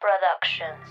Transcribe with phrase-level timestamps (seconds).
[0.00, 0.88] Productions.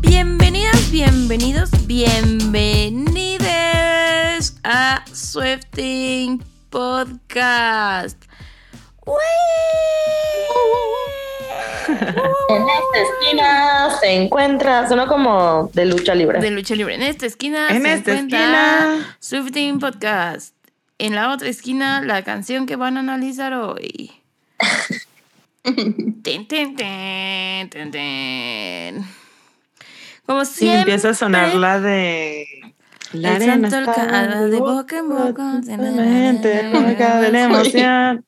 [0.00, 3.44] Bienvenidas, bienvenidos, bienvenidos
[4.64, 8.24] a Swifting Podcast.
[12.48, 16.40] En esta esquina se encuentra, sonó como de lucha libre.
[16.40, 16.94] De lucha libre.
[16.94, 19.16] En esta esquina En se esta encuentra esquina.
[19.20, 20.54] Swifting Podcast.
[20.98, 24.12] En la otra esquina, la canción que van a analizar hoy.
[25.64, 29.04] Ten, ten, ten, ten, ten.
[30.26, 32.46] Como empieza a sonar la de.
[33.12, 35.60] La arena está de boca en boca.
[35.76, 38.24] Mente loca de la emoción.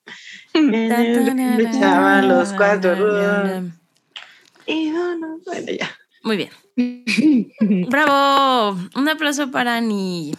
[0.55, 3.65] Luchaban los cuatro rudos.
[4.67, 5.39] Y uno.
[5.45, 5.91] Bueno, ya.
[6.23, 7.87] Muy bien.
[7.91, 8.79] ¡Bravo!
[8.95, 10.35] Un aplauso para Ani.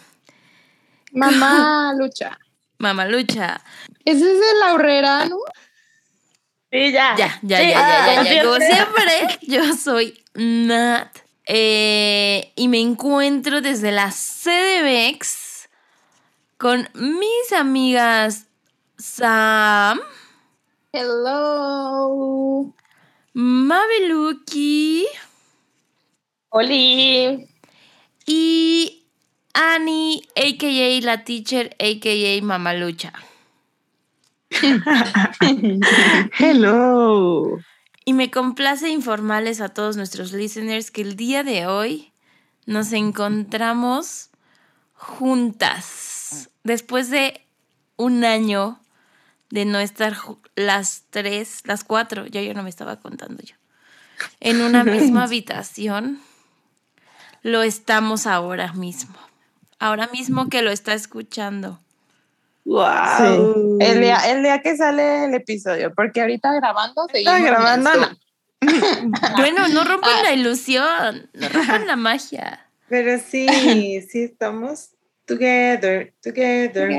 [1.12, 2.38] Mamá lucha.
[2.78, 3.60] Mamalucha.
[4.04, 5.36] Ese es de la horrera, ¿no?
[6.70, 7.14] Sí, ya.
[7.16, 8.42] Ya, ya, Sí, ya, ya, ya, ya.
[8.42, 9.02] Como siempre.
[9.18, 11.08] siempre, yo soy Nat.
[11.46, 15.68] Eh, y me encuentro desde la CDBX
[16.58, 18.46] con mis amigas
[18.98, 20.00] Sam,
[20.92, 22.74] Hello.
[23.34, 25.06] Mabeluki
[26.50, 27.46] Oli.
[28.26, 29.06] y
[29.52, 31.00] Annie, a.k.a.
[31.04, 32.42] la teacher, a.k.a.
[32.42, 33.12] Mamalucha.
[36.38, 37.58] Hello.
[38.04, 42.12] Y me complace informarles a todos nuestros listeners que el día de hoy
[42.64, 44.30] nos encontramos
[44.94, 46.48] juntas.
[46.64, 47.42] Después de
[47.96, 48.80] un año
[49.50, 50.14] de no estar
[50.56, 53.54] las tres, las cuatro, ya yo no me estaba contando yo,
[54.40, 56.20] en una misma habitación,
[57.42, 59.14] lo estamos ahora mismo.
[59.78, 61.78] Ahora mismo que lo está escuchando.
[62.64, 63.78] Wow.
[63.78, 67.34] El día, el día que sale el episodio, porque ahorita grabando seguimos.
[67.34, 67.90] Está grabando.
[67.94, 68.26] no.
[69.36, 72.66] Bueno, no rompan la ilusión, no rompan la magia.
[72.88, 73.46] Pero sí,
[74.08, 74.90] sí estamos
[75.26, 76.90] together, together.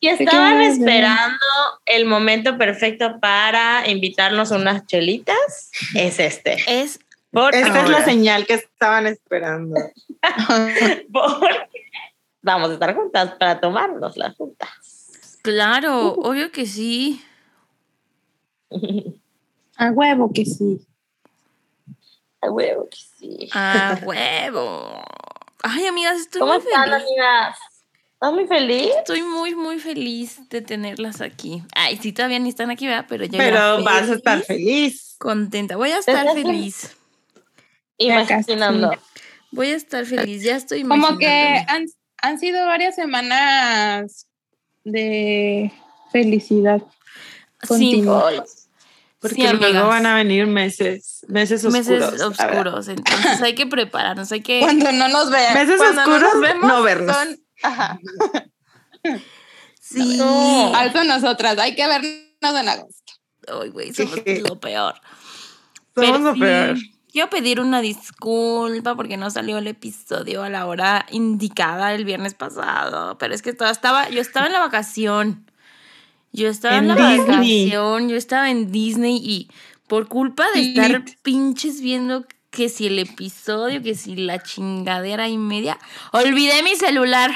[0.00, 1.38] Y estaban esperando
[1.86, 5.70] el momento perfecto para invitarnos unas chelitas.
[5.94, 6.56] Es este.
[6.66, 6.98] Es
[7.30, 9.74] Por Esta es la señal que estaban esperando.
[11.12, 11.68] Porque
[12.42, 15.38] vamos a estar juntas para tomarnos las juntas.
[15.42, 17.22] Claro, obvio que sí.
[19.76, 20.86] A huevo que sí.
[22.40, 23.48] A huevo que sí.
[23.52, 25.04] A huevo.
[25.62, 27.02] Ay, amigas, estoy ¿Cómo muy están, feliz.
[27.02, 27.58] amigas?
[28.16, 28.88] ¿Estás muy feliz?
[28.98, 31.62] Estoy muy, muy feliz de tenerlas aquí.
[31.74, 33.04] Ay, sí, todavía ni están aquí, ¿verdad?
[33.06, 35.16] Pero yo ya Pero vas a estar feliz.
[35.18, 35.76] Contenta.
[35.76, 36.96] Voy a estar feliz.
[37.98, 38.92] Imaginando.
[39.50, 40.42] Voy a estar feliz.
[40.42, 41.84] Ya estoy Como que han,
[42.22, 44.26] han sido varias semanas
[44.84, 45.70] de
[46.10, 46.80] felicidad.
[47.62, 48.44] Sí, continua.
[49.20, 51.86] Porque Sí, luego van a venir meses, meses oscuros.
[51.88, 52.88] meses oscuros.
[52.88, 54.32] Entonces hay que prepararnos.
[54.32, 54.60] Hay que.
[54.64, 55.52] Cuando no nos vean.
[55.52, 57.14] Meses cuando oscuros, nos vemos, no vernos.
[57.14, 57.98] son- ajá.
[59.80, 60.16] Sí.
[60.18, 60.74] No.
[60.74, 61.58] Alto nosotras.
[61.58, 63.12] Hay que vernos en agosto.
[63.62, 64.16] Ay, güey, somos
[64.48, 64.94] lo peor.
[65.94, 66.76] Somos Pero lo sí, peor.
[67.12, 72.34] Quiero pedir una disculpa porque no salió el episodio a la hora indicada el viernes
[72.34, 73.16] pasado.
[73.18, 75.50] Pero es que toda estaba, yo estaba en la vacación.
[76.32, 77.70] Yo estaba en, En la Disney.
[77.70, 79.48] vacación, yo estaba en Disney y
[79.86, 85.36] por culpa de estar pinches viendo que si el episodio, que si la chingadera y
[85.36, 85.78] media,
[86.12, 87.30] olvidé mi celular.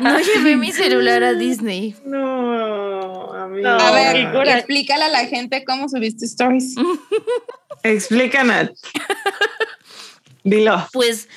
[0.00, 1.94] No llevé mi celular a Disney.
[2.06, 3.68] No, amigo.
[3.68, 6.74] No, A ver, explícale a la gente cómo subiste stories.
[7.82, 8.70] Explica, Nat.
[10.42, 10.88] Dilo.
[10.92, 11.28] Pues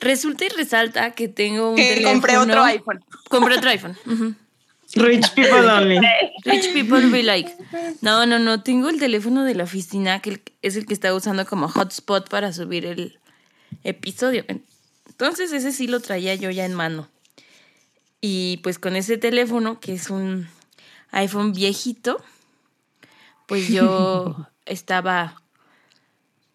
[0.00, 3.04] resulta y resalta que tengo un Que compré otro iPhone.
[3.30, 3.96] Compré otro iPhone.
[4.06, 4.34] ujú.
[4.96, 6.00] Rich people only.
[6.44, 7.50] Rich people be like.
[8.00, 8.62] No, no, no.
[8.62, 12.52] Tengo el teléfono de la oficina que es el que está usando como hotspot para
[12.52, 13.18] subir el
[13.84, 14.44] episodio.
[15.06, 17.08] Entonces ese sí lo traía yo ya en mano.
[18.20, 20.48] Y pues con ese teléfono, que es un
[21.10, 22.22] iPhone viejito,
[23.46, 25.42] pues yo estaba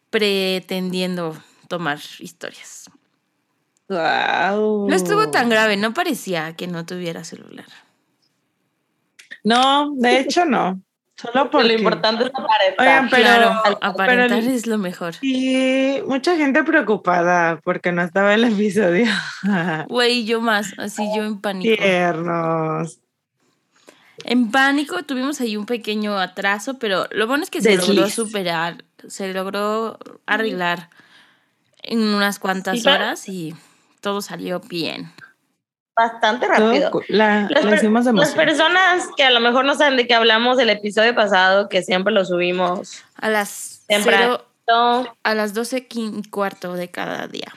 [0.10, 2.90] pretendiendo tomar historias.
[3.88, 4.88] Wow.
[4.90, 7.66] No estuvo tan grave, no parecía que no tuviera celular.
[9.44, 10.82] No, de hecho no.
[11.16, 12.80] Solo Porque lo importante es aparentar.
[12.80, 13.24] Oigan, pero.
[13.24, 15.14] claro, aparentar pero- es lo mejor.
[15.22, 19.06] Y mucha gente preocupada porque no estaba el episodio.
[19.88, 21.76] Güey, yo más, así yo en pánico.
[21.80, 23.00] Tiernos.
[24.24, 28.84] En pánico tuvimos ahí un pequeño atraso, pero lo bueno es que se logró superar,
[29.08, 30.90] se logró arreglar.
[31.84, 33.56] en unas cuantas Sí, horas y
[34.02, 35.12] todo salió bien.
[35.96, 36.90] Bastante rápido.
[37.10, 40.58] la, Las, la per- las personas que a lo mejor no saben de qué hablamos
[40.58, 44.42] del episodio pasado, que siempre lo subimos A las temprano.
[44.66, 47.54] cero- a las 12 y cuarto de cada día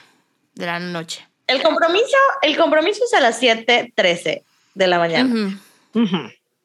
[0.53, 1.25] de la noche.
[1.47, 4.43] El compromiso, el compromiso es a las 7:13
[4.73, 5.33] de la mañana.
[5.93, 6.03] Ujú.
[6.03, 6.17] Ujú.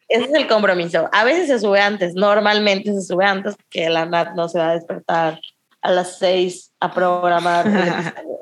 [0.08, 1.08] Ese es el compromiso.
[1.12, 4.70] A veces se sube antes, normalmente se sube antes, que la Nat no se va
[4.70, 5.40] a despertar
[5.82, 7.67] a las 6 a programar.
[7.69, 8.38] el episodio.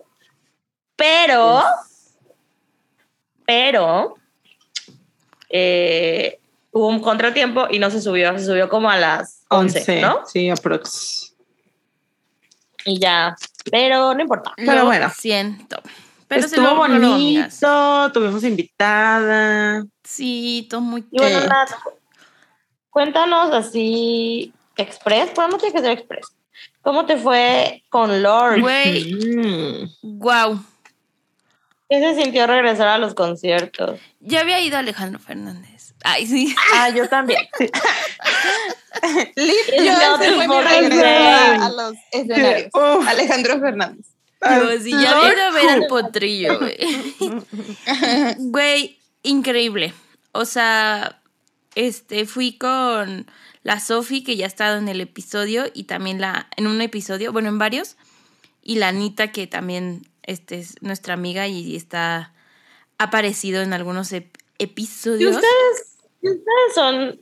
[0.97, 1.63] Pero,
[3.49, 4.15] pero,
[5.49, 6.39] eh,
[6.71, 10.21] hubo un contratiempo y no se subió, se subió como a las 11, 11, ¿no?
[10.27, 11.35] sí, aprox.
[12.85, 13.35] Y ya,
[13.71, 14.53] pero no importa.
[14.55, 15.11] Pero bueno.
[15.17, 15.81] siento.
[16.27, 19.83] Pero se Estuvo bonito, tuvimos invitada.
[20.05, 21.41] Sí, todo muy Y bueno.
[21.47, 21.71] Nat,
[22.91, 26.27] cuéntanos así, express, no tiene que ser express.
[26.83, 28.61] ¿Cómo te fue con Lord?
[28.61, 29.89] Güey, Mm.
[30.03, 30.63] wow.
[31.89, 33.99] ¿Qué se sintió regresar a los conciertos?
[34.21, 35.95] Ya había ido Alejandro Fernández.
[36.05, 36.55] Ay, sí.
[36.75, 37.49] Ah, yo también.
[39.37, 42.71] Es yo not ese fue mi the regreso a, a los escenarios.
[42.75, 43.07] Uf.
[43.07, 44.07] Alejandro Fernández.
[44.43, 46.77] Yo, sí, ya había ido a ver al potrillo, güey.
[48.39, 49.95] Güey, increíble.
[50.33, 51.21] O sea,
[51.75, 53.31] este, fui con
[53.63, 57.33] la Sofi, que ya ha estado en el episodio, y también la, en un episodio,
[57.33, 57.97] bueno, en varios,
[58.63, 62.33] y la Anita, que también este, es nuestra amiga y está
[62.99, 64.29] aparecido en algunos ep-
[64.59, 65.37] ¿Y episodios.
[65.37, 67.21] ustedes, y ustedes son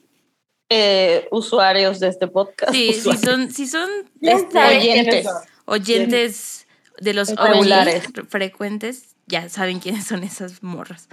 [0.71, 2.73] eh, usuarios de este podcast?
[2.73, 3.23] Sí, sí Usuarios.
[3.25, 3.89] son, sí son
[4.21, 5.27] este, oyentes.
[5.67, 6.67] oyentes
[7.01, 8.05] de los Regulares.
[8.29, 11.09] Frecuentes, ya saben quiénes son esas morras.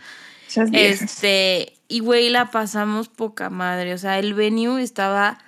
[0.48, 0.70] Esas.
[0.72, 3.94] Este, y güey, la pasamos poca madre.
[3.94, 5.40] O sea, el venue estaba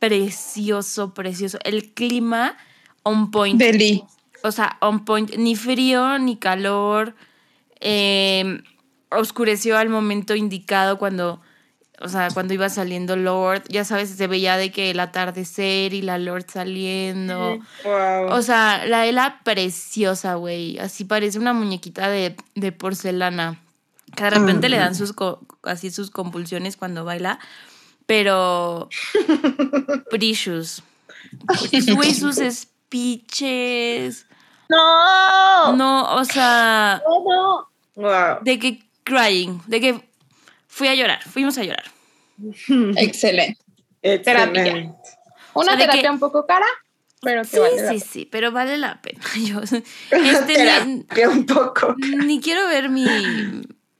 [0.00, 1.58] precioso, precioso.
[1.64, 2.56] El clima
[3.04, 3.58] on point.
[3.60, 4.02] Deli.
[4.44, 5.34] O sea, on point.
[5.36, 7.14] Ni frío, ni calor.
[7.80, 8.62] Eh,
[9.10, 11.40] oscureció al momento indicado cuando.
[12.00, 16.02] O sea, cuando iba saliendo Lord, ya sabes, se veía de que el atardecer y
[16.02, 17.58] la Lord saliendo.
[17.84, 18.26] Wow.
[18.32, 20.78] O sea, la Ela preciosa, güey.
[20.78, 23.60] Así parece una muñequita de, de porcelana.
[24.16, 27.38] Que de repente le dan sus co- así sus convulsiones cuando baila.
[28.06, 28.88] Pero.
[30.10, 30.82] Precious.
[31.94, 34.26] Güey, sus speeches.
[34.68, 37.02] No, no, o sea.
[37.06, 37.68] no.
[37.96, 38.38] wow.
[38.42, 39.60] De que crying.
[39.66, 40.08] De que
[40.68, 41.22] fui a llorar.
[41.22, 41.84] Fuimos a llorar.
[42.96, 43.58] Excelente.
[44.02, 44.70] Excelente.
[44.70, 44.94] Una
[45.54, 46.66] O sea, terapia que- un poco cara,
[47.22, 48.10] pero que Sí, vale la sí, pena.
[48.12, 49.20] sí, pero vale la pena.
[49.46, 49.60] Yo,
[50.10, 51.94] este, ni, Terapia un poco.
[51.98, 53.06] Ni quiero ver mi,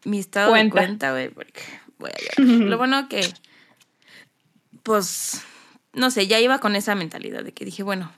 [0.05, 0.81] mi estado Cuenta.
[0.81, 1.63] de cuenta, güey, porque
[1.99, 2.61] voy a llorar.
[2.69, 3.27] Lo bueno que,
[4.83, 5.43] pues,
[5.93, 8.13] no sé, ya iba con esa mentalidad de que dije, bueno,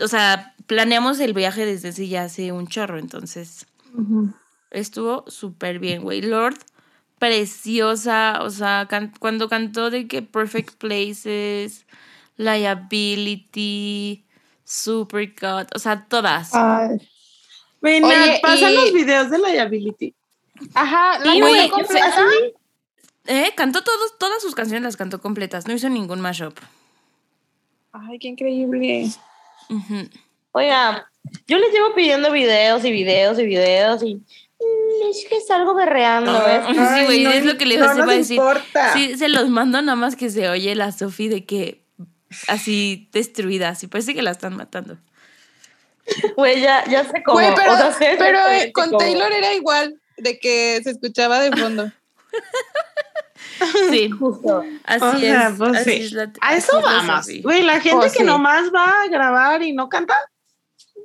[0.00, 3.66] o sea, planeamos el viaje desde hace ya hace un chorro, entonces
[4.70, 6.22] estuvo súper bien, güey.
[6.22, 6.56] Lord,
[7.18, 11.86] preciosa, o sea, can- cuando cantó de que Perfect Places,
[12.36, 14.24] Liability,
[14.64, 16.50] Supercut, o sea, todas.
[16.54, 16.98] Ay.
[17.80, 20.14] Ven, Oye, pasan y- los videos de Liability.
[20.74, 21.70] Ajá, la güey.
[23.26, 26.56] Eh, cantó todos, todas sus canciones las cantó completas, no hizo ningún mashup.
[27.92, 29.10] Ay, qué increíble.
[29.68, 30.08] Ujú.
[30.52, 31.08] Oiga,
[31.46, 36.32] yo les llevo pidiendo videos y videos y videos y mm, es que salgo berreando.
[36.44, 36.62] ¿ves?
[36.98, 38.36] Sí, güey, es lo que le no iba a decir.
[38.36, 38.92] importa.
[38.92, 41.82] Sí, se los mando nada más que se oye la Sofi de que
[42.48, 44.98] así destruida, así parece que la están matando.
[46.36, 47.38] Güey, ya, ya sé cómo.
[47.38, 48.98] Güey, pero, o sea, sé pero eh, con cómo.
[48.98, 51.92] Taylor era igual, de que se escuchaba de fondo.
[53.90, 54.64] Sí, Justo.
[54.84, 55.54] así O sea, es.
[55.58, 56.02] pues así sí.
[56.02, 57.26] es la- A así eso vamos.
[57.42, 58.24] Güey, la gente que sí.
[58.24, 60.16] nomás va a grabar y no canta.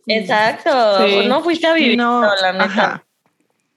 [0.08, 1.06] Exacto.
[1.06, 1.28] Sí.
[1.28, 2.64] No fuiste a vivir, no, la neta.
[2.66, 3.04] ajá.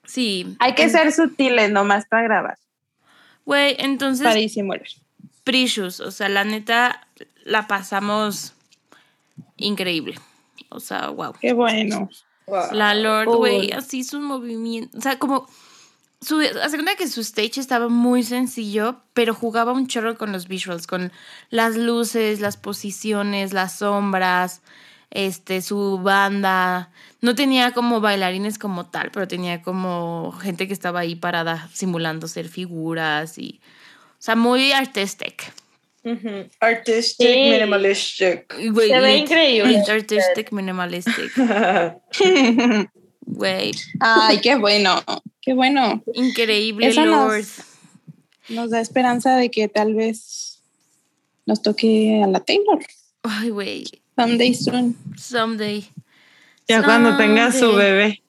[0.04, 0.56] Sí.
[0.58, 2.58] Hay que ser sutiles nomás para grabar.
[3.44, 4.86] Güey, entonces, Para disimular.
[5.44, 7.06] Precious, o sea, la neta,
[7.44, 8.54] la pasamos
[9.56, 10.16] increíble.
[10.68, 11.34] O sea, wow.
[11.40, 12.08] Qué bueno.
[12.72, 14.98] La Lord, güey, así sus movimientos.
[14.98, 15.46] O sea, como.
[16.20, 20.48] Su, hace cuenta que su stage estaba muy sencillo, pero jugaba un chorro con los
[20.48, 21.12] visuals, con
[21.48, 24.60] las luces, las posiciones, las sombras,
[25.10, 26.90] este, su banda.
[27.20, 32.28] No tenía como bailarines como tal, pero tenía como gente que estaba ahí parada simulando
[32.28, 33.60] ser figuras y.
[34.12, 35.52] O sea, muy artistic.
[36.60, 37.50] Artistic, Sí.
[37.50, 38.54] minimalistic.
[38.72, 39.82] Güey, Se ve increíble.
[39.88, 41.32] artistic, minimalistic.
[43.32, 45.02] Güey, Ay, qué bueno.
[45.40, 46.02] Qué bueno.
[46.14, 47.62] increíble, Eso nos-.
[48.48, 50.62] Nos da esperanza de que tal vez
[51.46, 52.80] nos toque a la Taylor.
[53.22, 53.84] Ay, güey.
[54.16, 54.96] Someday soon.
[55.16, 55.88] Someday.
[56.68, 58.22] Ya cuando tenga su bebé.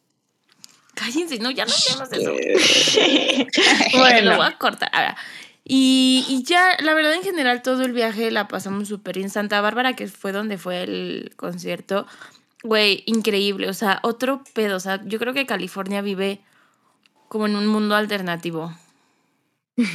[0.93, 3.51] Cállense, no, ya no hablemos de eso.
[3.93, 4.89] Lo bueno, voy a cortar.
[4.93, 5.17] Ahora,
[5.63, 9.29] y, y ya, la verdad, en general, todo el viaje la pasamos súper bien.
[9.29, 12.07] Santa Bárbara, que fue donde fue el concierto,
[12.63, 13.69] güey, increíble.
[13.69, 14.77] O sea, otro pedo.
[14.77, 16.41] O sea, yo creo que California vive
[17.29, 18.73] como en un mundo alternativo.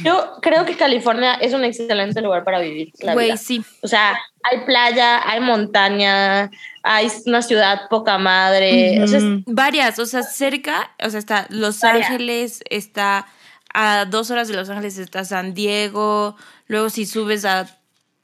[0.03, 3.37] Yo creo que California es un excelente lugar para vivir la Güey, vida.
[3.37, 3.63] sí.
[3.81, 6.49] O sea, hay playa, hay montaña,
[6.83, 9.01] hay una ciudad poca madre.
[9.03, 9.43] O sea, es-.
[9.45, 12.09] Varias, o sea, cerca, o sea, está Los Varias.
[12.09, 13.27] Ángeles, está
[13.73, 16.35] a dos horas de Los Ángeles, está San Diego.
[16.65, 17.67] Luego, si subes a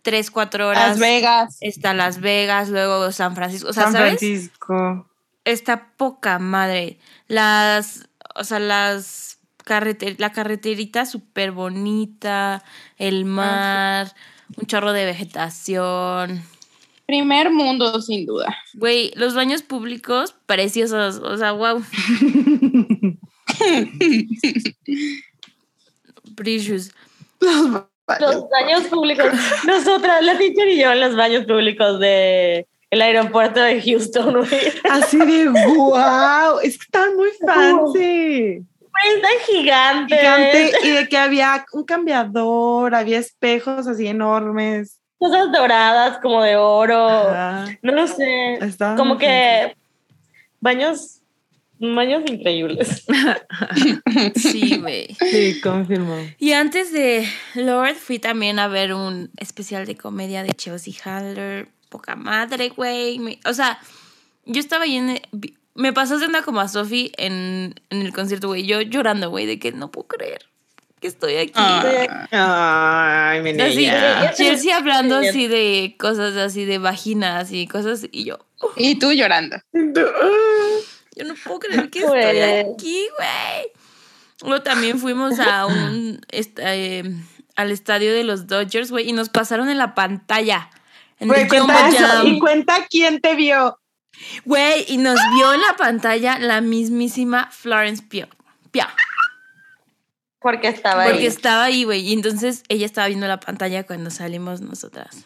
[0.02, 1.58] tres, cuatro horas, Las Vegas.
[1.62, 3.70] está Las Vegas, luego San Francisco.
[3.70, 4.20] O sea, San ¿sabes?
[4.20, 5.08] Francisco.
[5.46, 6.98] está poca madre.
[7.28, 9.33] Las, o sea, las
[9.64, 12.64] carreter la carreterita súper bonita,
[12.98, 14.14] el mar,
[14.58, 16.44] un chorro de vegetación.
[17.06, 18.56] Primer mundo, sin duda.
[18.76, 21.84] Güey, los baños públicos preciosos, o sea, wow.
[26.36, 26.92] Precious.
[27.42, 29.28] los baños públicos.
[29.68, 34.72] Nosotras, la teacher y yo en los baños públicos de el aeropuerto de Houston, güey.
[34.90, 36.60] Así de wow.
[36.62, 38.64] Es que están muy fancy.
[38.94, 40.20] Güey, Están gigantes.
[40.20, 40.72] Gigante.
[40.84, 45.00] Y de que había un cambiador, había espejos así enormes.
[45.18, 47.08] Cosas doradas como de oro.
[47.08, 47.66] Ajá.
[47.82, 48.60] No lo sé.
[48.98, 49.76] Como que
[50.60, 51.22] baños,
[51.80, 53.06] baños increíbles.
[54.36, 55.16] Sí, güey.
[55.20, 56.16] Sí, confirmo.
[56.38, 61.68] Y antes de Lord, fui también a ver un especial de comedia de Chelsea Handler.
[61.90, 63.40] Poca madre, güey.
[63.46, 63.80] O sea,
[64.46, 65.22] yo estaba ahí en.
[65.76, 68.66] Me pasó de una como a Sophie en, en el concierto, güey.
[68.66, 70.46] Yo llorando, güey, de que no puedo creer
[71.00, 71.52] que estoy aquí.
[72.32, 73.32] Ah.
[73.32, 74.32] Ay, mi Así, niña.
[74.34, 78.08] Chelsea hablando así de cosas así de vaginas y cosas.
[78.12, 78.40] Y yo,
[78.78, 79.58] Y tú llorando.
[79.74, 82.60] yo no puedo creer que estoy Güey.
[82.62, 83.72] aquí, güey.
[84.44, 87.04] Luego también fuimos a un eh,
[87.56, 90.70] al estadio de los Dodgers, güey, y nos pasaron en la pantalla.
[91.20, 92.28] En Jumbo cuenta eso.
[92.28, 93.78] Y cuenta quién te vio.
[94.46, 98.04] Güey, y nos vio en la pantalla la mismísima Florence.
[98.04, 98.28] Pugh,
[100.40, 101.26] Porque estaba Porque ahí.
[101.26, 102.02] estaba ahí, güey.
[102.02, 105.26] Y entonces ella estaba viendo la pantalla cuando salimos nosotras.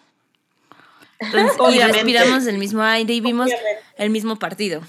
[1.20, 3.82] Entonces, y respiramos el mismo aire y vimos Obviamente.
[3.98, 4.82] el mismo partido.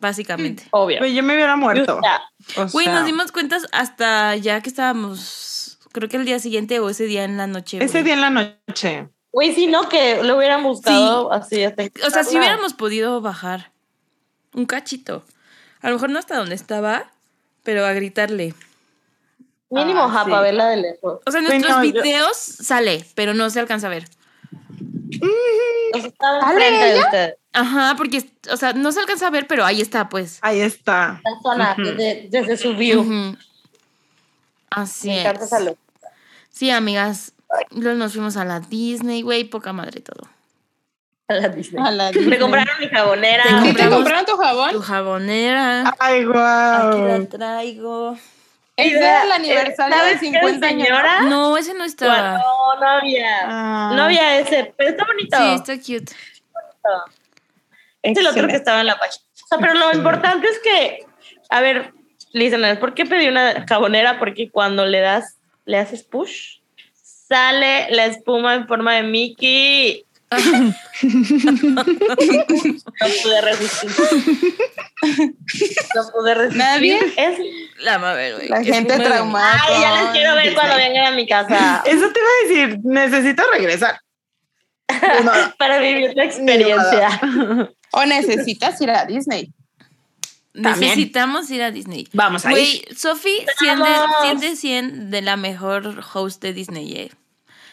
[0.00, 0.64] Básicamente.
[0.70, 0.98] Obvio.
[0.98, 1.98] Güey, yo me hubiera muerto.
[1.98, 2.20] O sea,
[2.56, 6.78] O Güey, sea, nos dimos cuenta hasta ya que estábamos, creo que el día siguiente
[6.80, 7.78] o ese día en la noche.
[7.82, 8.04] Ese güey.
[8.04, 9.08] día en la noche.
[9.32, 13.72] Güey, si no, que lo hubieran buscado así hasta O sea, si hubiéramos podido bajar
[14.54, 15.22] un cachito.
[15.80, 17.10] A lo mejor no hasta donde estaba,
[17.62, 18.54] pero a gritarle.
[19.70, 20.30] Mínimo, Ah, ja, sí.
[20.30, 21.20] para verla de lejos.
[21.26, 24.04] O sea, en nuestros no, yo- videos sale, pero no se alcanza a ver.
[25.94, 27.04] O sea, estaba ¿Ale, enfrente de ella?
[27.04, 27.34] usted.
[27.52, 30.38] Ajá, porque, o sea, no se alcanza a ver, pero ahí está, pues.
[30.42, 31.20] Ahí está.
[31.22, 33.36] La zona, desde, desde su view.
[34.70, 35.52] Así Me encanta es.
[35.52, 35.74] esa.
[36.50, 37.32] Sí, amigas.
[37.70, 40.28] Luego nos fuimos a la Disney, güey, poca madre todo.
[41.28, 41.82] A la Disney.
[41.84, 43.44] A la Me compraron mi jabonera.
[43.44, 44.80] Te ¿Sí te compraron tu Tu jabón?
[44.80, 45.94] jabonera.
[45.98, 47.26] Ay, Aquí la wow.
[47.26, 48.16] traigo.
[48.76, 50.86] Es Idea, del aniversario ¿sabes de qué, 50 años.
[50.86, 51.20] señora?
[51.22, 52.38] No, ese no estaba.
[52.38, 53.40] No, no había.
[53.44, 55.36] Ah, No había ese, pero está bonito.
[55.36, 56.12] Sí, está cute.
[58.02, 59.24] Es el otro que estaba en la página.
[59.44, 61.06] O sea, pero lo importante es que,
[61.50, 61.92] a ver,
[62.32, 64.18] listeners, ¿por qué pedí una jabonera?
[64.18, 66.57] Porque cuando le das, le haces push,
[67.28, 70.04] sale la espuma en forma de Mickey.
[70.30, 70.74] no
[73.22, 73.90] pude resistir.
[75.94, 76.58] No pude resistir.
[76.58, 76.98] ¿Nadie?
[77.16, 77.38] Es,
[77.78, 78.48] La Mabel, güey.
[78.48, 79.60] La gente traumada.
[79.62, 82.78] ay, ya les quiero ver cuando vengan a mi casa Eso te iba a decir,
[82.84, 84.00] necesito regresar.
[85.58, 87.20] Para vivir la experiencia.
[87.90, 89.50] O necesitas ir a Disney.
[90.52, 90.80] También.
[90.80, 92.08] Necesitamos ir a Disney.
[92.12, 94.16] Vamos a Güey, Sophie, 100 de, Vamos.
[94.22, 96.92] 100 de 100 de la mejor host de Disney.
[96.94, 97.10] eh.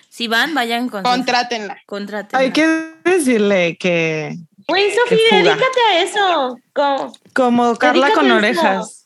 [0.10, 1.03] Si van, vayan con.
[1.03, 1.77] Contrátenla.
[1.86, 2.39] Contrátenla.
[2.39, 5.41] Hay que decirle que Güey, Sofía, fuga.
[5.44, 6.58] dedícate a eso.
[7.34, 9.04] Como Carla con orejas.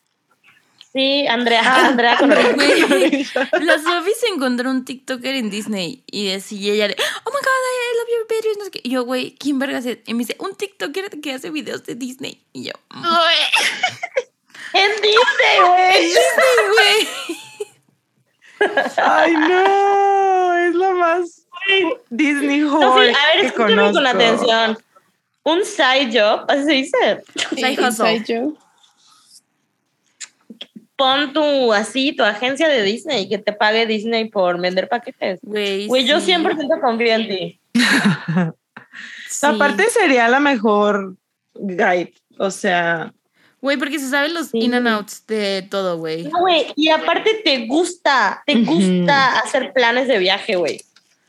[0.91, 6.88] Sí, Andrea, Andrea con la Sophie se encontró un TikToker en Disney y decía ella
[6.88, 8.58] de, oh my god, I love your videos.
[8.58, 8.81] No sé qué.
[8.84, 10.00] Y yo, güey, ¿quién vergas es?
[10.08, 12.41] Y me dice, un TikToker que hace videos de Disney.
[12.53, 13.05] Y yo, "Mm".
[14.74, 16.05] En Disney, güey.
[16.05, 17.08] Disney, güey.
[18.98, 21.46] Ay, no, es lo más
[22.10, 24.77] Disney Hall a ver, escúchame con atención.
[25.43, 27.24] Un side job, así se dice.
[27.55, 28.13] Side hustle.
[28.15, 28.60] Inside joke.
[31.00, 35.39] Pon tu, así, tu agencia de Disney, que te pague Disney por vender paquetes.
[35.41, 36.34] Güey, Güey, yo sí.
[36.34, 37.60] 100% confío en ti.
[39.29, 39.46] Sí.
[39.46, 41.15] Aparte sería la mejor
[41.53, 43.13] guide O sea,
[43.62, 44.60] Güey, porque se saben los Sí.
[44.60, 46.24] in and outs de todo, güey.
[46.24, 50.82] No, güey, y aparte te gusta, te gusta hacer planes de viaje, güey.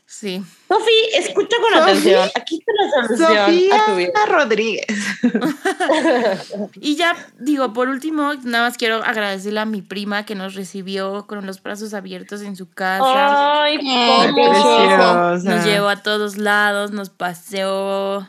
[0.05, 0.41] Sí.
[0.71, 2.29] Sofi, escucha con atención.
[2.33, 4.25] Aquí está la solución a tu Sofía vida.
[4.27, 4.85] Rodríguez.
[6.75, 11.27] Y ya, digo, por último, nada más quiero agradecerle a mi prima que nos recibió
[11.27, 13.63] con los brazos abiertos en su casa.
[13.63, 14.33] Ay, pobre.
[14.33, 15.49] precioso.
[15.49, 18.27] Nos llevó a todos lados, nos paseó.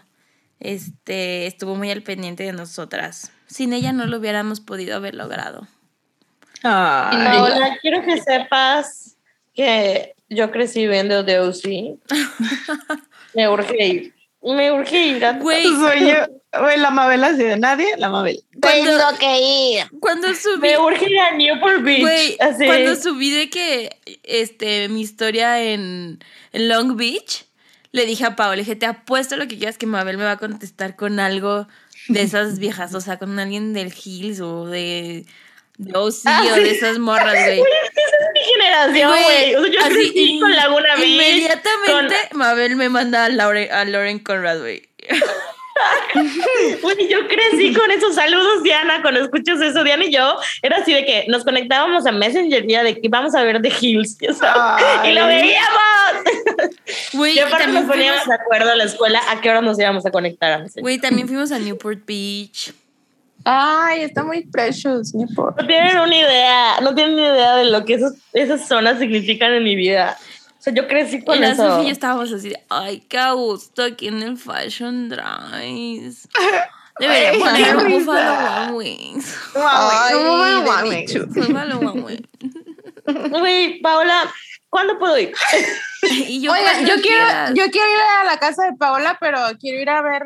[0.59, 3.31] Este, estuvo muy al pendiente de nosotras.
[3.47, 5.67] Sin ella no lo hubiéramos podido haber logrado.
[6.63, 9.17] Ay, Paola, quiero que sepas
[9.55, 11.97] que yo crecí viendo The O.C.
[13.35, 14.15] Me urge ir.
[14.43, 16.27] Me urge ir a Güey, soy yo.
[16.59, 18.43] Güey, la Mabel así de nadie, la Mabel.
[18.61, 20.01] cuando, que ir.
[20.01, 22.01] cuando subí, Me urge ir a Newport Beach.
[22.03, 22.67] güey, así.
[22.67, 26.19] cuando subí de que este mi historia en,
[26.53, 27.47] en Long Beach,
[27.93, 30.33] le dije a Pau, le dije, te apuesto lo que quieras que Mabel me va
[30.33, 31.67] a contestar con algo
[32.09, 35.25] de esas viejas, o sea, con alguien del Hills o de,
[35.85, 36.63] de OC Ah, o sí.
[36.65, 37.59] de esas morras, güey.
[37.59, 39.55] Güey, es que esa es mi generación, güey.
[39.57, 41.09] O sea, yo así, crecí con Laguna Beach.
[41.09, 44.89] Inmediatamente Mabel me manda a, Laure- a Lauren Conrad, güey.
[46.13, 46.31] con-
[46.83, 49.01] Güey, yo crecí con esos saludos, Diana.
[49.03, 52.83] Cuando escuchas eso, Diana y yo, era así de que nos conectábamos a Messenger día
[52.85, 54.19] de que vamos a ver The Hills.
[54.21, 55.69] ya sabes, Y lo veíamos.
[57.15, 59.61] Güey, Y aparte también nos poníamos fuimos, de acuerdo a la escuela a qué hora
[59.63, 60.83] nos íbamos a conectar a Messenger.
[60.83, 62.73] güey, también fuimos a Newport Beach.
[63.45, 65.61] Ay, está muy precious, ni por.
[65.61, 69.53] No tienen una idea, no tienen ni idea de lo que esos, esas zonas significan
[69.53, 70.17] en mi vida.
[70.59, 71.67] O sea, yo crecí Y con la eso.
[71.69, 76.15] Sofía y estábamos así ay, qué gusto aquí en el Fashion Drive.
[77.01, 77.93] Debería Ay, poner un.
[77.93, 79.37] Buffalo One Wings.
[79.57, 80.97] Ay, ¿cómo de mames?
[81.13, 81.27] bicho.
[81.27, 83.31] Buffalo One Wings.
[83.31, 84.33] Güey, Paola,
[84.69, 85.33] ¿cuándo puedo ir?
[86.05, 89.81] Y yo, cuando yo quiero, yo quiero ir a la casa de Paola, pero quiero
[89.81, 90.23] ir a ver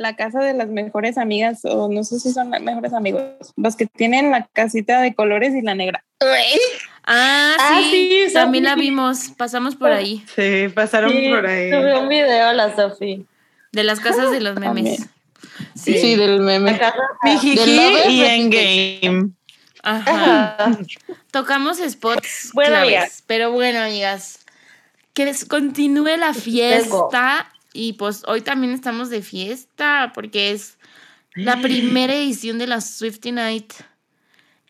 [0.00, 3.22] la, casa de las mejores amigas, o no sé si son las mejores amigos,
[3.56, 6.04] los que tienen la casita de colores y la negra.
[7.06, 9.30] Ah, Ah, sí, sí, también la vimos.
[9.36, 10.24] Pasamos por ahí.
[10.36, 11.70] Sí, pasaron Sí, por ahí.
[11.70, 13.26] Subí un video a la Sofi.
[13.72, 14.98] De las casas de los memes.
[14.98, 15.10] También.
[15.74, 15.98] Sí.
[15.98, 16.78] Sí, del meme.
[17.22, 18.20] Mijiji y.
[18.24, 19.30] Endgame.
[19.82, 20.56] Ajá.
[20.58, 20.78] Ajá.
[21.30, 22.86] Tocamos spots Bueno, claves.
[22.96, 23.24] amigas.
[23.26, 24.40] Pero bueno, amigas.
[25.14, 27.50] Que les continúe la fiesta.
[27.72, 30.78] Y pues hoy también estamos de fiesta porque es
[31.34, 33.72] la primera edición de la Swifty Night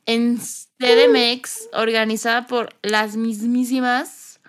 [0.07, 4.41] en CDMX, organizada por las mismísimas,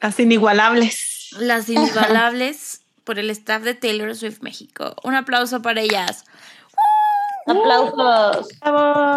[0.00, 1.28] Las inigualables.
[1.38, 4.94] las inigualables, por el staff de Taylor Swift México.
[5.04, 6.24] Un aplauso para ellas.
[7.46, 8.48] Aplausos.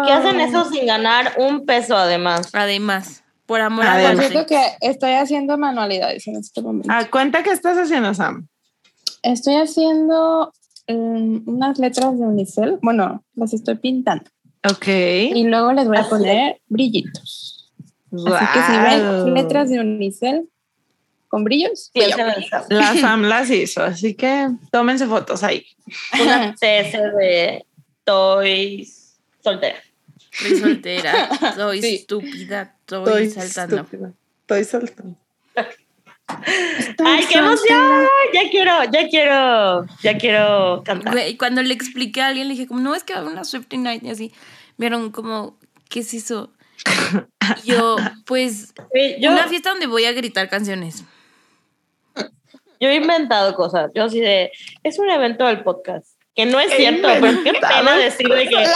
[0.06, 2.50] ¿Qué hacen eso sin ganar un peso además?
[2.52, 4.46] Además, por amor a cierto música.
[4.46, 6.88] que estoy haciendo manualidades en este momento.
[6.90, 8.48] Ah, cuenta qué estás haciendo, Sam.
[9.24, 10.52] Estoy haciendo
[10.86, 12.78] mm, unas letras de unicel.
[12.82, 14.24] Bueno, las estoy pintando.
[14.70, 14.86] Ok.
[14.86, 16.10] Y luego les voy a Así.
[16.10, 17.72] poner brillitos.
[18.12, 20.48] Así que si ven letras de unicel
[21.28, 22.16] con brillos, eso.
[22.68, 25.66] La Sam las hizo, así que tómense fotos ahí.
[26.22, 27.66] Una CS de
[28.04, 29.78] Toys soltera.
[30.30, 31.94] Soy soltera, soy Sí.
[31.96, 33.76] estúpida, estoy, saltando.
[33.76, 34.12] estúpida.
[34.42, 35.16] Estoy saltando.
[36.26, 38.06] ¡Ay, qué emoción!
[38.32, 41.12] Ya quiero, ya quiero, ya quiero cantar.
[41.12, 43.34] Güey, cuando le expliqué a alguien, le dije como, no, es que va a haber
[43.34, 44.32] una Swifty Night y así.
[44.76, 45.58] Vieron como,
[45.88, 46.50] ¿qué es eso?
[47.64, 51.04] Y yo, pues, Güey, Yo, una fiesta donde voy a gritar canciones.
[52.80, 53.90] yo he inventado cosas.
[53.94, 54.50] Yo así de,
[54.82, 56.08] es un evento del podcast.
[56.34, 58.66] Que no es He cierto, pero qué pena decir de que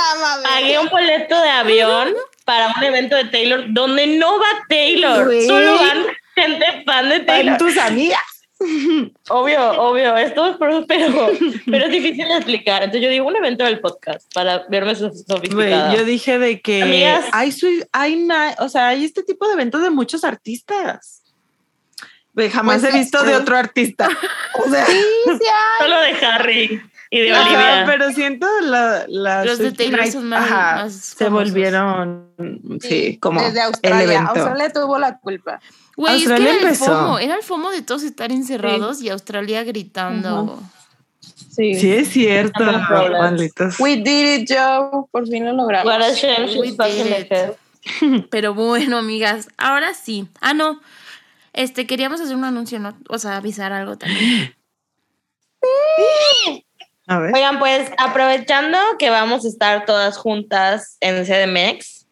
[0.45, 5.29] pagué un boleto de avión para un evento de Taylor donde no va Taylor.
[5.45, 6.07] Solo van
[6.41, 7.59] gente fan de Taylor.
[7.59, 8.21] Tus amigas.
[9.31, 11.31] Obvio, obvio, esto es pero, pero,
[11.71, 12.83] pero es difícil de explicar.
[12.83, 15.95] Entonces yo digo un evento del podcast para verme sofisticada.
[15.95, 17.25] yo dije de que Amigas.
[17.33, 21.23] hay, su- hay, na- o sea, hay este tipo de eventos de muchos artistas.
[22.53, 23.35] Jamás Pues he visto de sí.
[23.41, 24.09] otro artista.
[24.65, 24.87] O sea,
[25.79, 27.85] Solo de Harry y de ajá, Olivia.
[27.87, 32.31] pero siento la, la Los de Taylor Night, son más- ajá, más se volvieron,
[32.81, 34.03] sí, como Desde el Australia.
[34.05, 34.31] evento.
[34.31, 35.61] Australia tuvo la culpa.
[35.97, 36.85] Güey, es que era el empezó.
[36.85, 40.63] FOMO, era el FOMO de todos estar encerrados y Australia gritando.
[41.51, 41.75] Sí.
[41.75, 43.81] Sí, es cierto, malditos.
[43.81, 45.07] We did it, Joe.
[45.11, 45.87] Por fin lo logramos.
[45.93, 48.29] What a shame We did it.
[48.31, 50.29] Pero bueno, amigas, ahora sí.
[50.41, 50.81] Ah, no.
[51.53, 52.97] Este, queríamos hacer un anuncio, ¿no?
[53.09, 54.55] O sea, avisar algo también.
[57.09, 57.35] A ver.
[57.35, 62.07] Oigan, pues aprovechando que vamos a estar todas juntas en CDMX,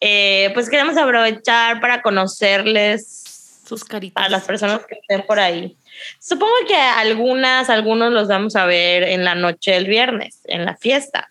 [0.00, 4.24] eh, pues queremos aprovechar para conocerles Sus caritas.
[4.24, 5.76] a las personas que estén por ahí.
[6.18, 10.76] Supongo que algunas, algunos los vamos a ver en la noche del viernes, en la
[10.76, 11.28] fiesta,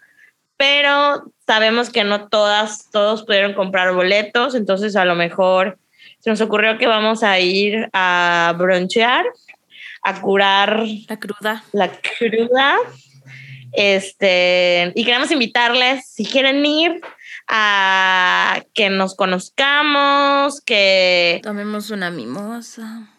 [0.55, 5.79] pero sabemos que no todas, todos pudieron comprar boletos, entonces a lo mejor
[6.19, 9.25] se nos ocurrió que vamos a ir a bronchear,
[10.03, 11.63] a curar La cruda.
[11.71, 12.77] la cruda.
[13.73, 17.01] Este, y queremos invitarles, si quieren ir,
[17.47, 23.09] a que nos conozcamos, que Tomemos una mimosa.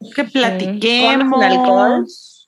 [0.00, 1.42] Que con platiquemos.
[1.42, 2.06] alcohol,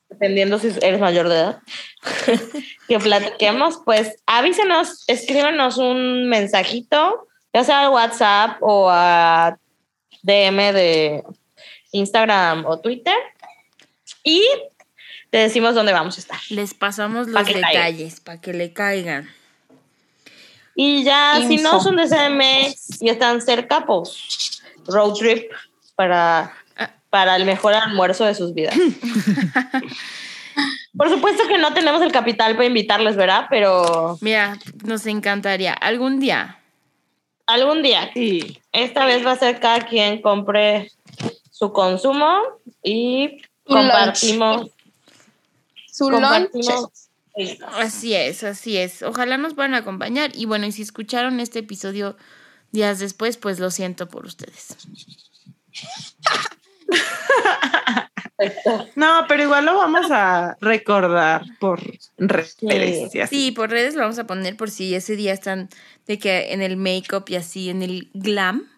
[0.09, 1.63] dependiendo si eres mayor de edad,
[2.89, 9.59] que platiquemos, pues avísenos, escríbenos un mensajito, ya sea al WhatsApp o a
[10.23, 11.25] DM de
[11.93, 13.17] Instagram o Twitter,
[14.29, 14.45] y
[15.31, 16.39] te decimos dónde vamos a estar.
[16.51, 19.29] Les pasamos Pa' los detalles para que le caigan.
[20.75, 25.51] Y ya, si no son de CMX y están cerca, pues road trip
[25.97, 26.91] para, Ah.
[27.11, 28.77] para el mejor almuerzo de sus vidas.
[30.97, 33.47] Por supuesto que no tenemos el capital para invitarles, ¿verdad?
[33.51, 35.73] Pero Mira, nos encantaría.
[35.73, 36.55] Algún día.
[37.47, 38.61] algún día, Sí.
[38.73, 40.91] esta vez va a ser cada quien compre
[41.51, 42.41] su consumo
[42.83, 44.71] y Su compartimos.
[45.91, 46.23] Su lunch.
[46.23, 46.91] compartimos
[47.75, 49.03] Así es, así es.
[49.03, 50.33] Ojalá nos puedan acompañar.
[50.35, 52.17] Y bueno, y si escucharon este episodio
[52.73, 54.77] días después, pues lo siento por ustedes.
[58.95, 61.81] No, pero igual lo vamos a recordar por
[62.17, 63.37] redes y así.
[63.37, 65.69] Sí, por redes lo vamos a poner por si ese día están
[66.07, 68.69] de que en el make-up y así, en el glam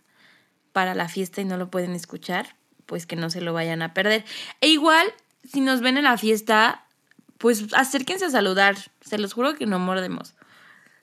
[0.72, 2.56] para la fiesta y no lo pueden escuchar,
[2.90, 4.24] pues que no se lo vayan a perder.
[4.60, 5.06] E igual,
[5.48, 6.84] si nos ven en la fiesta,
[7.38, 8.74] pues acérquense a saludar.
[9.00, 10.34] Se los juro que no mordemos.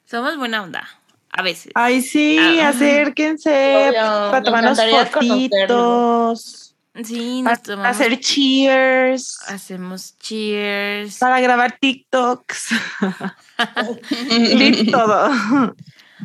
[0.03, 0.85] Somos buena onda.
[1.31, 1.71] A veces.
[1.75, 2.67] Ay, sí, Ah.
[2.69, 4.77] acérquense Obvio, para me tomarnos
[5.13, 11.19] fotitos, Sí, nos para tomamos- hacer cheers, hacemos cheers.
[11.19, 12.67] para grabar TikToks.
[14.29, 15.29] y todo.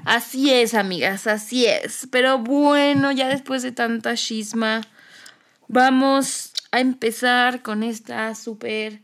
[0.05, 2.09] Así es, amigas, así es.
[2.11, 4.81] Pero bueno, ya después de tanta chisma,
[5.73, 9.01] vamos a empezar con esta super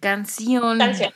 [0.00, 0.78] canción.
[0.78, 1.12] canción.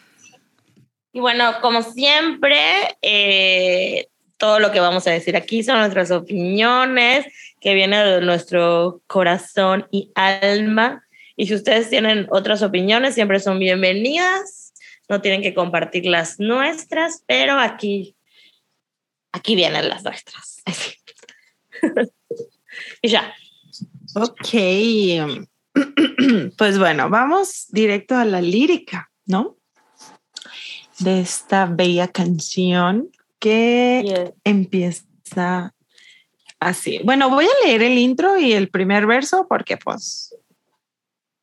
[1.12, 2.59] Y bueno, como siempre,
[3.03, 7.27] eh, todo lo que vamos a decir aquí son nuestras opiniones
[7.61, 11.05] que vienen de nuestro corazón y alma.
[11.35, 14.72] Y si ustedes tienen otras opiniones, siempre son bienvenidas.
[15.09, 18.14] No tienen que compartir las nuestras, pero aquí,
[19.33, 20.62] aquí vienen las nuestras.
[23.03, 23.35] y ya.
[24.16, 25.46] Ok.
[26.57, 29.57] Pues bueno, vamos directo a la lírica, ¿no?
[30.98, 34.33] De esta bella canción que Yes.
[34.42, 35.74] empieza
[36.59, 37.00] así.
[37.05, 40.35] Bueno, voy a leer el intro y el primer verso porque pues...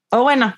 [0.10, 0.56] O bueno,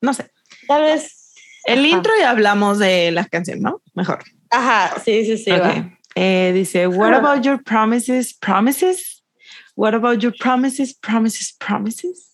[0.00, 0.30] no sé.
[0.66, 1.34] Tal vez.
[1.66, 1.88] El Ajá.
[1.88, 3.82] intro y hablamos de la canción, ¿no?
[3.94, 4.24] Mejor.
[4.50, 5.50] Ajá, sí, sí, sí.
[5.52, 5.60] Ok.
[5.60, 5.98] va.
[6.16, 9.13] Eh, dice, what about your promises, promises?
[9.76, 12.30] What about your promises, promises, promises?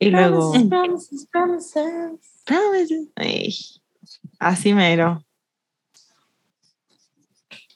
[0.00, 2.12] Y luego, Promises, promises.
[2.44, 3.08] promises.
[3.16, 3.54] Ay,
[4.38, 5.24] así mero.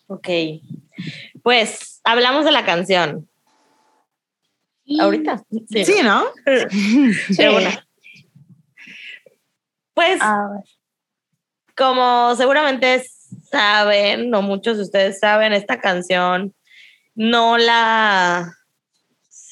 [0.06, 0.28] Ok.
[1.42, 3.28] Pues hablamos de la canción.
[5.00, 5.42] Ahorita.
[5.70, 5.84] Sí.
[5.84, 6.24] Sí, ¿no?
[6.44, 7.86] De una.
[9.94, 10.64] Pues A ver.
[11.76, 13.04] como seguramente
[13.50, 16.54] saben, o muchos de ustedes saben, esta canción
[17.14, 18.54] no la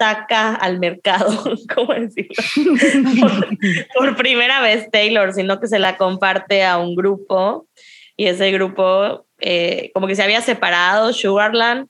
[0.00, 1.28] saca al mercado,
[1.74, 2.34] ¿cómo decirlo?
[3.20, 3.58] por,
[3.94, 7.68] por primera vez Taylor, sino que se la comparte a un grupo
[8.16, 11.86] y ese grupo eh, como que se había separado, Sugarland,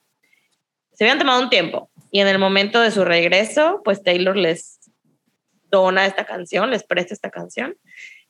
[0.92, 4.80] se habían tomado un tiempo y en el momento de su regreso, pues Taylor les
[5.70, 7.76] dona esta canción, les presta esta canción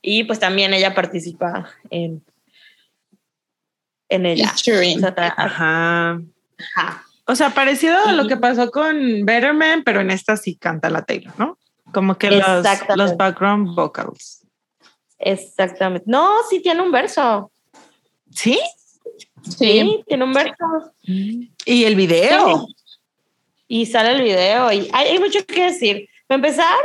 [0.02, 2.22] y pues también ella participa en,
[4.10, 4.52] en ella.
[4.52, 6.20] O sea, Ajá.
[6.76, 7.06] ajá.
[7.30, 11.04] O sea, parecido a lo que pasó con Betterman, pero en esta sí canta la
[11.04, 11.58] Taylor, ¿no?
[11.92, 12.66] Como que los,
[12.96, 14.44] los background vocals.
[15.18, 16.04] Exactamente.
[16.08, 17.52] No, sí tiene un verso.
[18.32, 18.58] ¿Sí?
[19.42, 20.92] Sí, tiene un verso.
[21.04, 22.66] Y el video.
[23.68, 24.72] Y sale el video.
[24.72, 26.08] Y hay, hay mucho que decir.
[26.26, 26.78] Para empezar,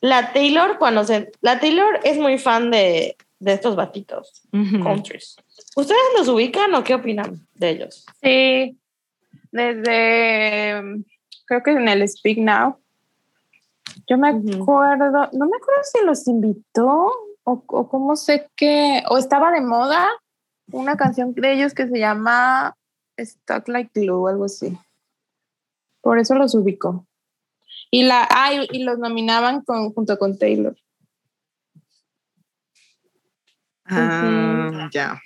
[0.00, 1.32] la Taylor, cuando se.
[1.40, 4.80] La Taylor es muy fan de, de estos batitos, Ujú.
[4.80, 5.36] countries.
[5.74, 8.06] ¿Ustedes los ubican o qué opinan de ellos?
[8.22, 8.76] Sí,
[9.52, 11.04] desde mm,
[11.46, 12.78] creo que en el Speak Now.
[14.08, 17.12] Yo me acuerdo, no me acuerdo si los invitó
[17.44, 20.08] o, o cómo sé que, o estaba de moda
[20.72, 22.76] una canción de ellos que se llama
[23.18, 24.76] Stuck Like Glue, algo así.
[26.00, 27.06] Por eso los ubico.
[27.90, 30.76] Y la ah, y, y los nominaban con, junto con Taylor.
[33.84, 35.20] Ah, ya.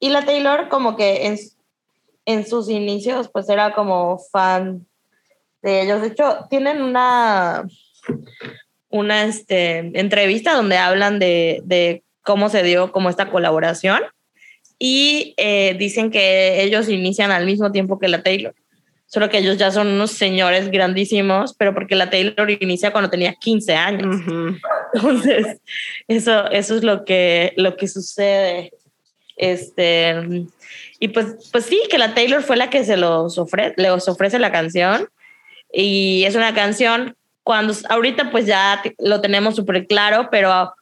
[0.00, 1.36] Y la Taylor como que en,
[2.28, 4.86] en sus inicios pues era como fan
[5.62, 6.02] de ellos.
[6.02, 7.66] De hecho, tienen una,
[8.90, 14.02] una este, entrevista donde hablan de, de cómo se dio como esta colaboración
[14.78, 18.54] y eh, dicen que ellos inician al mismo tiempo que la Taylor.
[19.06, 23.32] Solo que ellos ya son unos señores grandísimos, pero porque la Taylor inicia cuando tenía
[23.32, 24.16] 15 años.
[24.16, 24.54] Ujú.
[24.92, 25.62] Entonces,
[26.08, 28.70] eso, eso es lo que, lo que sucede.
[29.38, 30.44] Este,
[31.00, 34.38] y pues, pues sí, que la Taylor fue la que se los ofrece, les ofrece
[34.38, 35.08] la canción.
[35.72, 40.74] Y es una canción cuando ahorita pues ya lo tenemos súper claro, pero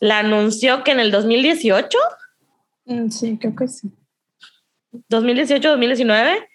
[0.00, 1.98] la anunció que en el 2018,
[2.86, 3.90] Mm, Sí, creo que sí.
[5.08, 6.48] 2018, 2019,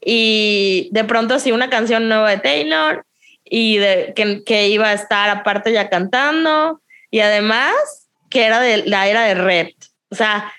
[0.00, 3.04] y de pronto sí una canción nueva de Taylor
[3.44, 6.80] y de, que, que iba a estar aparte ya cantando
[7.10, 9.68] y además que era de la era de Red.
[10.10, 10.52] O sea,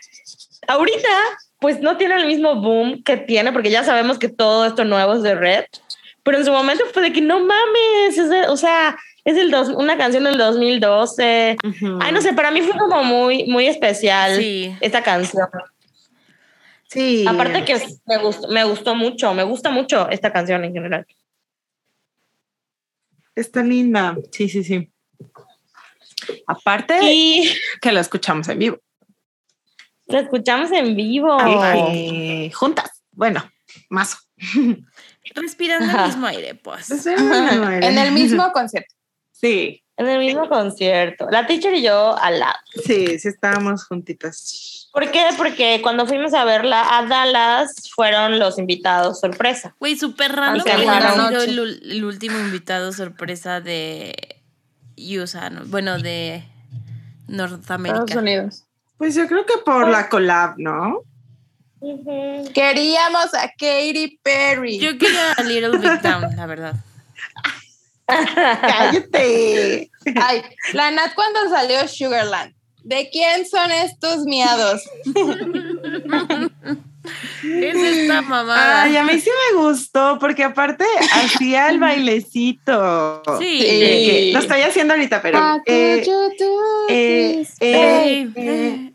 [0.68, 1.10] ahorita
[1.64, 5.14] pues no tiene el mismo boom que tiene porque ya sabemos que todo esto nuevo
[5.14, 5.64] es de Red,
[6.22, 9.70] pero en su momento fue de que no mames, de- o sea, es el dos,
[9.70, 11.56] una canción del 2012.
[11.64, 12.00] Ujú.
[12.02, 14.76] Ay, no sé, para mí fue como muy, muy especial Sí.
[14.82, 15.48] esta canción.
[16.90, 17.24] Sí.
[17.26, 17.76] Aparte que
[18.08, 21.08] me gustó, me gustó mucho, me gusta mucho esta canción en general.
[23.36, 24.18] Está linda.
[24.32, 24.90] Sí, sí, sí.
[26.46, 27.50] Aparte Y
[27.82, 28.80] que la escuchamos en vivo.
[30.06, 31.38] La escuchamos en vivo.
[31.92, 33.04] Eh, juntas.
[33.12, 33.44] Bueno,
[33.90, 34.18] más.
[35.36, 36.02] Respirando Ajá.
[36.02, 36.90] el mismo aire, pues.
[37.06, 38.94] En el mismo concierto.
[39.32, 41.28] Sí, En el mismo concierto.
[41.30, 42.56] La teacher y yo al lado.
[42.86, 44.90] sí, sí estábamos juntitas.
[44.94, 45.26] ¿Por qué?
[45.38, 49.76] Porque cuando fuimos a verla a Dallas fueron los invitados sorpresa.
[49.80, 54.44] Güey, súper raro que el, el último invitado sorpresa de
[54.98, 55.62] USA, ¿no?
[55.66, 56.44] bueno, de
[57.28, 58.20] Estados Norteamérica.
[58.20, 58.66] Unidos.
[59.04, 61.02] Pues yo creo que por la collab, ¿no?
[62.54, 64.80] Queríamos a Katy Perry.
[64.80, 66.74] Yo quería a Little Big Town, la verdad.
[68.08, 69.92] Cállate.
[70.22, 72.54] Ay, la Nat cuando salió Sugarland.
[72.86, 74.82] ¿De quién son estos miados?
[77.44, 78.84] Es esta mamada.
[78.84, 83.22] Ay, a mí sí me gustó, porque aparte hacía el bailecito.
[83.40, 83.60] Sí.
[83.60, 85.62] Que- lo estoy haciendo ahorita, pero.
[85.68, 86.06] eh,
[87.60, 88.93] eh,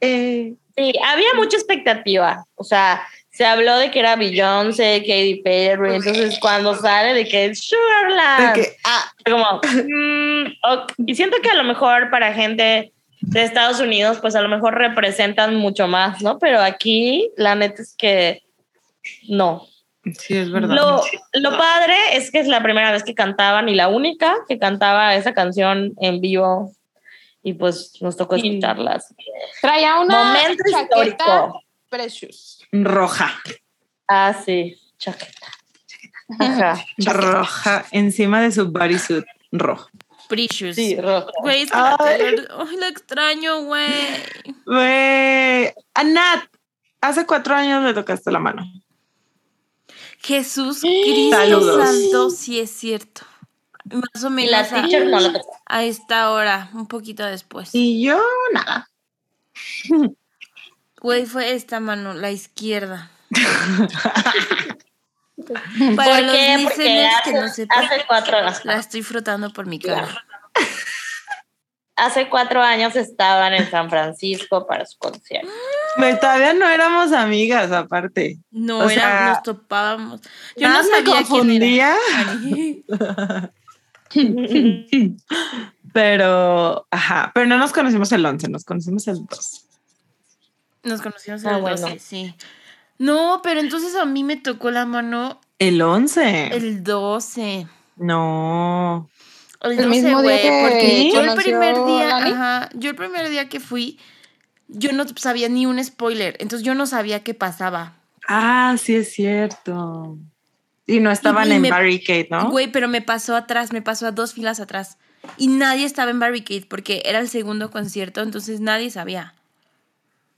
[0.00, 0.54] eh.
[0.76, 2.44] Sí, había mucha expectativa.
[2.54, 5.96] O sea, se habló de que era Beyoncé, Katy Perry.
[5.96, 10.92] Entonces, cuando sale de que es Sugarland, De que, ah, como, mm, ok.
[11.06, 14.74] y siento que a lo mejor para gente de Estados Unidos, pues a lo mejor
[14.74, 16.38] representan mucho más, ¿no?
[16.38, 18.42] Pero aquí, la neta es que
[19.28, 19.66] no.
[20.18, 20.74] sí, es verdad.
[20.74, 21.02] Lo,
[21.34, 25.14] lo padre es que es la primera vez que cantaban y la única que cantaba
[25.14, 26.72] esa canción en vivo.
[27.42, 29.14] Y pues nos tocó escucharlas.
[29.62, 31.62] Traía una Momento chaqueta histórico.
[31.88, 32.62] precious.
[32.72, 33.32] Roja.
[34.08, 35.46] Ah, sí, chaqueta.
[36.38, 36.84] Ajá.
[36.98, 37.84] Roja.
[37.92, 39.88] Encima de su bodysuit rojo.
[40.28, 40.76] Precious.
[40.76, 41.30] Sí, rojo.
[41.42, 42.18] Güey, es que la Ay.
[42.18, 43.92] Taylor- ay, la extraño, güey.
[44.64, 45.72] Güey.
[45.94, 46.44] A Nat,
[47.00, 48.62] hace cuatro años le tocaste la mano.
[50.22, 51.88] Jesús Cristo Saludos.
[51.88, 53.22] Santo, sí es cierto.
[53.84, 55.56] Más o Y menos la teacher no la tocó.
[55.66, 57.70] a esta hora, un poquito después.
[57.74, 58.20] Y yo,
[58.52, 58.88] nada.
[61.00, 63.10] Güey, fue esta mano, la izquierda.
[65.36, 66.58] ¿Por Para los qué?
[66.62, 70.24] Porque listeners que hace, no sepan, hace cuatro, la estoy frotando por mi cara.
[71.96, 75.48] hace cuatro años estaban en San Francisco para su concierto.
[75.96, 78.38] Güey, todavía no éramos amigas, aparte.
[78.50, 80.20] No, O era, sea, nos topábamos.
[80.56, 81.96] Yo Nada no me sabía quién era.
[85.92, 89.66] Pero, ajá, pero no nos conocimos el 11, nos conocimos el 2.
[90.84, 91.80] Nos conocimos Ah, el bueno.
[91.80, 92.34] 12, sí.
[92.98, 96.54] No, pero entonces a mí me tocó la mano ¿El 11?
[96.56, 97.66] el 12.
[97.96, 99.10] No.
[99.62, 102.96] El El 12, mismo día güey, que porque yo el primer día, ajá, yo el
[102.96, 103.98] primer día que fui,
[104.68, 107.96] yo no sabía ni un spoiler, entonces yo no sabía qué pasaba.
[108.28, 110.18] Ah, sí es cierto.
[110.90, 112.50] Y no estaban Y en me- Barricade, ¿no?
[112.50, 114.98] Güey, pero me pasó atrás, me pasó a dos filas atrás.
[115.36, 119.34] Y nadie estaba en Barricade porque era el segundo concierto, entonces nadie sabía.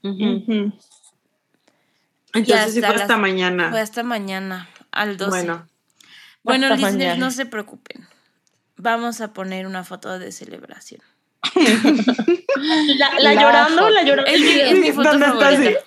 [0.03, 0.73] Entonces
[2.73, 3.69] sí hasta fue hasta las- mañana.
[3.71, 5.29] Fue hasta mañana, al 12.
[5.29, 5.67] Bueno,
[6.43, 7.15] Bueno, listeners, mañana.
[7.17, 8.07] no se preocupen.
[8.75, 11.01] Vamos a poner una foto de celebración.
[11.55, 13.89] La, la La llorando, foto.
[13.89, 14.31] la llorando.
[14.31, 15.79] Es mi, es mi foto ¿Dónde está favorita.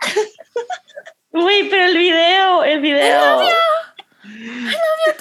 [0.00, 0.18] así?
[1.32, 3.40] Uy, pero el video, el video.
[4.24, 5.12] La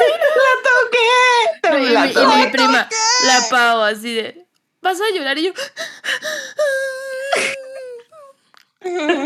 [0.63, 1.81] toqué.
[1.83, 2.87] Y, La mi- y mi prima,
[3.25, 4.45] la Pau, así de,
[4.81, 5.53] vas a llorar y yo.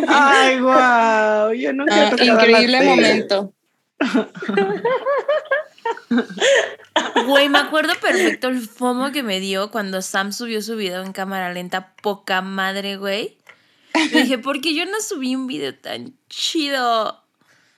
[0.07, 1.53] Ay, wow.
[1.53, 3.53] Yo nunca Ah, increíble momento.
[7.25, 11.13] Güey, me acuerdo perfecto el fomo que me dio cuando Sam subió su video en
[11.13, 13.37] cámara lenta, poca madre, güey.
[14.11, 17.21] Le dije, ¿por qué yo no subí un video tan chido?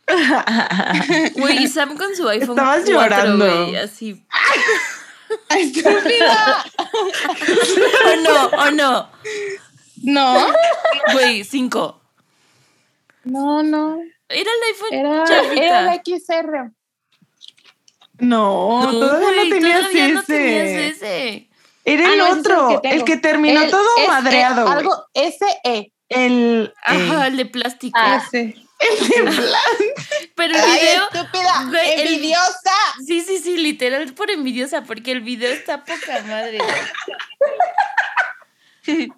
[1.36, 3.46] Güey, Sam con su iPhone Estabas 4, llorando.
[3.66, 4.26] güey, así.
[5.50, 6.66] Estúpida.
[8.06, 8.46] ¿O no?
[8.58, 9.10] ¿O no?
[10.04, 10.48] No,
[11.14, 12.02] Güey, 5.
[13.26, 14.00] no, no.
[14.30, 16.72] Era el iPhone Era, era el XR.
[18.20, 20.34] No, todavía güey, no tenías todavía no ese.
[20.34, 21.50] tenías ese.
[21.86, 24.64] Era Ah, el no, es otro, que el que terminó El todo madreado.
[24.66, 24.78] güey.
[24.78, 25.94] Algo SE.
[26.10, 26.74] El.
[26.84, 27.98] Ajá, eh, el de plástico.
[28.02, 28.22] Ah.
[28.26, 28.56] Ese.
[30.36, 31.04] Pero el Ay, video.
[31.12, 31.66] estúpida.
[31.70, 32.72] güey, el- envidiosa.
[33.06, 36.60] Sí, sí, sí, literal por envidiosa, porque el video está poca madre.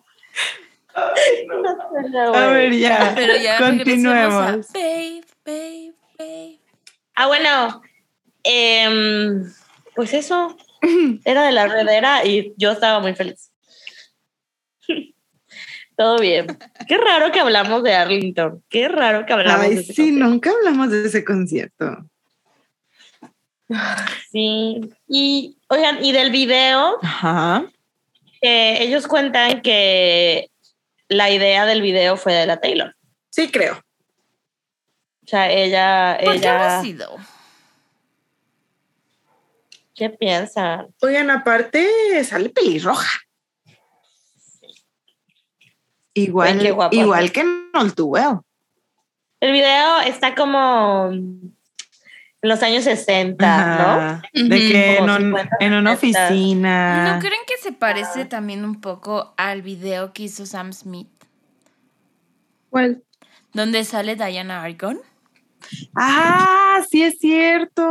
[2.33, 3.13] a ver, ya.
[3.15, 4.67] Pero ya Continuemos.
[4.73, 6.59] Babe, babe, babe.
[7.15, 7.81] Ah, bueno.
[8.43, 9.51] em,
[9.95, 10.55] pues eso.
[11.25, 13.48] Era de la redera y yo estaba muy feliz.
[15.99, 16.47] Todo bien.
[16.87, 18.63] Qué raro que hablamos de Arlington.
[18.69, 20.25] Qué raro que hablamos Ay, de ese sí, concierto.
[20.29, 22.05] nunca hablamos de ese concierto.
[24.31, 24.79] Sí.
[25.09, 27.65] Y, oigan, y del video, Ajá.
[28.39, 30.49] eh, ellos cuentan que
[31.09, 32.95] la idea del video fue de la Taylor.
[33.29, 33.83] Sí, creo.
[35.25, 37.17] O sea, ella, ¿Por qué ella, sido?
[39.95, 40.87] ¿qué piensa?
[41.01, 43.19] Oigan, aparte sale pelirroja.
[46.23, 48.45] Igual, Ay, igual que en Oltuweo.
[49.41, 51.55] El video está como en
[52.41, 54.47] los años 60, ¿no?
[54.49, 56.25] De que en, Como un- 50, en una 60.
[56.27, 57.13] oficina.
[57.15, 61.07] ¿No creen que se parece también un poco al video que hizo Sam Smith?
[62.69, 63.03] ¿Cuál?
[63.53, 64.99] Donde sale Diana Argon.
[65.95, 67.83] Ah, sí es cierto.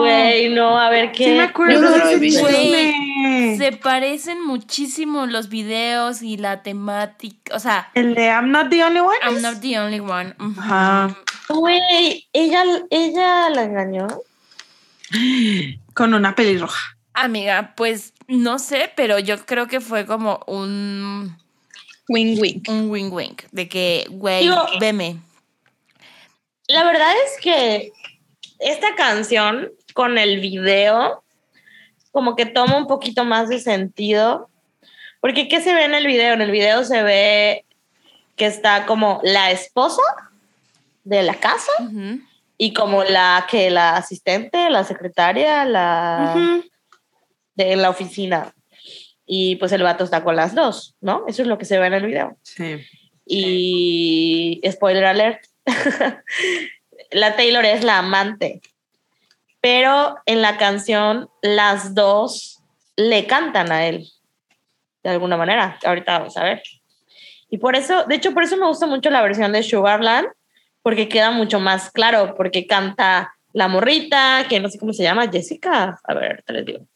[0.00, 1.24] Güey, no, a ver qué.
[1.24, 3.56] Sí me acuerdo no de ese.
[3.56, 7.54] Se parecen muchísimo los videos y la temática.
[7.54, 9.16] O sea, El de I'm not the only one.
[9.22, 10.34] I'm not the only one.
[10.38, 11.16] Ajá.
[11.48, 14.08] Güey, ella, ella la engañó.
[15.94, 16.96] Con una pelirroja.
[17.14, 21.36] Amiga, pues no sé, pero yo creo que fue como un,
[22.08, 22.62] Wing wing.
[22.68, 23.36] un wing wing.
[23.52, 24.48] De que, güey,
[24.80, 25.16] veme.
[26.68, 27.92] La verdad es que
[28.58, 31.22] esta canción con el video
[32.10, 34.48] como que toma un poquito más de sentido.
[35.20, 36.32] Porque ¿qué se ve en el video?
[36.32, 37.66] En el video se ve
[38.36, 40.00] que está como la esposa
[41.04, 42.20] de la casa Ujú.
[42.56, 46.62] y como la que la asistente, la secretaria, la
[47.54, 48.54] de la oficina.
[49.26, 51.24] Y pues el vato está con las dos, ¿no?
[51.28, 52.38] Eso es lo que se ve en el video.
[52.42, 52.76] Sí.
[53.26, 55.44] Y spoiler alert,
[57.10, 58.60] la Taylor es la amante.
[59.60, 62.62] Pero en la canción las dos
[62.96, 64.08] le cantan a él,
[65.02, 65.78] de alguna manera.
[65.84, 66.62] Ahorita vamos a ver.
[67.50, 70.28] Y por eso, de hecho, por eso me gusta mucho la versión de Sugarland,
[70.82, 75.28] porque queda mucho más claro, porque canta la morrita, que no sé cómo se llama,
[75.30, 75.98] Jessica.
[76.04, 76.86] A ver, te les digo.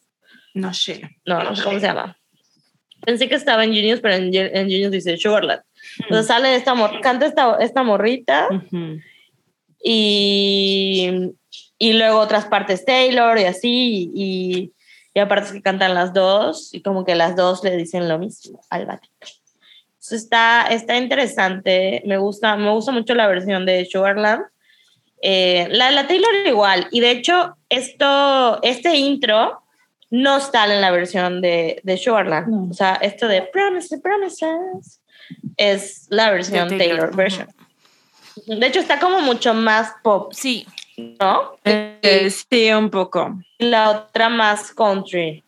[0.55, 1.19] No sé.
[1.25, 2.17] No, no sé cómo se llama.
[3.05, 5.63] Pensé que estaba en Genius, pero en, en Genius dice Sugarland.
[5.99, 8.99] Entonces sale esta canta esta, esta morrita Ujú.
[9.83, 11.33] y,
[11.79, 14.73] y luego otras partes Taylor y así, y,
[15.13, 18.61] y aparte que cantan las dos, y como que las dos le dicen lo mismo
[18.71, 19.27] al batito.
[20.11, 24.43] Está, está interesante, me gusta, me gusta mucho la versión de Sugarland.
[25.23, 29.63] Eh, la, la Taylor igual, y de hecho esto, este intro
[30.11, 32.49] no sale en la versión de, de Sugarland.
[32.49, 32.69] No.
[32.71, 35.00] O sea, esto de Promises, Promises
[35.61, 37.49] es la versión Taylor, Taylor, version.
[38.47, 40.67] De hecho, está como mucho más pop, Sí,
[41.21, 41.53] ¿no?
[41.65, 43.39] Eh, sí, un poco.
[43.59, 45.45] La otra más country.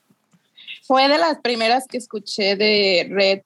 [0.83, 3.41] Fue de las primeras que escuché de Red,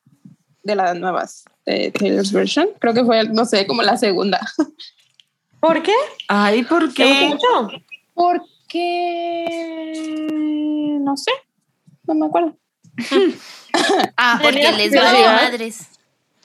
[0.65, 2.71] de las nuevas, de Taylor's version.
[2.81, 4.41] Creo que fue, no sé, como la segunda.
[5.61, 5.95] ¿Por qué?
[6.27, 7.27] Ay, ¿por ¿Te gusta qué?
[7.29, 7.71] mucho?
[8.13, 9.19] Porque
[11.01, 11.31] no sé,
[12.09, 12.57] no me acuerdo.
[14.17, 15.96] ah, porque les vale madres.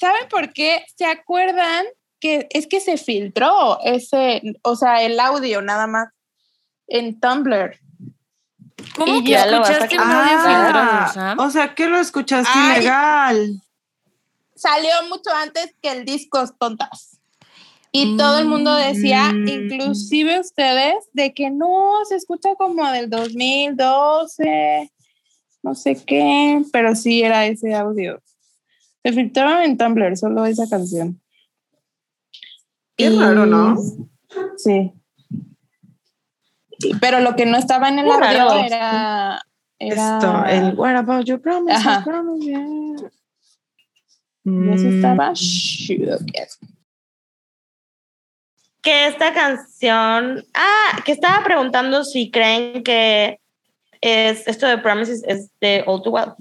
[0.01, 0.83] ¿Saben por qué?
[0.97, 1.85] ¿Se acuerdan
[2.19, 6.07] que es que se filtró ese, o sea, el audio nada más
[6.87, 7.79] en Tumblr?
[8.95, 11.39] ¿Cómo Y que ya lo escuchaste un audio filtrado, Sam?
[11.39, 12.77] o sea, que lo escuchaste Ay.
[12.79, 13.61] ilegal.
[14.55, 17.19] Salió mucho antes que el disco Tontas.
[17.91, 19.47] Y todo el mundo decía, Mm.
[19.47, 24.91] inclusive ustedes, de que no, se escucha como del 2012,
[25.61, 28.19] no sé qué, pero sí era ese audio.
[29.03, 31.19] Se filtraron en Tumblr solo esa canción.
[32.95, 33.75] Qué Y- raro, ¿no?
[34.57, 34.93] Sí.
[36.99, 38.59] Pero lo que no estaba en el Qué audio raro.
[38.65, 39.41] era,
[39.79, 41.75] era Esto, el What about your promise?
[41.75, 42.03] Ajá.
[42.03, 42.59] promise, yeah.
[44.43, 46.17] y eso Mm, estaba chido,
[48.81, 53.39] que esta canción, ah, que estaba preguntando si creen que
[54.01, 56.31] es esto de Promises es de All Too Well.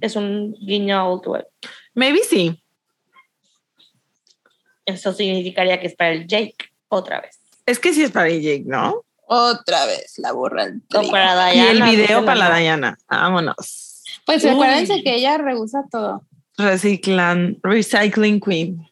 [0.00, 1.46] Es un guiño a All Too Well.
[1.94, 2.62] Maybe sí.
[4.86, 6.56] Eso significaría que es para el Jake
[6.88, 7.38] otra vez.
[7.66, 9.04] Es que sí es para Jake, ¿no?
[9.26, 11.90] Otra vez la borra el O para Y el Diana.
[11.90, 12.98] video para la Diana.
[13.08, 14.02] Vámonos.
[14.26, 14.50] Pues Uy.
[14.50, 16.22] acuérdense que ella rehúsa todo.
[16.56, 18.86] Reciclan, Recycling Queen.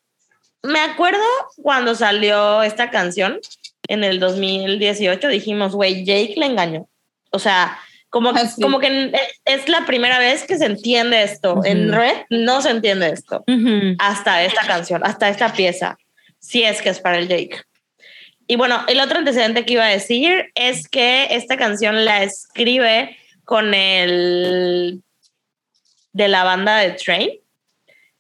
[0.63, 1.23] Me acuerdo
[1.63, 3.41] cuando salió esta canción
[3.89, 6.89] en el 2018, dijimos, güey, Jake le engañó.
[7.31, 7.79] O sea,
[8.11, 9.13] como, Ah, como que
[9.45, 11.61] es la primera vez que se entiende esto.
[11.65, 11.93] En.
[11.93, 13.45] Red no se entiende esto.
[13.99, 15.99] hasta esta canción, hasta esta pieza,
[16.39, 17.61] si es que es para el Jake.
[18.47, 23.17] Y bueno, el otro antecedente que iba a decir es que esta canción la escribe
[23.45, 25.03] con el
[26.13, 27.31] de la banda de Train,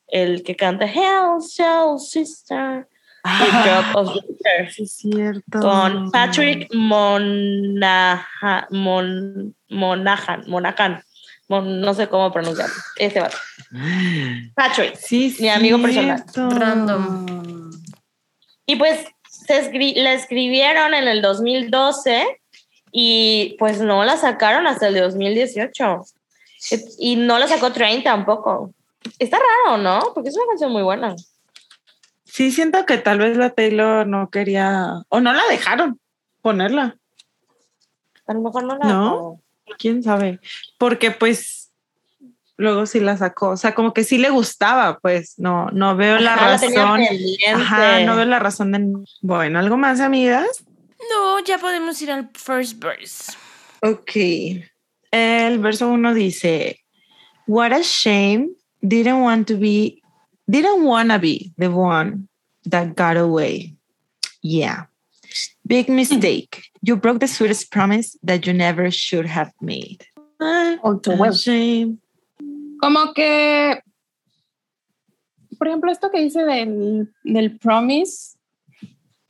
[0.08, 2.86] el que canta Hell Shell Sister,
[3.24, 5.60] The Drop of Water, sí, es cierto.
[5.60, 11.02] con Patrick Monaha, Mon, Monahan, Monahan,
[11.48, 13.30] Mon- no sé cómo pronunciarlo, este va.
[14.54, 14.96] Patrick.
[14.96, 16.24] Sí, Mi amigo personal.
[16.34, 17.70] Random.
[18.66, 22.40] Y pues se escri- la escribieron en el 2012
[22.92, 26.02] y pues no la sacaron hasta el 2018.
[26.98, 28.72] Y no la sacó Train tampoco.
[29.18, 30.00] Está raro, ¿no?
[30.14, 31.14] Porque es una canción muy buena.
[32.38, 35.98] Sí, siento que tal vez la Taylor no quería, o no la dejaron
[36.40, 36.96] ponerla,
[38.28, 39.40] A lo mejor no la No.
[39.76, 40.38] quién sabe,
[40.78, 41.72] porque pues
[42.56, 46.20] luego sí la sacó, o sea, como que sí le gustaba, pues no, no veo
[46.20, 47.60] la Ajá, la tenía razón.
[47.60, 48.86] Ajá, no veo la razón de.
[49.20, 50.64] Bueno, algo más, amigas.
[51.10, 53.32] No, ya podemos ir al first verse.
[53.82, 54.12] Ok.
[55.10, 56.84] El verso uno dice:
[57.48, 58.50] What a shame.
[58.80, 59.97] Didn't want to be,
[60.48, 62.28] didn't wanna be the one
[62.64, 63.74] that got away.
[64.42, 64.84] Yeah.
[65.66, 66.70] Big mistake.
[66.82, 70.06] You broke the sweetest promise that you never should have made.
[70.40, 70.76] Ah.
[72.80, 73.82] Como que,
[75.58, 78.38] por ejemplo, esto que dice del, del promise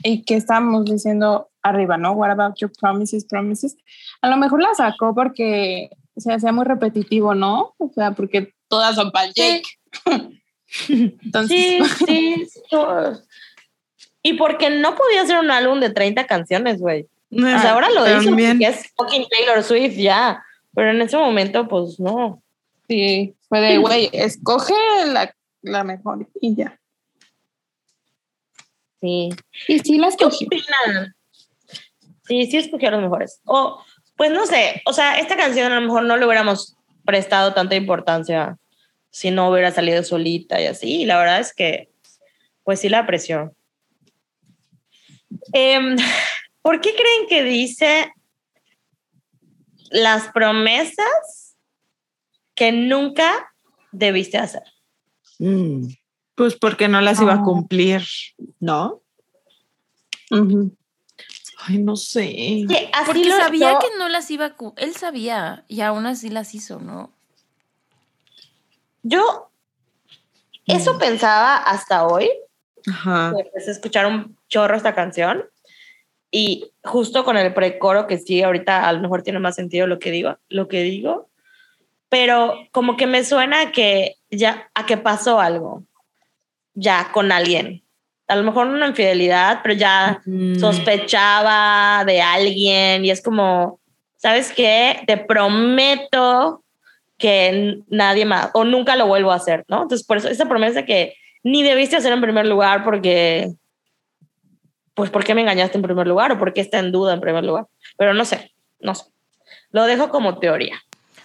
[0.04, 2.12] y que estábamos diciendo arriba, ¿no?
[2.12, 3.76] What about your promises, promises?
[4.22, 7.74] A lo mejor la sacó porque se hacía muy repetitivo, ¿no?
[7.78, 9.64] O sea, porque todas son para Jake.
[10.88, 12.46] Entonces, Sí, sí.
[12.46, 12.76] sí.
[14.22, 17.06] Y porque no podía hacer un álbum de 30 canciones, güey.
[17.30, 18.58] O sea, ahora lo hizo También.
[18.58, 20.42] porque es fucking Taylor Swift ya.
[20.74, 22.42] Pero en ese momento, pues no.
[22.88, 24.74] sí, fue de, güey, escoge
[25.06, 26.78] la, la mejor y ya.
[29.00, 29.30] Sí.
[29.68, 30.48] Y sí las ¿Qué escogió.
[32.26, 33.40] Sí, sí escogió los mejores.
[33.44, 33.82] O,
[34.16, 37.76] pues no sé, o sea, esta canción a lo mejor no le hubiéramos prestado tanta
[37.76, 38.58] importancia
[39.18, 41.02] si no hubiera salido solita y así.
[41.02, 41.90] Y la verdad es que,
[42.62, 43.52] pues sí la apreció.
[45.52, 45.96] Em,
[46.62, 48.12] ¿Por qué creen que dice
[49.90, 51.56] las promesas
[52.54, 53.52] que nunca
[53.90, 54.62] debiste hacer?
[55.40, 55.86] Mm.
[56.36, 57.42] Pues porque no las iba a Ah.
[57.42, 58.02] cumplir,
[58.60, 59.02] ¿no?
[60.30, 60.76] Ujú.
[61.66, 62.64] Ay, no sé.
[62.68, 64.56] Que así Porque lo- sabía que no las iba a...
[64.76, 67.12] Él sabía y aún así las hizo, ¿no?
[69.02, 69.50] Yo
[70.66, 70.98] eso Mm.
[70.98, 72.30] pensaba hasta hoy,
[72.86, 73.32] Ajá.
[73.38, 75.44] empecé a escuchar un chorro esta canción
[76.30, 79.98] y justo con el precoro que sí, ahorita a lo mejor tiene más sentido lo
[79.98, 81.28] que digo, lo que digo,
[82.10, 85.84] pero como que me suena a que ya, a que pasó algo,
[86.74, 87.82] ya con alguien.
[88.26, 90.58] A lo mejor una infidelidad, pero ya Mm.
[90.58, 93.80] sospechaba de alguien y es como,
[94.16, 95.02] ¿sabes qué?
[95.06, 96.62] Te prometo
[97.18, 99.82] que nadie más, o nunca lo vuelvo a hacer, ¿no?
[99.82, 103.52] Entonces, por eso, esa promesa que ni debiste hacer en primer lugar porque,
[104.94, 107.20] pues, ¿por qué me engañaste en primer lugar o por qué está en duda en
[107.20, 107.66] primer lugar?
[107.96, 109.04] Pero no sé, no sé.
[109.70, 110.80] Lo dejo como teoría.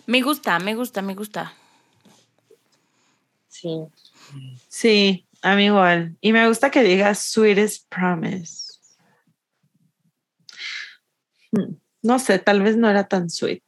[0.05, 1.53] Me gusta, me gusta, me gusta.
[3.47, 3.85] Sí.
[4.67, 6.17] Sí, a mí igual.
[6.21, 8.79] Y me gusta que digas sweetest promise.
[11.51, 13.61] Hmm, No sé, tal vez no era tan sweet.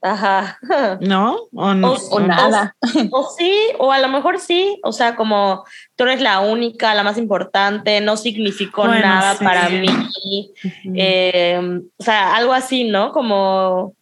[0.00, 0.58] Ajá.
[1.00, 1.48] ¿no?
[1.52, 2.76] O, no, O- nada.
[3.10, 4.78] O sí, o a lo mejor sí.
[4.84, 5.64] O sea, como
[5.96, 9.44] tú eres la única, la más importante, no significó Bueno, nada sí.
[9.44, 10.52] para mí.
[10.94, 11.60] Eh,
[11.96, 13.12] o sea, algo así, ¿no?
[13.12, 13.94] Como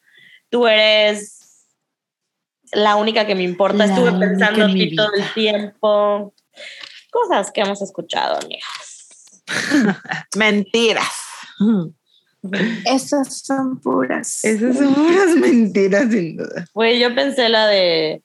[0.50, 1.66] tú eres
[2.72, 3.78] la única que me importa.
[3.78, 6.34] La Estuve pensando en ti todo el tiempo.
[7.10, 9.42] Cosas que hemos escuchado, amigas.
[10.36, 11.12] Mentiras.
[12.84, 14.44] Esas son puras.
[14.44, 16.66] Esas son puras mentiras, sin duda.
[16.72, 18.22] Pues yo pensé la de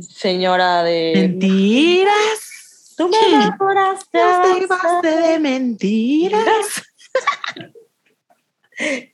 [0.00, 1.12] señora de...
[1.16, 2.94] Mentiras.
[2.96, 4.18] Tú me enamoraste.
[4.18, 6.82] Te llevaste de mentiras.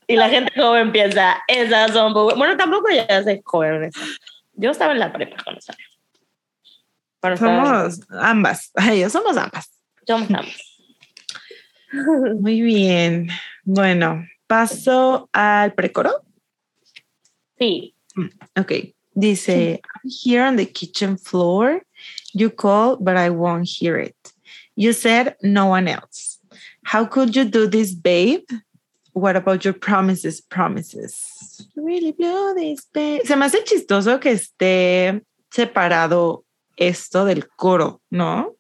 [0.07, 2.13] Y la gente joven piensa, esas son...
[2.15, 3.85] bu- Bueno, tampoco ya soy joven.
[3.85, 4.01] esa.
[4.55, 5.85] Yo estaba en la prepa cuando salió.
[7.23, 7.37] Estaba-
[7.91, 8.71] Somos ambas.
[8.75, 9.71] Ay, somos ambas.
[10.07, 10.81] somos ambos.
[12.41, 13.29] Muy bien.
[13.65, 16.11] Bueno, paso al precoro.
[17.59, 17.95] Sí.
[18.57, 18.95] Ok.
[19.15, 21.83] Dice, I'm here on the kitchen floor.
[22.33, 24.17] You call, but I won't hear it.
[24.77, 26.39] You said no one else.
[26.85, 28.45] How could you do this, babe?
[29.13, 31.69] What about your promises, promises?
[31.75, 33.23] Really blew this, babe.
[33.25, 35.21] Se me hace chistoso que esté
[35.51, 36.45] separado
[36.77, 38.55] esto del coro, ¿no?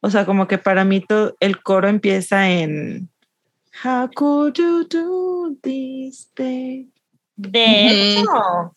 [0.00, 3.10] O sea, como que para mí todo el coro empieza en
[3.82, 6.88] How could you do this, babe?
[7.36, 8.74] De hecho,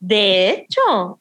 [0.00, 1.20] de hecho,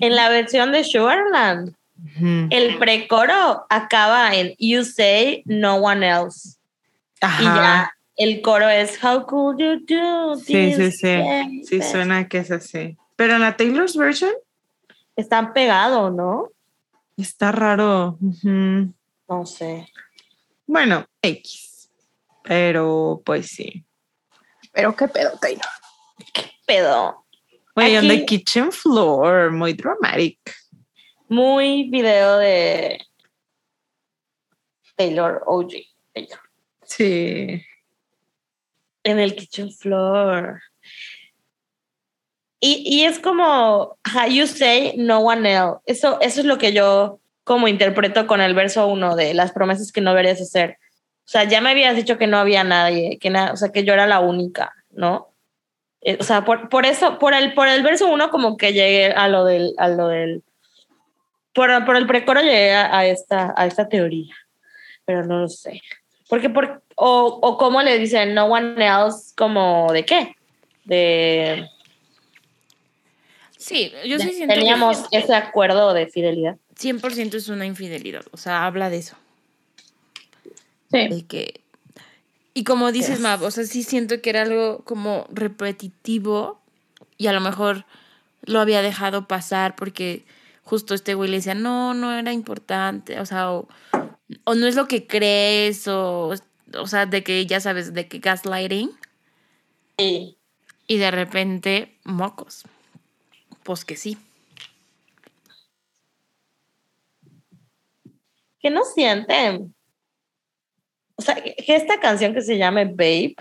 [0.00, 2.48] en la versión de Sugarland, Ujú.
[2.50, 6.58] el precoro acaba en You say no one else.
[7.20, 7.42] Ajá.
[7.42, 10.76] Y ya el coro es How could you do Sí, this?
[10.76, 11.16] sí, sí.
[11.16, 12.96] baby?" Sí, suena que es así.
[13.16, 14.32] Pero en la Taylor's version
[15.16, 16.50] Están pegados, ¿no?
[17.16, 18.18] está raro.
[19.28, 19.88] No sé.
[20.66, 21.90] Bueno, X.
[22.42, 23.84] Pero pues sí.
[24.72, 25.64] Pero qué pedo, Taylor.
[26.66, 27.24] Pero
[27.74, 30.38] Oye, on the kitchen floor, muy dramatic.
[31.28, 33.04] muy video de
[34.96, 35.72] Taylor OG.
[36.14, 36.40] Taylor.
[36.84, 37.62] Sí.
[39.04, 40.62] En el kitchen floor.
[42.60, 45.80] Y, y es como, how you say no one else.
[45.86, 49.92] Eso, eso es lo que yo como interpreto con el verso uno de las promesas
[49.92, 50.78] que no deberías hacer.
[51.24, 53.84] O sea, ya me habías dicho que no había nadie, que na- o sea, que
[53.84, 55.28] yo era la única, ¿no?
[56.00, 59.12] Eh, o sea, por, por eso, por el, por el verso uno como que llegué
[59.12, 60.42] a lo del, a lo del,
[61.54, 64.34] por, por el precoro llegué a, a esta, a esta teoría,
[65.04, 65.82] pero no lo sé.
[66.28, 70.34] Porque, por, o, o cómo le dicen no one else, como de qué?
[70.84, 71.68] De,
[73.56, 76.56] Sí, yo sí siento teníamos que ese acuerdo de fidelidad.
[76.78, 78.24] 100% es una infidelidad.
[78.32, 79.16] O sea, habla de eso.
[80.90, 81.08] Sí.
[81.08, 81.60] De que.
[82.54, 86.58] Y como dices, Mav, o sea, sí siento que era algo como repetitivo
[87.18, 87.84] y a lo mejor
[88.42, 90.24] lo había dejado pasar porque
[90.62, 93.68] justo este güey le decía, no, no era importante, o sea, o,
[94.44, 96.34] o no es lo que crees, o,
[96.74, 98.90] o sea, de que ya sabes, de que gaslighting
[99.98, 100.36] Sí.
[100.86, 102.62] y de repente, mocos.
[103.64, 104.16] Pues que sí.
[108.66, 109.72] ¿Qué no sienten?
[111.14, 113.36] O sea, que que esta canción que se llame Babe,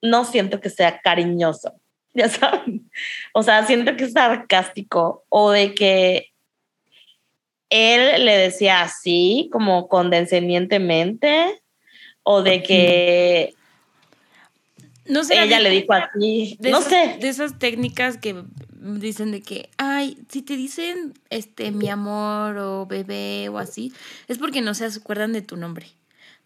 [0.00, 1.74] no siento que sea cariñoso,
[2.14, 2.88] ya saben.
[3.34, 6.28] O sea, siento que es sarcástico o de que
[7.70, 11.60] él le decía así, como condescendientemente,
[12.22, 13.54] o de que
[15.06, 15.42] No sé.
[15.42, 17.16] ella le dijo así, de no esas, sé.
[17.18, 18.44] De esas técnicas que
[18.82, 23.92] dicen de que, ay, si te dicen este mi amor o bebé o así,
[24.28, 25.86] es porque no se acuerdan de tu nombre.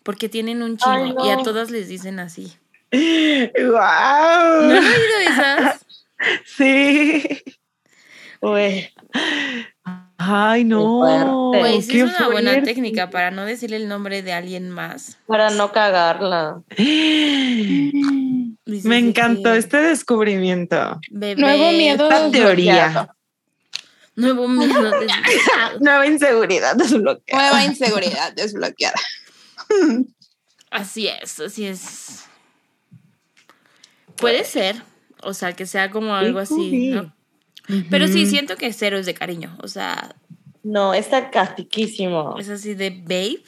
[0.02, 2.52] Porque tienen un chingo Ay, y a todas les dicen así.
[2.92, 3.72] ¡Wow!
[3.72, 5.86] ¿No han oído esas?
[6.46, 7.22] Sí.
[8.46, 8.88] Uy,
[10.18, 11.50] Ay, no.
[11.52, 15.18] Pues es una buena técnica para no decirle el nombre de alguien más.
[15.26, 16.62] para no cagarla.
[16.78, 17.92] Me
[18.98, 21.00] encantó este descubrimiento.
[21.10, 23.08] bebé, Nuevo miedo Esta teoría.
[24.14, 24.92] Nuevo miedo.
[25.80, 27.42] Nueva inseguridad desbloqueada.
[27.42, 28.94] Nueva inseguridad desbloqueada.
[30.70, 32.26] Así es, así es.
[34.16, 34.82] Puede ser,
[35.22, 37.15] o sea, que sea como algo así, ¿no?
[37.90, 39.56] Pero sí, siento que cero es de cariño.
[39.62, 40.14] O sea,
[40.62, 42.38] No, es sarcastiquísimo.
[42.38, 43.42] es así de babe,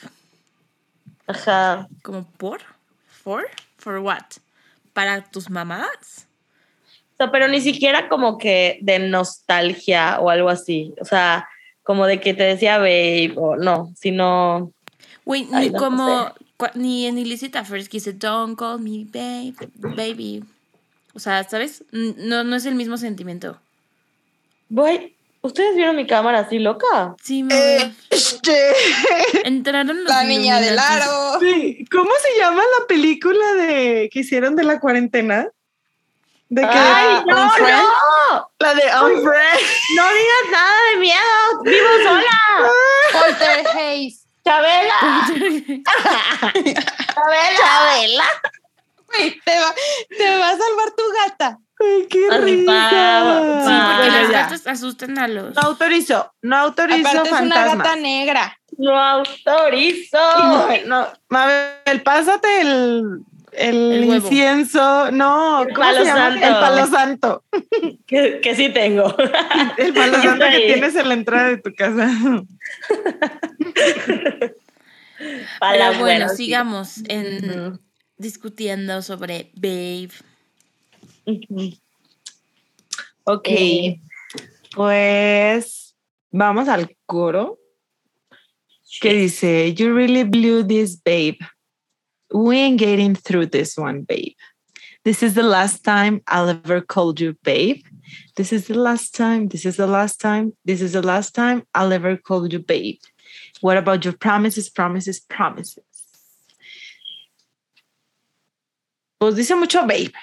[1.26, 1.88] Ajá.
[2.02, 2.60] como por,
[3.06, 4.24] for, for what?
[4.92, 6.26] Para tus mamás.
[7.12, 10.94] O sea, pero ni siquiera como que de nostalgia o algo así.
[11.00, 11.48] O sea,
[11.82, 14.72] como de que te decía babe o no, sino.
[15.24, 16.32] Güey, ni no como,
[16.74, 19.54] ni en Illicit Affairs que dice Don't call me babe,
[19.96, 20.44] baby.
[21.14, 21.84] O sea, ¿sabes?
[21.90, 23.58] No, no es el mismo sentimiento.
[24.68, 25.14] Voy.
[25.40, 27.14] ¿Ustedes vieron mi cámara así loca?
[27.22, 28.72] Sí, me Eh, este,
[29.44, 31.38] entraron los La niña del aro.
[31.40, 35.46] sí, ¿Cómo se llama la película de que hicieron de la cuarentena?
[36.48, 38.50] De que ¡Ay, no, no!
[38.58, 39.60] La de Unfriend.
[39.96, 41.62] No digas nada de miedo.
[41.62, 42.70] ¡Vivo sola!
[43.12, 44.26] Poltergeist.
[44.44, 44.94] ¡Chabela!
[46.44, 46.82] ¡Chabela!
[47.58, 48.24] ¡Chabela!
[49.44, 49.74] Te va,
[50.16, 51.58] te va a salvar tu gata.
[51.80, 53.62] Ay, qué risa.
[53.64, 55.54] Sí, porque las gatas asustan a los.
[55.54, 58.58] No autorizo, no autorizo Aparte es una gata negra.
[58.76, 60.18] ¡No autorizo!
[60.38, 63.22] No, no, Mabel, pásate el,
[63.52, 65.10] el, incienso.
[65.10, 66.30] No, El ¿cómo palo se llama?
[66.30, 66.42] santo.
[66.46, 67.44] El palo santo.
[68.06, 69.14] Que, que sí tengo.
[69.76, 72.08] El palo santo que tienes en la entrada de tu casa.
[75.58, 77.80] Para Pero bueno, sigamos en,
[78.16, 80.10] discutiendo sobre Babe.
[83.24, 83.48] Ok.
[83.48, 84.00] Eh.
[84.74, 85.94] Pues
[86.30, 87.58] vamos al coro
[89.00, 91.38] que dice, You really blew this, babe.
[92.32, 94.36] We ain't getting through this one, babe.
[95.04, 97.82] This is the last time I'll ever call you babe.
[98.36, 99.48] This is the last time.
[99.48, 100.52] This is the last time.
[100.64, 103.00] This is the last time I'll ever call you babe.
[103.60, 105.84] What about your promises, promises, promises?
[109.18, 110.14] Pues dice mucho babe.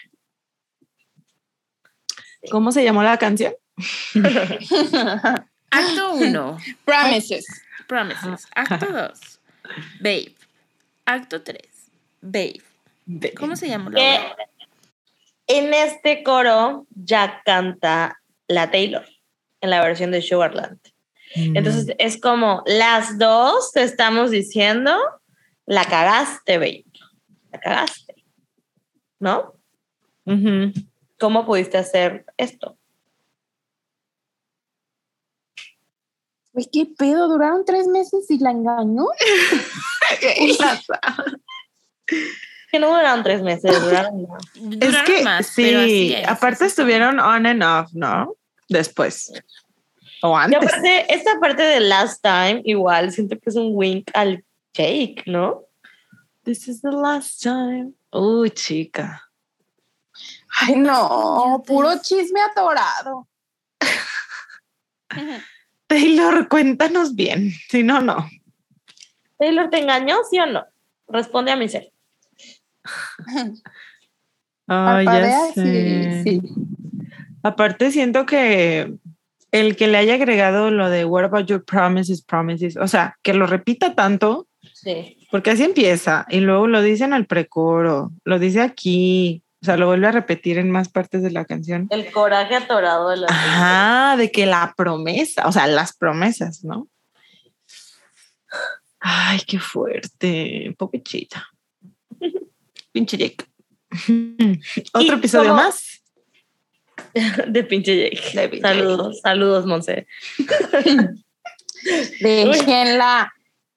[2.52, 3.54] ¿Cómo se llamó la canción?
[5.72, 7.46] Acto 1, Promises.
[7.88, 8.48] Promises.
[8.56, 9.40] Acto 2,
[10.00, 10.34] Babe.
[11.06, 11.60] Acto 3,
[12.22, 12.62] Babe.
[13.06, 13.34] Babe.
[13.34, 14.36] ¿Cómo se llamó la obra?
[15.48, 19.06] en este coro ya canta la Taylor
[19.62, 20.80] en la versión de Sugarland.
[21.34, 24.98] Entonces es como las dos te estamos diciendo,
[25.66, 26.86] la cagaste, babe.
[27.52, 28.16] La cagaste.
[29.20, 29.54] ¿No?
[31.20, 32.78] ¿Cómo pudiste hacer esto?
[36.54, 37.28] Güey, ¿qué pedo?
[37.28, 39.06] ¿Duraron tres meses y la engañó?
[42.72, 44.44] Que no duraron tres meses, duraron más.
[44.82, 48.36] Es que más, pero así sí, es, aparte así estuvieron on and off, ¿no?
[48.68, 49.32] Después.
[50.22, 50.62] O Y antes.
[50.62, 54.44] aparte, esta parte de Last Time, igual, siento que es un wink al
[54.74, 55.64] Jake, ¿no?
[56.44, 57.94] This is the last time.
[58.12, 59.24] Uy, chica.
[60.62, 63.28] Ay, no, puro chisme atorado.
[65.88, 67.52] Taylor, cuéntanos bien.
[67.70, 68.28] Si no, no.
[69.38, 70.66] ¿Taylor te engañó, sí o no?
[71.08, 71.92] Responde a mi ser.
[74.68, 76.24] Ay, ya sé.
[76.24, 76.42] sí, sí.
[77.44, 78.96] Aparte, siento que
[79.52, 83.34] el que le haya agregado lo de What about your promises, promises, o sea, que
[83.34, 85.28] lo repita tanto, Sí.
[85.32, 89.78] porque así empieza y luego lo dice en el precoro, lo dice aquí, o sea,
[89.78, 91.88] lo vuelve a repetir en más partes de la canción.
[91.90, 96.88] El coraje atorado de la Ajá, de que la promesa, o sea, las promesas, ¿no?
[99.00, 101.48] Ay, qué fuerte, pobrecita.
[102.92, 103.44] Pinche Jake.
[104.94, 106.04] Otro episodio más.
[107.48, 108.40] de pinche Jake.
[108.40, 110.06] De pinche saludos, saludos, Monse.
[112.22, 113.34] Déjenla.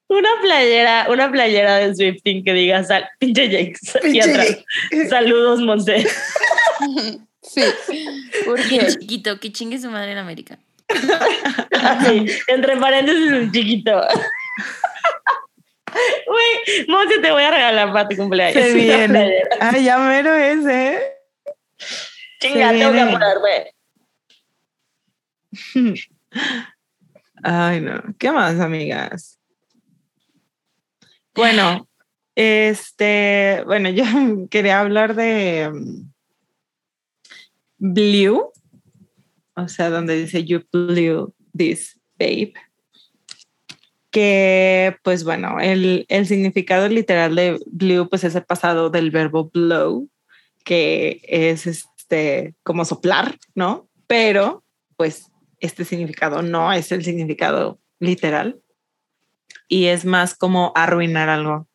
[0.09, 3.75] Una playera, una playera de Swifting que diga sal, pinche Jake.
[3.83, 4.65] y Pinche atrás,
[5.09, 6.07] Saludos, Monse.
[7.43, 7.63] Sí.
[8.45, 10.59] Porque chiquito, que chingue su madre en América.
[11.83, 14.03] Así, entre paréntesis un chiquito.
[16.27, 18.63] Güey, Monse, te voy a regalar para tu cumpleaños.
[18.63, 19.43] Se viene.
[19.59, 21.03] Ay, ya mero es, ¿eh?
[22.41, 23.73] Chinga, tengo que apurarme.
[27.43, 28.03] Ay, no.
[28.19, 29.38] ¿Qué más, amigas?
[31.35, 31.89] Bueno,
[32.35, 34.05] este, bueno, yo
[34.51, 36.13] quería hablar de um,
[37.79, 38.53] Blue,
[39.55, 42.55] o sea, donde dice You blew this, babe.
[44.11, 49.51] Que, pues bueno, el, el significado literal de blue, pues es el pasado del verbo
[49.53, 50.09] blow,
[50.65, 53.89] que es este, como soplar, ¿no?
[54.07, 54.65] Pero,
[54.97, 58.61] pues, este significado no es el significado literal
[59.69, 61.69] y es más como arruinar algo.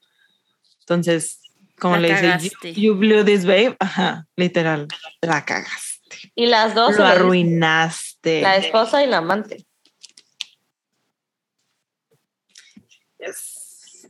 [0.81, 1.39] Entonces,
[1.79, 4.87] como La le dice, you, you blew this babe, ajá, literal,
[5.21, 8.41] la cagaste, Y las dos, lo arruinaste.
[8.41, 9.65] la esposa y la amante.
[13.19, 14.09] Yes.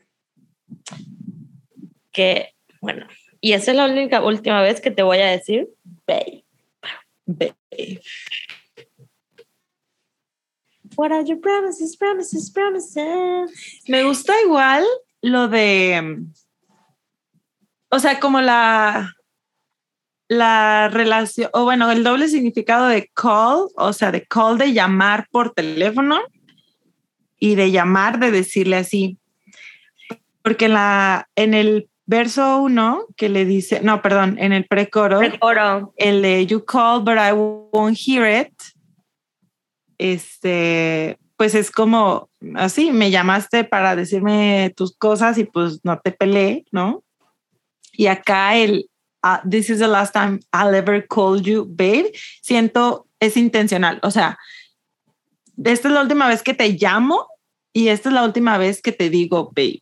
[2.12, 3.08] Que, bueno,
[3.42, 5.68] y esa es la única última vez que te voy a decir,
[6.08, 6.46] babe.
[7.26, 7.56] Babe.
[10.96, 13.84] What are your promises, promises, promises?
[13.88, 14.86] Me gusta igual
[15.22, 16.26] lo de
[17.94, 19.14] o sea, como la,
[20.28, 25.28] la relación, o bueno, el doble significado de call, o sea, de call de llamar
[25.30, 26.20] por teléfono
[27.38, 29.20] y de llamar de decirle así.
[30.42, 35.20] Porque en, la, en el verso 1 que le dice, no, perdón, en el precoro,
[35.42, 35.94] Oro.
[35.96, 38.54] el de You call but I won't hear it,
[40.04, 46.12] este, pues es como así, me llamaste para decirme tus cosas y pues no te
[46.12, 47.04] peleé, ¿no?
[47.94, 48.90] Y acá el
[49.22, 54.12] ah, This is the last time I'll ever call you, babe, siento es intencional, o
[54.12, 54.38] sea,
[55.64, 57.28] esta es la última vez que te llamo
[57.72, 59.82] y esta es la última vez que te digo, babe.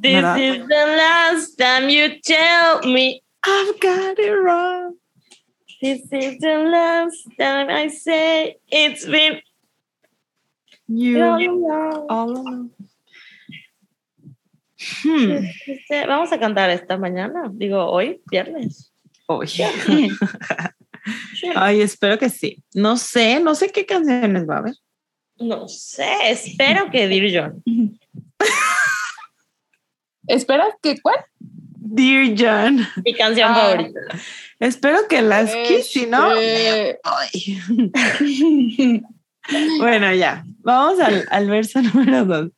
[0.00, 0.38] This ¿Verdad?
[0.38, 3.22] is the last time you tell me.
[3.42, 4.94] I've got it wrong.
[5.80, 9.40] This is the last time I say it's been.
[10.88, 12.70] You all alone.
[15.04, 15.46] Hmm.
[15.88, 18.92] Vamos a cantar esta mañana, digo hoy, viernes.
[19.26, 19.66] Oye.
[21.54, 22.62] Ay, espero que sí.
[22.74, 24.74] No sé, no sé qué canciones va a haber.
[25.38, 27.62] No sé, espero que Dear John.
[30.26, 31.24] ¿Esperas que cuál?
[31.94, 32.86] Dear John.
[33.04, 33.54] Mi canción Ah.
[33.54, 34.00] favorita.
[34.60, 36.34] Espero que las Kiss, si no.
[39.78, 40.44] Bueno, ya.
[40.62, 42.50] Vamos al, al verso número dos.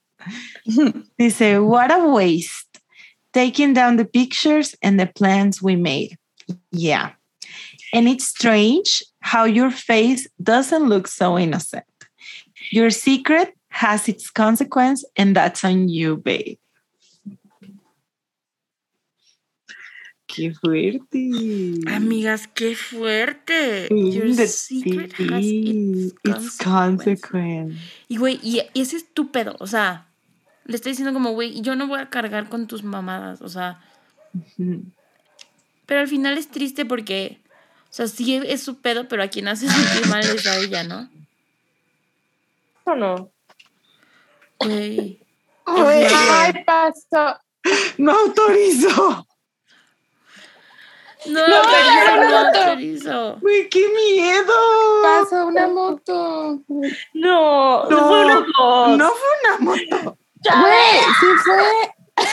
[1.19, 2.67] Dice, what a waste.
[3.33, 6.17] Taking down the pictures and the plans we made.
[6.73, 7.11] Yeah.
[7.93, 11.85] And it's strange how your face doesn't look so innocent.
[12.73, 16.59] Your secret has its consequence, and that's on you, babe.
[20.41, 21.31] Qué fuerte.
[21.87, 23.89] Amigas, qué fuerte.
[23.91, 27.77] Mm, Your the secret has its its consequence.
[28.09, 30.07] Y güey, y, y ese es tu pedo, o sea,
[30.65, 33.85] le estoy diciendo como, güey, yo no voy a cargar con tus mamadas, o sea,
[35.85, 37.43] pero al final es triste porque,
[37.91, 40.85] o sea, sí es su pedo, pero a quien hace sentir mal es a ella,
[40.85, 41.11] ¿no?
[42.85, 43.31] ¿O no?
[44.59, 45.21] Güey.
[45.67, 47.39] Ay, pasó.
[47.99, 49.27] No autorizo.
[51.27, 52.39] No, No, pero no, no no.
[52.49, 53.37] autorizo.
[53.41, 54.55] Güey, qué miedo.
[55.03, 56.61] Pasó una moto.
[57.15, 58.97] No, No, fue una voz.
[58.99, 60.17] No fue una moto.
[60.43, 61.95] Güey, sí fue.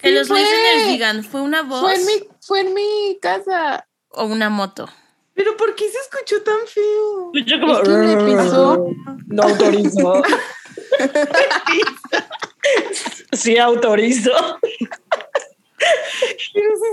[0.00, 0.38] Que Sí los fue.
[0.40, 3.88] listeners digan, ¿fue una voz Fue en mi, fue en mi casa.
[4.10, 4.88] o una moto?
[5.34, 7.32] Pero ¿por qué se escuchó tan feo?
[7.44, 7.78] Yo como.
[7.78, 8.86] Es que le pisó.
[9.26, 10.22] No autorizó.
[13.32, 14.30] sí autorizó.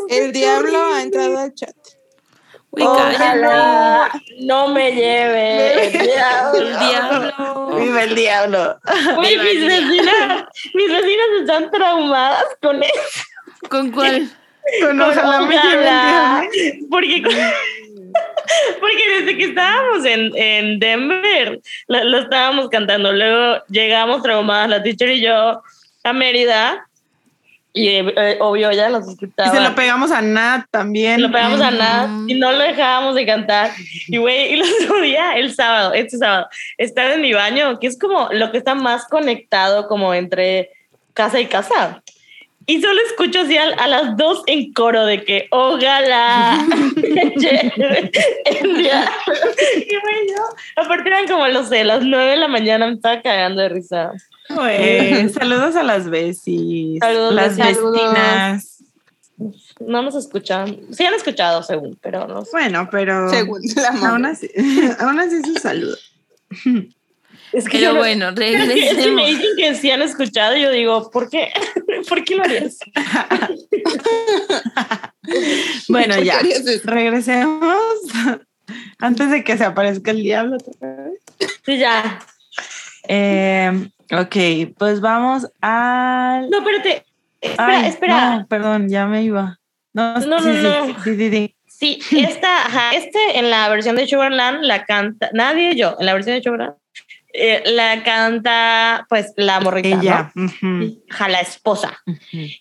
[0.10, 1.76] El diablo ha entrado al chat.
[2.72, 6.60] Ojalá no me lleve el diablo.
[6.60, 7.76] El diablo.
[7.76, 8.80] Viva el diablo.
[9.16, 9.88] Güey, Viva el mis diablo.
[9.88, 13.24] vecinas, mis vecinas están traumadas con eso.
[13.70, 14.30] ¿Con cuál?
[14.82, 16.88] Con ojalá me lleve el diablo.
[16.90, 17.22] Porque,
[18.80, 23.12] porque desde que estábamos en, en Denver, lo, lo estábamos cantando.
[23.14, 25.62] Luego llegamos traumadas, la teacher y yo,
[26.04, 26.89] a Mérida.
[27.72, 29.52] Y eh, obvio, ya los Y escuchaba.
[29.52, 31.22] se lo pegamos a Nat también.
[31.22, 31.70] lo pegamos a
[32.08, 32.30] Mm.
[32.30, 33.72] y no lo dejábamos de cantar.
[34.08, 36.48] Y güey, el otro día, el sábado, este sábado,
[36.78, 40.72] estaba en mi baño, que es como lo que está más conectado como entre
[41.14, 42.02] casa y casa.
[42.70, 46.64] Y solo escucho así a, a las dos en coro de que ojalá
[46.96, 48.00] diablo".
[49.76, 50.44] Y yo,
[50.76, 54.12] aparte eran como, no sé, las nueve de la mañana me estaba cagando de risa.
[54.50, 57.00] Güey, saludos a las besis.
[57.00, 58.84] Saludos, las vecinas.
[59.80, 60.80] No nos escuchan.
[60.92, 62.52] Sí han escuchado, según, pero no sé.
[62.52, 64.48] Bueno, pero Según la aún así,
[65.00, 65.98] aún así es un saludo.
[67.54, 69.28] Es que Pero bueno, Es que si me regresemos.
[69.28, 71.52] dicen que sí han escuchado, yo digo, ¿por qué?
[72.10, 72.78] ¿Por qué lo harías?
[75.88, 76.40] Bueno, ¿Por qué ya.
[76.86, 77.70] Regresemos
[79.00, 81.20] antes de que se aparezca el diablo otra vez.
[81.66, 82.20] Sí, ya.
[83.08, 86.50] Eh, ok, pues vamos al.
[86.50, 87.06] No, espérate.
[87.42, 88.36] Espera, Ay, espera.
[88.38, 89.60] No, perdón, ya me iba.
[89.94, 91.04] No, No, sí, no, sí, no.
[91.04, 91.56] sí, sí, sí.
[91.68, 96.14] Sí, esta, ajá, este en la versión de Sugarland la canta, nadie yo, en la
[96.14, 96.74] versión de Sugarland,
[97.34, 100.32] eh, la canta pues la morrita, Ella.
[101.10, 102.02] Ajá, la esposa.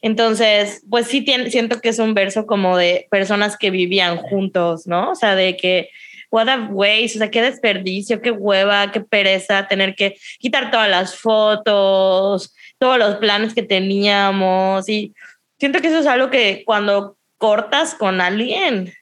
[0.02, 4.86] Entonces, pues sí tiene, siento que es un verso como de personas que vivían juntos,
[4.86, 5.10] ¿no?
[5.12, 5.88] O sea, de que,
[6.30, 10.88] what a waste, o sea, qué desperdicio, qué hueva, qué pereza tener que quitar todas
[10.90, 14.88] las fotos, todos los planes que teníamos.
[14.88, 15.14] Y
[15.58, 18.92] siento que eso es algo que cuando cortas con alguien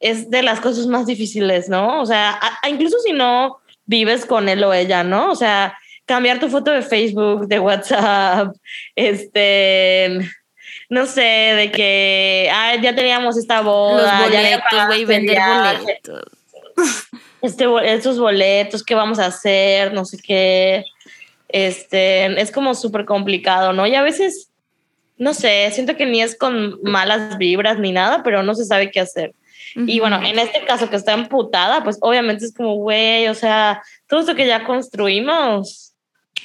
[0.00, 2.02] es de las cosas más difíciles, ¿no?
[2.02, 5.30] O sea, a- a- incluso si no vives con él o ella, ¿no?
[5.30, 5.76] O sea,
[6.06, 8.54] cambiar tu foto de Facebook, de WhatsApp,
[8.96, 10.20] este,
[10.88, 16.24] no sé, de que ah, ya teníamos esta boda, Los boletos, güey, vender boletos.
[17.42, 20.84] Este, estos boletos, qué vamos a hacer, no sé qué.
[21.48, 23.84] Este, es como súper complicado, ¿no?
[23.84, 24.48] Y a veces,
[25.18, 28.92] no sé, siento que ni es con malas vibras ni nada, pero no se sabe
[28.92, 29.32] qué hacer.
[29.74, 33.82] Y bueno, en este caso que está emputada, pues obviamente es como, güey, o sea,
[34.06, 35.94] todo esto que ya construimos,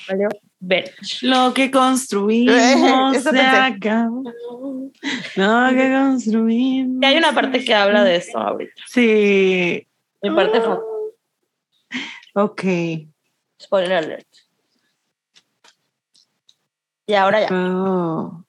[0.07, 0.93] valió ver.
[1.21, 3.39] Lo que construimos se pensé.
[3.41, 4.23] acabó.
[5.35, 7.01] Lo que construimos.
[7.01, 8.81] Y hay una parte que habla de eso ahorita.
[8.87, 9.85] Sí.
[10.21, 10.77] Mi parte fue
[12.33, 12.63] Ok.
[13.61, 14.27] spoiler alert.
[17.07, 17.47] Y ahora ya.
[17.51, 18.43] Oh,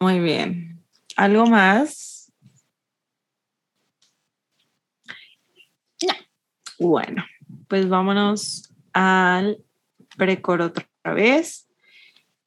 [0.00, 0.82] Muy bien.
[1.16, 2.17] ¿Algo más?
[6.78, 7.24] Bueno,
[7.68, 9.58] pues vámonos al
[10.16, 11.66] precoro otra vez.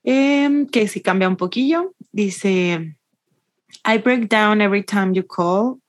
[0.03, 1.93] Em, que si cambia un poquillo.
[2.11, 2.95] Dice,
[3.85, 5.79] I break down every time you call.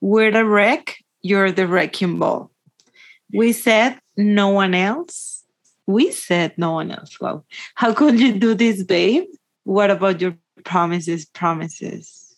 [0.00, 0.96] We're the wreck.
[1.22, 2.50] You're the wrecking ball.
[3.32, 5.44] We said no one else.
[5.86, 7.18] We said no one else.
[7.20, 7.44] Wow.
[7.74, 9.24] How could you do this, babe?
[9.64, 12.36] What about your promises, promises?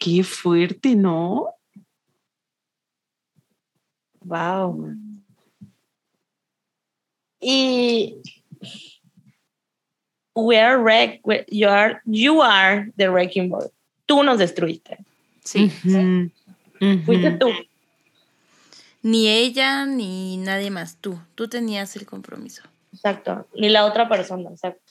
[0.00, 1.55] Qué fuerte, ¿no?
[4.26, 4.92] Wow.
[7.40, 8.16] Y
[10.34, 13.70] we are wreck, we- you are, you are the wrecking ball.
[14.06, 14.98] Tú nos destruiste.
[15.44, 15.70] Sí.
[15.84, 16.30] Ujú.
[17.04, 17.50] Fuiste tú.
[19.02, 20.96] Ni ella ni nadie más.
[20.96, 21.20] Tú.
[21.36, 22.62] Tú tenías el compromiso.
[22.92, 23.46] Exacto.
[23.54, 24.50] Ni la otra persona.
[24.50, 24.82] Exacto.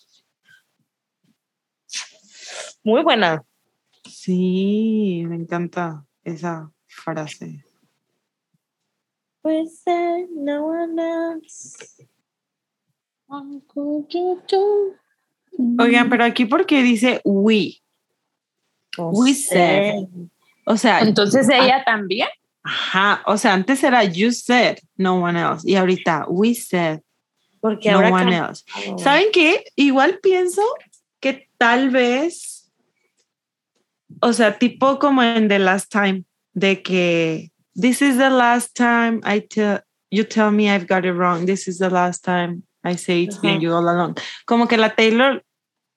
[2.84, 3.44] Muy buena.
[4.10, 7.65] Sí, me encanta esa frase.
[9.46, 11.78] We said no one else.
[15.78, 17.80] Oigan, pero aquí porque dice we.
[18.98, 20.08] No We said.
[20.66, 22.28] O sea, Entonces ella también.
[22.64, 25.64] ajá, o sea, antes era you said, no one else.
[25.64, 27.02] Y ahorita we said,
[27.62, 28.64] Porque no ahora one else.
[28.98, 29.64] ¿Saben qué?
[29.76, 30.64] Igual pienso
[31.20, 32.72] que tal vez,
[34.22, 36.24] o sea, tipo como en The Last Time,
[36.54, 41.14] de que this is the last time I tell you tell me I've got it
[41.14, 41.46] wrong.
[41.46, 44.18] This is the last time I say it's been you all along.
[44.46, 45.42] Como que la Taylor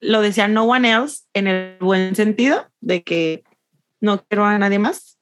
[0.00, 3.44] lo decía no one else en el buen sentido de que
[4.00, 5.18] no quiero a nadie más.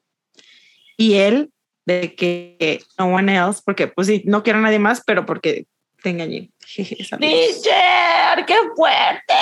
[0.97, 1.51] Y él
[1.85, 5.67] de que no one else, porque pues sí, no quiero a nadie más, pero porque
[6.03, 6.51] te engañé.
[6.77, 9.35] Teacher, qué fuerte.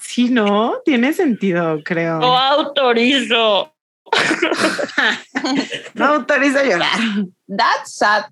[0.00, 2.18] Sí, no, tiene sentido, creo.
[2.18, 3.74] No autorizo.
[5.94, 6.98] No autoriza llorar.
[7.48, 8.24] That's sad.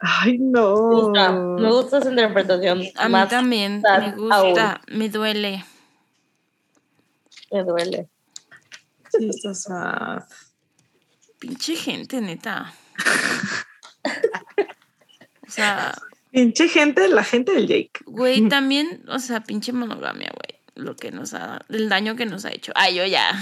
[0.00, 1.56] Ay, Me gusta, no.
[1.58, 2.82] me gusta esa interpretación.
[2.96, 3.82] A mí Más también.
[3.82, 4.80] Me gusta.
[4.88, 5.64] Me duele.
[7.50, 8.08] me duele.
[9.10, 10.22] Sí, está sad.
[11.40, 12.72] Pinche gente, neta.
[15.46, 15.94] O sea,
[16.30, 17.90] Pinche gente, la gente del Jake.
[18.04, 20.37] güey, también, o sea, pinche monogamia, güey.
[20.78, 22.70] Lo que nos ha, el daño que nos ha hecho.
[22.76, 23.32] Ay, yo ya.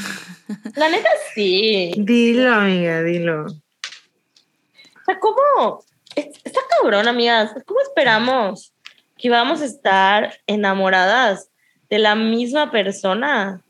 [0.75, 1.93] La neta sí.
[1.99, 3.45] Dilo, amiga, dilo.
[3.45, 5.85] O sea, ¿cómo?
[6.15, 7.53] Es- Está cabrón, amigas.
[7.67, 8.73] ¿Cómo esperamos
[9.19, 11.51] que íbamos a estar enamoradas
[11.91, 13.61] de la misma persona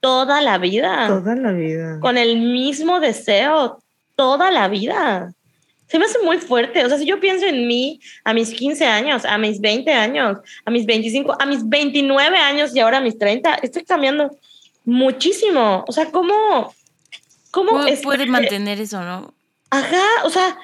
[0.00, 1.06] toda la vida?
[1.08, 1.98] Toda la vida.
[2.00, 3.78] Con el mismo deseo
[4.14, 5.32] toda la vida.
[5.86, 6.84] Se me hace muy fuerte.
[6.84, 10.38] O sea, si yo pienso en mí a mis 15 años, a mis 20 años,
[10.64, 14.30] a mis 25, a mis 29 años y ahora a mis 30, estoy cambiando
[14.84, 15.84] muchísimo.
[15.86, 16.74] O sea, ¿cómo?
[17.50, 19.34] ¿Cómo ¿Cómo es- puede mantener eso, no?
[19.70, 20.56] Ajá, o sea,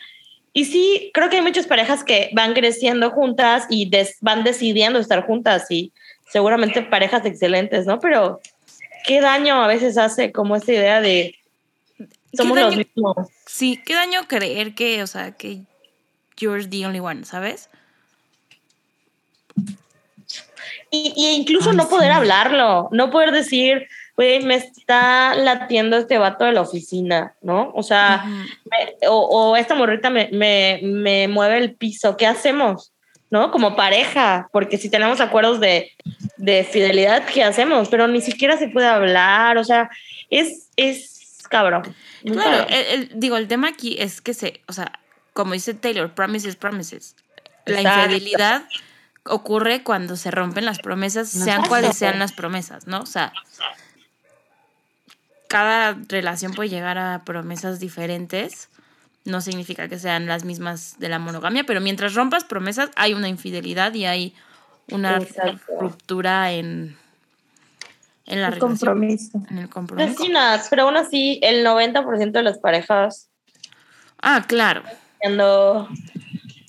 [0.53, 4.99] y sí, creo que hay muchas parejas que van creciendo juntas y des- van decidiendo
[4.99, 5.93] estar juntas y
[6.31, 7.99] seguramente parejas excelentes, ¿no?
[8.01, 8.41] Pero
[9.07, 11.35] qué daño a veces hace como esta idea de
[12.35, 13.17] somos los mismos.
[13.47, 15.63] Sí, qué daño creer que, o sea, que
[16.37, 17.69] you're the only one, ¿sabes?
[20.91, 22.17] Y, y incluso Ay, no poder sí.
[22.17, 27.73] hablarlo, no poder decir, güey, me está latiendo este vato de la oficina, ¿no?
[27.75, 29.19] O sea, me- o,
[29.51, 32.93] o esta morrita me, me, me mueve el piso, ¿qué hacemos?
[33.31, 33.53] ¿No?
[33.53, 35.93] Como pareja, porque si tenemos acuerdos de,
[36.37, 37.89] de fidelidad, ¿qué hacemos?
[37.89, 39.89] Pero ni siquiera se puede hablar, o sea,
[40.31, 41.95] es, es cabrón.
[42.25, 44.93] Muy Claro, el- el- digo, el tema aquí es que se, o sea,
[45.33, 47.17] como dice Taylor, promises, promises.
[47.67, 48.01] La Exacto.
[48.13, 48.65] infidelidad
[49.25, 53.01] ocurre cuando se rompen las promesas, sean cuales sean las promesas, ¿no?
[53.01, 53.33] O sea,
[55.49, 58.69] cada relación puede llegar a promesas diferentes.
[59.25, 63.29] No significa que sean las mismas de la monogamia, pero mientras rompas promesas hay una
[63.29, 64.35] infidelidad y hay
[64.91, 65.59] una Exacto.
[65.79, 66.97] ruptura en,
[68.31, 68.71] en la El relación.
[68.71, 69.43] compromiso.
[69.51, 70.23] En el compromiso.
[70.23, 73.29] sí, nada, pero aún así, el 90% de las parejas
[74.23, 74.83] Ah, claro.
[75.19, 75.89] cuando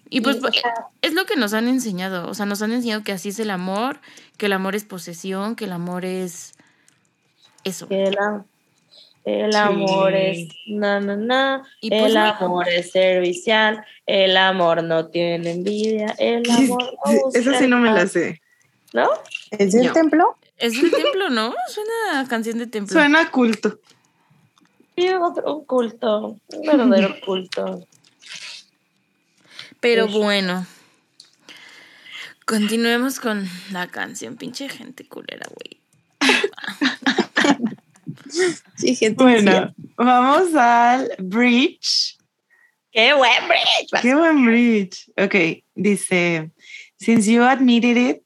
[0.09, 2.27] Y pues Y, o sea- es lo que nos han enseñado.
[2.27, 3.99] O sea, nos han enseñado que así es el amor,
[4.37, 6.51] que el amor es posesión, que el amor es
[7.63, 7.87] eso.
[7.89, 8.17] el,
[9.23, 9.57] el Sí.
[9.57, 12.21] amor es na na na, Y pues el no.
[12.25, 17.77] amor es servicial, el amor no tiene envidia, el amor no busca Esa sí no
[17.77, 18.41] me el la sé.
[18.93, 19.07] ¿No?
[19.51, 19.93] ¿Es del No.
[19.93, 20.37] templo?
[20.61, 21.55] Es el templo, ¿no?
[21.69, 22.93] Suena a canción de templo.
[22.93, 23.79] Suena culto.
[24.95, 27.87] Sí, otro un culto, un verdadero culto.
[29.79, 30.67] Pero bueno.
[32.45, 34.37] Continuemos con la canción.
[34.37, 35.81] Pinche gente culera, güey.
[38.75, 39.21] Sí, gente.
[39.21, 42.17] Bueno, vamos al bridge.
[42.91, 44.01] ¡Qué buen bridge!
[44.01, 45.11] Qué buen bridge.
[45.17, 46.49] Ok, dice,
[46.97, 48.23] since you admitted it,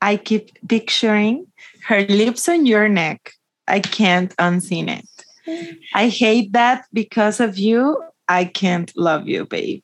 [0.00, 1.46] I keep picturing
[1.88, 3.32] her lips on your neck.
[3.66, 5.08] I can't unseen it.
[5.94, 7.96] I hate that because of you,
[8.28, 9.82] I can't love you, babe.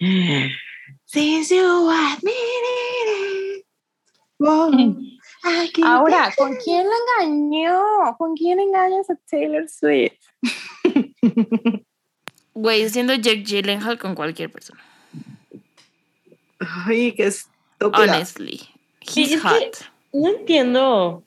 [0.00, 3.64] Since you admitted it,
[4.38, 4.96] whoa,
[5.44, 8.16] I keep Ahora, ¿con quién la engañó?
[8.16, 10.16] ¿Con quién engañas a Taylor Swift?
[12.54, 14.80] Güey, siendo Jack Gyllenhaal con cualquier persona.
[16.58, 18.02] Ay, qué estúpida.
[18.02, 18.62] Honestly.
[19.02, 19.95] He's es que- hot.
[20.22, 21.24] No entiendo.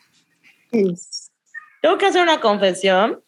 [0.71, 3.21] Tengo que hacer una confesión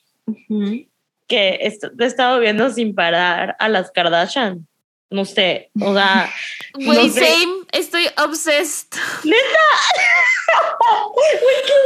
[1.27, 4.67] que est- he estado viendo sin parar a las Kardashian.
[5.09, 6.31] No sé, o sea,
[6.73, 7.19] Güey, no sé.
[7.25, 7.65] same.
[7.73, 8.87] Estoy obsessed.
[9.23, 9.31] qué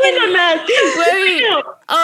[0.02, 0.62] bueno, Nat.
[0.96, 1.44] Güey,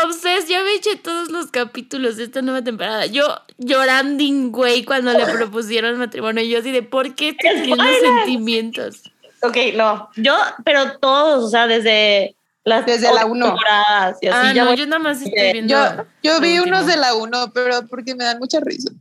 [0.05, 0.49] obsessed.
[0.49, 3.05] Ya me eché todos los capítulos de esta nueva temporada.
[3.05, 3.23] Yo
[3.57, 6.43] llorando, güey, cuando le propusieron matrimonio.
[6.43, 8.01] Yo así de, ¿por qué estoy teniendo Spoiler.
[8.01, 9.10] sentimientos?
[9.43, 13.45] Ok, no, yo, pero todos, o sea, desde las Desde la otras uno.
[13.47, 14.37] temporadas y así.
[14.49, 15.73] ah, ya no, voy- yo nada más estoy viendo.
[15.73, 18.91] Yo, yo vi unos de la 1, pero porque me dan mucha risa.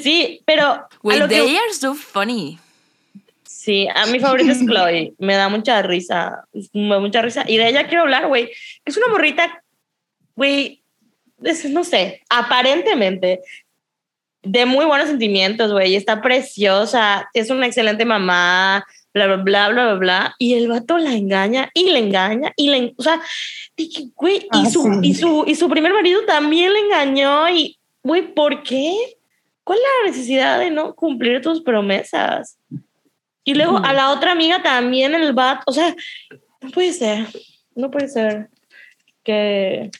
[0.00, 2.58] Sí, pero a Güey, lo que- they are so funny.
[3.46, 5.14] Sí, a mi favorita es Chloe.
[5.18, 6.44] Me da mucha risa.
[6.72, 7.44] Me da mucha risa.
[7.46, 8.50] Y de ella quiero hablar, güey.
[8.84, 9.62] Es una morrita,
[10.36, 10.82] güey.
[11.70, 13.40] No sé, aparentemente
[14.42, 15.94] de muy buenos sentimientos, güey.
[15.96, 17.28] Está preciosa.
[17.34, 18.84] Es una excelente mamá.
[19.14, 20.34] Bla, bla, bla, bla, bla, bla.
[20.38, 22.94] Y el vato la engaña y le engaña y le.
[22.98, 23.22] O sea,
[23.76, 24.38] dije, güey.
[24.38, 24.98] Y, Ah, su, sí.
[25.02, 27.48] y, su, y su primer marido también le engañó.
[27.48, 29.16] Y, güey, ¿por qué?
[29.62, 32.58] ¿Cuál es la necesidad de no cumplir tus promesas?
[33.44, 35.94] Y luego a la otra amiga también el bat, o sea,
[36.60, 37.28] no puede ser,
[37.74, 38.48] no puede ser
[39.22, 39.90] que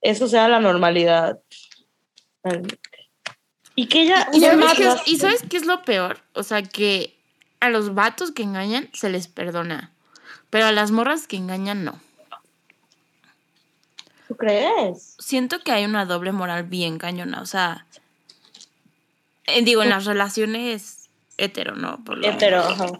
[0.00, 1.38] eso sea la normalidad.
[3.74, 4.28] Y que ella...
[4.32, 6.18] ¿Y sabes, qué es, y sabes qué es lo peor?
[6.34, 7.16] O sea, que
[7.62, 9.92] a los vatos que engañan se les perdona.
[10.50, 11.98] Pero a las morras que engañan no.
[14.26, 15.14] ¿Tú crees?
[15.20, 17.40] Siento que hay una doble moral bien cañona.
[17.40, 17.86] O sea,
[19.46, 21.08] eh, digo, en las relaciones
[21.38, 22.02] hetero, ¿no?
[22.04, 22.80] Por lo Hetero, menos.
[22.80, 22.98] ajá.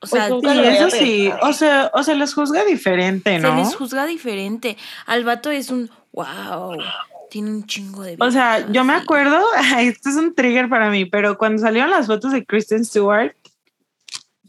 [0.00, 1.30] O sea, Pues Sí, eso sí.
[1.40, 3.56] O sea, o se les juzga diferente, se ¿no?
[3.56, 4.76] les juzga diferente.
[5.06, 6.76] Al vato es un, wow,
[7.34, 9.44] tiene un chingo de O sea, viejas", yo me acuerdo,
[9.80, 13.34] esto es un trigger para mí, pero cuando salieron las fotos de Kristen Stewart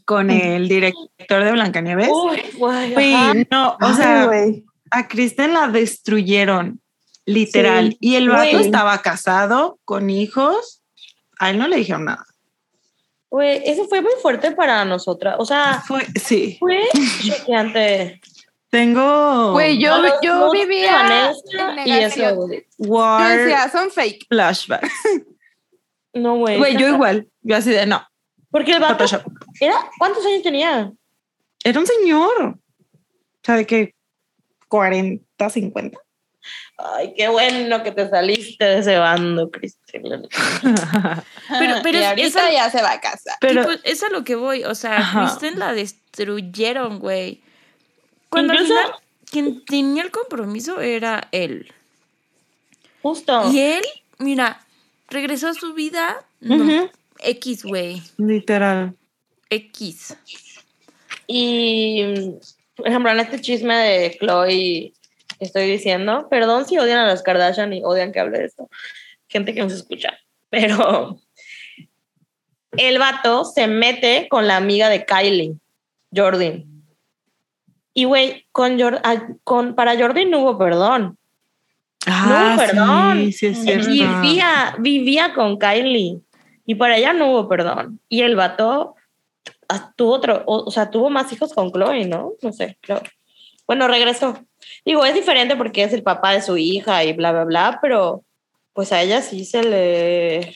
[0.04, 2.40] con el director de Blancanieves, Uy,
[3.12, 3.34] ajá.
[3.50, 4.30] no, o sea,
[4.92, 6.80] a Kristen la destruyeron,
[7.24, 7.90] literal.
[7.90, 10.80] Sí, y el vato estaba casado, con hijos,
[11.40, 12.24] a él no le dijeron nada.
[13.30, 15.34] Güey, eso fue muy fuerte para nosotras.
[15.40, 16.84] O sea, Fue, sí, fue
[17.26, 18.20] choqueante.
[18.70, 21.32] Tengo Güey, yo, yo vivía
[21.84, 22.46] en y eso,
[22.78, 24.26] war decía, son fake.
[24.28, 24.92] flashbacks.
[26.14, 26.56] No, güey.
[26.56, 28.02] Güey, yo igual, yo así de no,
[28.50, 29.22] Porque el vato Photoshop.
[29.60, 30.90] era, ¿cuántos años tenía?
[31.62, 32.42] Era un señor.
[32.42, 32.58] O
[33.42, 33.94] sea, de que
[34.68, 35.98] 40, 50.
[36.78, 40.22] Ay, qué bueno que te saliste de ese bando, Cristina.
[41.58, 43.36] Pero, pero y ahorita es- ya se va a casar.
[43.40, 44.64] Pero Tipo, es a lo que voy.
[44.64, 45.20] O sea, Ajá.
[45.26, 47.42] Kristen la destruyeron, güey.
[48.36, 51.72] Cuando Incluso- al final, quien tenía el compromiso era él.
[53.02, 53.50] Justo.
[53.50, 53.82] Y él,
[54.18, 54.60] mira,
[55.08, 56.24] regresó a su vida.
[56.40, 56.90] no.
[57.18, 58.02] X, güey.
[58.18, 58.94] literal.
[59.48, 60.14] X.
[61.26, 62.02] Y,
[62.74, 64.92] por ejemplo, en este chisme de Chloe
[65.40, 68.68] estoy diciendo, perdón si odian a las Kardashian y odian que hable de esto,
[69.28, 70.18] gente que nos escucha,
[70.50, 71.18] pero
[72.72, 75.54] el vato se mete con la amiga de Kylie,
[76.14, 76.75] Jordan.
[77.98, 81.16] Y güey, con, ah, con para Jordi no hubo perdón.
[82.06, 83.32] Ah, no, perdón.
[83.32, 83.88] Sí, sí, es cierto.
[83.88, 86.20] Vivía, vivía con Kylie.
[86.66, 87.98] Y para ella no hubo perdón.
[88.10, 88.96] Y el vato
[89.70, 92.34] ah, tuvo otro, o, sea, tuvo más hijos con Chloe, ¿no?
[92.42, 93.00] No sé, creo.
[93.66, 94.44] Bueno, regresó.
[94.84, 98.24] Digo, es diferente porque es el papá de su hija y bla, bla, bla, pero
[98.74, 100.54] pues a ella sí se le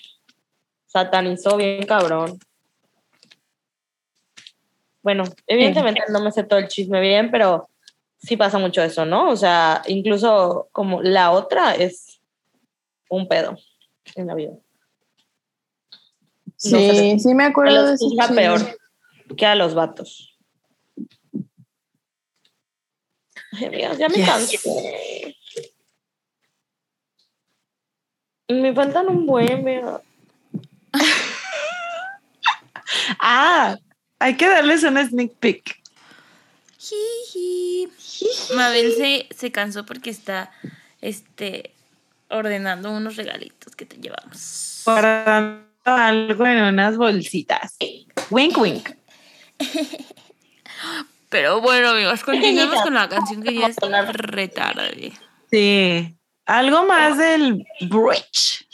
[0.84, 2.38] satanizó bien cabrón.
[5.02, 7.68] Bueno, evidentemente no me sé todo el chisme bien, pero
[8.18, 9.30] sí pasa mucho eso, ¿no?
[9.30, 12.20] O sea, incluso como la otra es
[13.08, 13.56] un pedo
[14.14, 14.52] en la vida.
[16.56, 16.72] Sí,
[17.14, 18.42] No sí me acuerdo de juzga chisme.
[18.42, 18.60] peor
[19.36, 20.36] que a los vatos.
[23.52, 24.26] Ay, amigas, ya me Yes.
[24.26, 25.36] cansé.
[28.48, 30.02] Me faltan un buen, mira.
[33.20, 33.76] Ah,
[34.20, 35.80] hay que darles una sneak peek.
[38.54, 40.50] Mabel se, se cansó porque está
[41.00, 41.74] este,
[42.28, 44.82] ordenando unos regalitos que te llevamos.
[44.84, 47.76] Guardando algo en unas bolsitas.
[48.30, 48.90] Wink, wink.
[51.28, 53.76] Pero bueno, amigos, continuemos con la canción que ya es
[54.12, 55.12] re tarde.
[55.50, 56.16] Sí.
[56.46, 58.66] Algo más del bridge.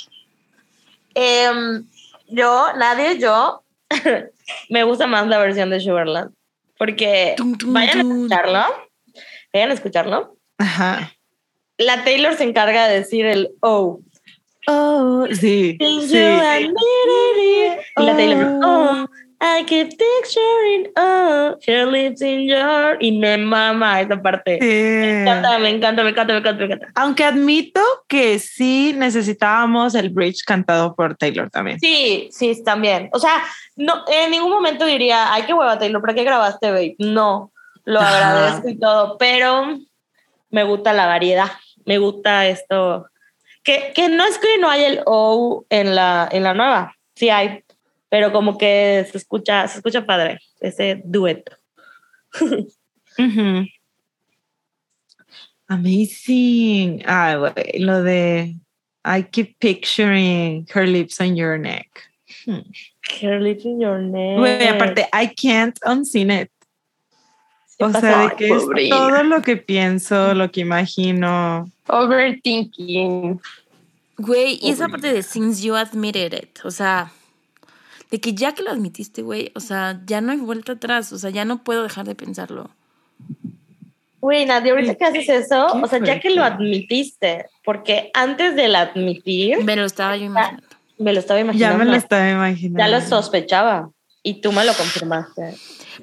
[1.14, 1.86] Em,
[2.28, 3.62] yo, nadie, yo,
[4.70, 6.32] me gusta más la versión de Sugarland.
[6.78, 8.64] Porque Tum, tum, vayan a escucharlo.
[9.53, 10.36] Vayan a escucharlo.
[10.59, 11.12] Ajá.
[11.78, 14.01] La Taylor se encarga de decir el oh.
[14.66, 15.76] Oh, sí.
[15.78, 15.78] Sí.
[15.80, 16.18] you
[16.59, 16.72] it.
[17.97, 19.07] Y la Taylor, oh,
[19.39, 22.97] I keep picturing, oh, your lips in your.
[23.01, 24.59] Y me mama esa parte.
[24.61, 25.62] Me encanta, Sí.
[25.62, 26.87] me encanta, me encanta, me encanta, me encanta.
[26.95, 31.78] Aunque admito que sí necesitábamos el bridge cantado por Taylor también.
[31.80, 33.11] Sí, sí, también.
[33.12, 33.43] O sea,
[33.76, 36.97] no, en ningún momento diría, ay, qué hueva, Taylor, ¿para qué grabaste, babe?
[36.99, 37.53] No,
[37.84, 39.78] lo agradezco y todo, pero
[40.51, 41.51] me gusta la variedad,
[41.84, 43.07] me gusta esto.
[43.62, 47.28] Que, que no es que no haya el O en la, en la nueva, sí
[47.28, 47.64] hay,
[48.16, 51.52] pero como que se escucha, se escucha padre, ese dueto.
[55.68, 57.02] Amazing.
[57.04, 58.56] Ah, lo de
[59.04, 62.08] I keep picturing her lips on your neck.
[62.46, 64.38] Her lips in your neck.
[64.38, 66.50] Güey, aparte, I can't unseen it.
[67.78, 71.70] ¿Qué O sea, de Ay, que es todo lo que pienso, lo que imagino.
[71.86, 73.42] Overthinking.
[74.16, 77.12] Güey, y esa parte de since you admitted it, o sea,
[78.11, 81.18] de que ya que lo admitiste, güey, o sea, ya no hay vuelta atrás, o
[81.18, 82.70] sea, ya no puedo dejar de pensarlo.
[84.20, 88.57] Güey, Nadia, ahorita que haces eso, Qué o sea, ya que lo admitiste, porque antes
[88.57, 90.66] del admitir, Me lo estaba yo imaginando.
[90.98, 91.78] me lo estaba Ya imaginando.
[91.78, 92.78] me lo estaba imaginando.
[92.78, 93.90] Ya lo sospechaba.
[94.22, 95.57] Y tú me lo confirmaste.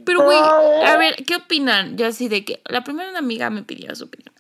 [0.06, 1.98] Pero, güey, a ver, ¿qué opinan?
[1.98, 4.34] Yo así de que la primera amiga me pidió su opinión.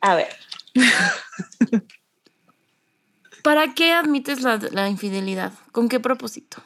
[0.00, 0.28] A ver,
[3.42, 5.52] ¿Para qué admites la, la infidelidad?
[5.72, 6.62] ¿Con qué propósito?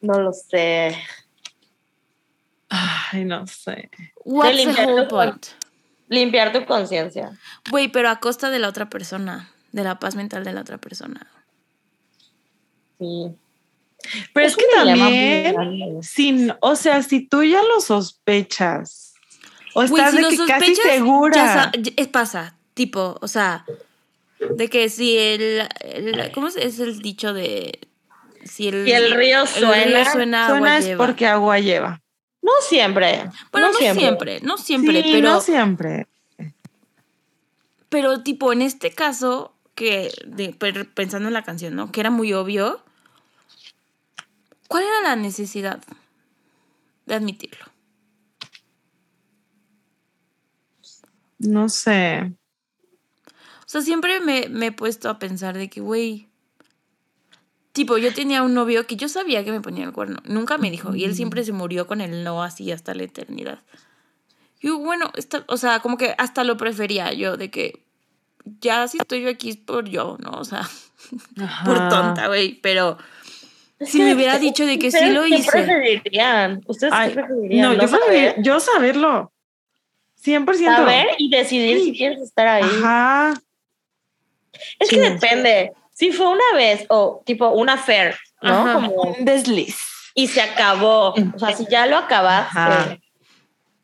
[0.00, 0.96] No lo sé.
[2.68, 3.90] Ay, no sé.
[4.24, 5.46] What's the limpiar whole tu- point?
[6.08, 7.36] Limpiar tu conciencia.
[7.70, 10.78] Güey, pero a costa de la otra persona, de la paz mental de la otra
[10.78, 11.26] persona.
[12.98, 13.32] Sí.
[14.32, 19.14] Pero es, Es que también, sin, o sea, si tú ya lo sospechas,
[19.74, 21.72] o estás si de lo que casi sospechas, segura.
[21.74, 23.64] ya pasa, tipo, o sea,
[24.38, 27.80] de que si el, el- ¿cómo es- es el dicho de
[28.46, 31.06] si el, Si el río suena, suena, agua Suena es lleva?
[31.06, 32.02] porque agua lleva.
[32.42, 33.30] No siempre.
[33.52, 34.40] Bueno, no, no, siempre.
[34.42, 36.06] no siempre, sí, pero, no siempre.
[37.88, 40.52] pero tipo en este caso, que de-
[40.94, 41.90] pensando en la canción, ¿no?
[41.92, 42.82] Que era muy obvio.
[44.68, 45.80] ¿Cuál era la necesidad
[47.06, 47.64] de admitirlo?
[51.38, 52.32] No sé.
[53.28, 56.28] O sea, siempre me, me he puesto a pensar de que, güey,
[57.76, 60.18] tipo, yo tenía un novio que yo sabía que me ponía el cuerno.
[60.24, 60.94] Nunca me dijo.
[60.96, 63.58] Y él siempre se murió con el no así hasta la eternidad.
[64.60, 67.84] Y yo, bueno, está, o sea, como que hasta lo prefería yo, de que
[68.60, 70.30] ya si estoy yo aquí es por yo, ¿no?
[70.30, 70.68] O sea,
[71.66, 71.88] por Ajá.
[71.90, 72.54] tonta, güey.
[72.62, 72.96] Pero
[73.78, 75.50] Es si me hubiera dicho de que sí ¿ustedes lo qué hice.
[75.52, 76.62] preferirían?
[76.66, 77.76] ¿Ustedes Ay, qué preferirían?
[77.76, 78.34] no, yo, saber?
[78.42, 79.32] yo saberlo.
[80.24, 80.64] 100%.
[80.64, 82.62] Saber y decidir si quieres estar ahí.
[82.64, 83.34] Ajá.
[84.80, 85.02] Es que Sí.
[85.98, 88.52] Si fue una vez o tipo una affair, ¿no?
[88.52, 88.72] Ajá.
[88.74, 89.78] Como Un desliz.
[90.14, 91.14] y se acabó.
[91.34, 92.98] O sea, si ya lo acabaste, Ajá.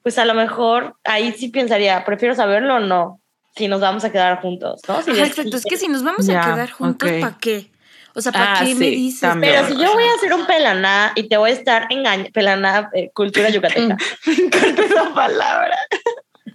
[0.03, 3.21] pues a lo mejor ahí sí pensaría, prefiero saberlo o no,
[3.57, 5.01] si nos vamos a quedar juntos, ¿no?
[5.03, 7.11] Si Ajá, des- exacto, es que si nos vamos Ya, a quedar juntos.
[7.21, 7.71] ¿para qué?
[8.15, 9.21] O sea, ¿para Ah, qué me sí, dices?
[9.23, 9.55] también.
[9.55, 12.91] Pero si yo voy a hacer un pelaná y te voy a estar engañando, pelaná,
[12.93, 13.97] eh, cultura yucateca.
[14.27, 15.79] Me encanta esa palabra.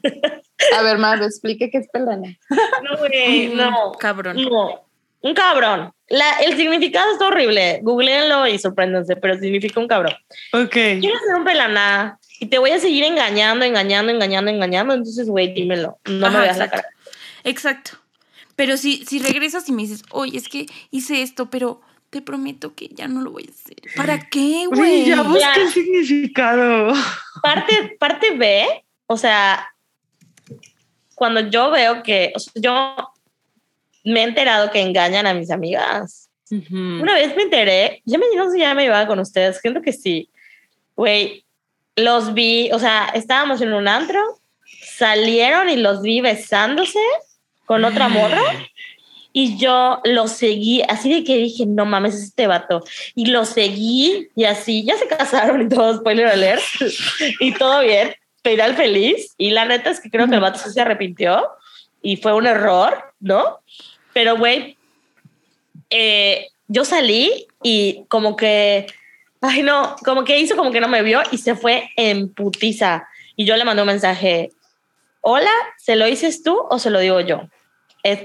[0.77, 2.35] A ver, más, explique qué es pelana.
[2.83, 3.91] No, güey, no.
[3.93, 4.37] Cabrón.
[4.43, 4.86] No.
[5.21, 5.91] Un cabrón.
[6.09, 7.79] La, el significado está horrible.
[7.83, 10.13] Googleenlo y sorpréndanse, pero significa un cabrón.
[10.53, 10.71] Ok.
[10.71, 14.93] Quiero hacer un pelaná y te voy a seguir engañando, engañando, engañando, engañando.
[14.93, 15.99] Entonces, güey, dímelo.
[16.05, 16.83] No Ajá, me veas la exacto.
[16.87, 16.95] cara.
[17.43, 17.91] Exacto.
[18.55, 22.73] Pero si, si regresas y me dices, oye, es que hice esto, pero te prometo
[22.73, 23.75] que ya no lo voy a hacer.
[23.95, 25.05] ¿Para qué, güey?
[25.05, 25.55] ya busqué Ya.
[25.55, 26.93] el significado.
[27.43, 28.65] Parte, parte B,
[29.07, 29.67] o sea,
[31.15, 32.95] cuando yo veo que, o sea, yo
[34.07, 36.29] me he enterado que engañan a mis amigas.
[36.49, 39.81] Una vez me enteré, ya me no sé si ya me llevaba con ustedes, siento
[39.81, 40.29] que sí.
[40.95, 41.43] Güey,
[41.97, 44.21] los vi, o sea, estábamos en un antro,
[44.95, 46.99] salieron y los vi besándose
[47.65, 48.41] con otra morra
[49.33, 52.83] y yo lo seguí, así de que dije, no mames, es este vato.
[53.13, 56.63] Y lo seguí y así, ya se casaron y todo, spoiler alert,
[57.41, 59.35] y todo bien, final feliz.
[59.37, 61.45] Y la neta es que creo que el vato sí se arrepintió
[62.01, 63.59] y fue un error, ¿no?
[64.17, 64.75] Pero, güey,
[65.91, 68.87] eh, yo salí y como que,
[69.41, 73.07] ay no, como que hizo como que no me vio y se fue en putiza.
[73.35, 74.49] Y yo le mandé un mensaje,
[75.21, 77.47] hola, ¿se lo dices tú o se lo digo yo?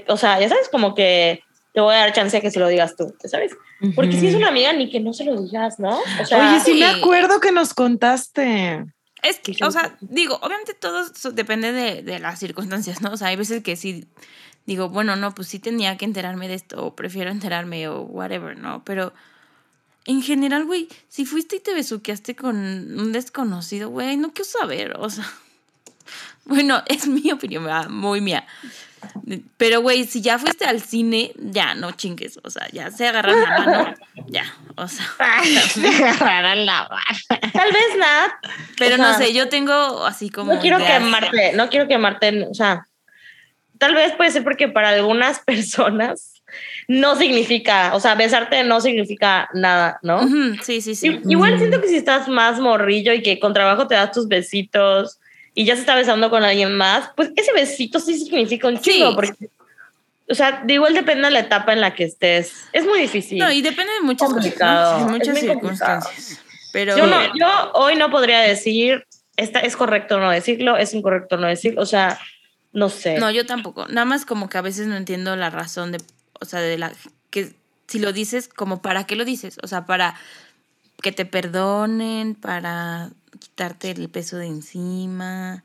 [0.07, 1.43] O sea, ya sabes, como que
[1.75, 3.55] te voy a dar chance a que se lo digas tú, ¿sabes?
[3.93, 5.99] Porque si es una amiga, ni que no se lo digas, ¿no?
[6.19, 8.83] O sea, Oye, sí me acuerdo que nos contaste.
[9.21, 13.11] Es que, o sea, digo, obviamente todo depende de, de las circunstancias, ¿no?
[13.11, 14.07] O sea, hay veces que sí
[14.65, 18.57] digo, bueno, no, pues sí tenía que enterarme de esto, o prefiero enterarme, o whatever,
[18.57, 18.83] ¿no?
[18.83, 19.13] Pero
[20.05, 24.95] en general, güey, si fuiste y te besuqueaste con un desconocido, güey, no quiero saber,
[24.97, 25.25] o sea.
[26.45, 27.87] Bueno, es mi opinión, ¿verdad?
[27.87, 28.45] muy mía.
[29.55, 33.41] Pero, güey, si ya fuiste al cine, ya no chingues, o sea, ya se agarran
[33.41, 33.93] la mano,
[34.27, 34.43] ya,
[34.75, 35.05] o sea.
[37.53, 38.39] tal vez nada,
[38.77, 40.53] Pero O no sé, yo tengo así como.
[40.53, 42.85] no quiero quemarte, no quiero quemarte, o sea,
[43.83, 46.41] tal vez puede ser porque para algunas personas
[46.87, 50.21] no significa, o sea, besarte no significa nada, ¿no?
[50.23, 51.07] Ujú, Sí, sí, sí.
[51.09, 54.29] I- Igual siento que si estás más morrillo y que con trabajo te das tus
[54.29, 55.19] besitos
[55.53, 59.09] y ya se está besando con alguien más, pues ese besito sí significa un chingo,
[59.09, 59.15] Sí.
[59.15, 59.49] porque,
[60.29, 62.67] o sea, de igual depende de la etapa en la que estés.
[62.71, 63.39] Es muy difícil.
[63.39, 66.41] No, y depende de muchas cosas, Complicado, es muchas circunstancias.
[66.71, 69.05] Pero yo, no, yo hoy no podría decir,
[69.35, 72.17] esta, es correcto no decirlo, es incorrecto no decirlo, o sea,
[72.73, 73.17] no sé.
[73.19, 73.87] no, yo tampoco.
[73.87, 75.99] Nada más como que a veces no entiendo la razón de,
[76.39, 76.91] o sea, de la
[77.29, 77.55] que
[77.87, 80.15] si lo dices, como para qué lo dices, o sea, para
[81.01, 83.09] que te perdonen, para
[83.39, 85.63] quitarte el peso de encima,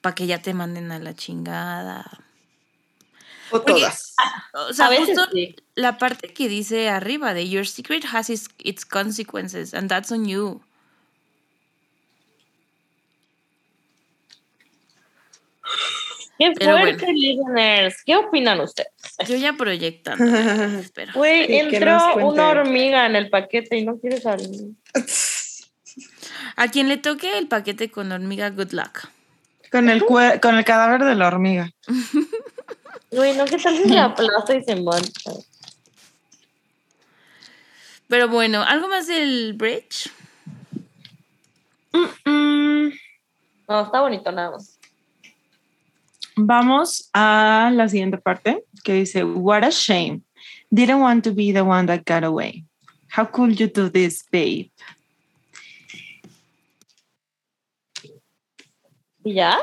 [0.00, 2.04] para que ya te manden a la chingada.
[3.50, 4.14] O Porque- todas.
[4.54, 5.54] O sea, A veces justo sí.
[5.74, 10.26] la parte que dice arriba de Your secret has its, its consequences and that's on
[10.26, 10.62] you.
[16.42, 18.02] Qué Pero fuerte, listeners.
[18.04, 18.90] ¿Qué opinan ustedes?
[19.28, 20.24] Yo ya proyectando.
[20.80, 21.12] Espera.
[21.14, 24.48] Güey, Sí, entró una hormiga en el paquete y no quiere salir.
[26.56, 29.06] A quien le toque el paquete con hormiga, good luck.
[29.70, 31.70] Con el, con el cadáver de la hormiga.
[33.12, 35.32] Güey, no, ¿qué tal si se aplasta y se mancha?
[38.08, 40.10] Pero bueno, ¿algo más del bridge?
[41.92, 42.88] Mm,
[43.68, 44.78] No, está bonito nada más.
[46.36, 50.22] Vamos a la siguiente parte que dice, What a shame.
[50.70, 52.64] Didn't want to be the one that got away.
[53.08, 54.70] How could you do this, babe?
[59.24, 59.58] ¿Y ya?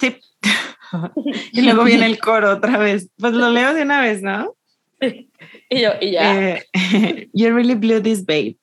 [0.00, 0.18] Sí.
[1.52, 3.08] y luego viene el coro otra vez.
[3.18, 4.56] Pues lo leo de una vez, ¿no?
[5.70, 6.54] Y yo, y ya.
[6.54, 8.56] Eh, you really blew this, babe.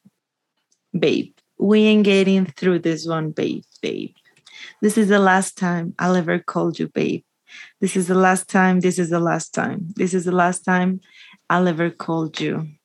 [0.93, 4.13] Babe, we ain't getting through this one, babe, babe.
[4.81, 7.23] This is the last time I'll ever call you, babe.
[7.79, 9.93] This is the last time, this is the last time.
[9.95, 10.99] This is the last time
[11.49, 12.77] I'll ever call you.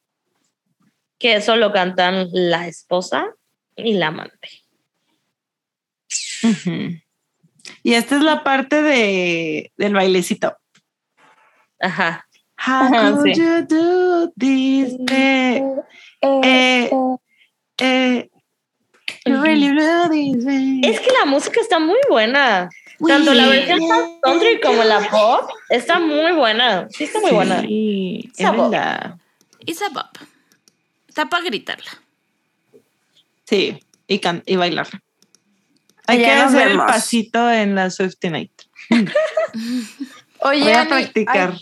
[1.22, 3.28] que eso lo cantan la esposa
[3.76, 4.48] y la amante.
[7.84, 10.56] Y esta es la parte de, del bailecito.
[11.80, 12.26] Ajá.
[12.58, 13.40] How Ajá, could sí.
[13.40, 15.84] you do this, babe?
[16.22, 16.90] Eh,
[17.78, 18.28] eh,
[19.24, 20.44] you really blew this.
[20.82, 22.68] Es que la música está muy buena.
[23.06, 23.80] Tanto la versión
[24.22, 26.86] country como la pop está muy buena.
[26.90, 27.60] Sí, está muy buena.
[27.62, 28.44] Sí, es
[29.82, 30.06] a bop.
[31.08, 31.90] Está para gritarla.
[33.44, 34.86] Sí, y, can y bailar.
[36.06, 36.86] Hay Ya que hacer el vemos.
[36.86, 38.52] pasito en la Swifty Night.
[40.40, 41.52] Oye, Voy a practicar.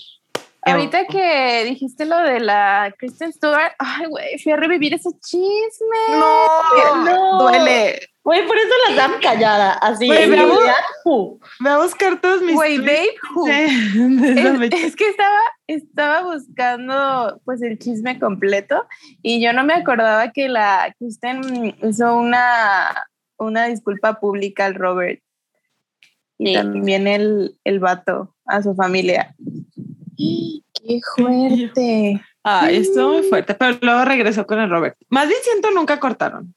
[0.62, 5.11] ay, Ahorita que dijiste lo de la Kristen Stewart, ay, güey, fui a revivir ese
[5.21, 5.97] chisme.
[6.11, 7.39] No, No.
[7.43, 8.10] duele.
[8.23, 9.73] Güey, por eso las dan callada.
[9.75, 10.07] Así.
[10.07, 10.57] Güey, en veamos.
[10.57, 10.75] realidad,
[11.07, 13.47] uh, Voy a buscar todos mis Güey, babe, who?
[14.73, 18.87] Es, que estaba, estaba buscando pues el chisme completo
[19.23, 23.07] y yo no me acordaba que la Kristen hizo una,
[23.39, 25.21] una disculpa pública al Robert
[26.39, 26.55] y Sí.
[26.55, 29.35] también el, el vato a su familia.
[30.17, 32.21] ¡Qué fuerte!
[32.45, 34.97] Ah, estuvo muy fuerte, pero luego regresó con el Robert.
[35.09, 36.55] Más bien siento nunca cortaron.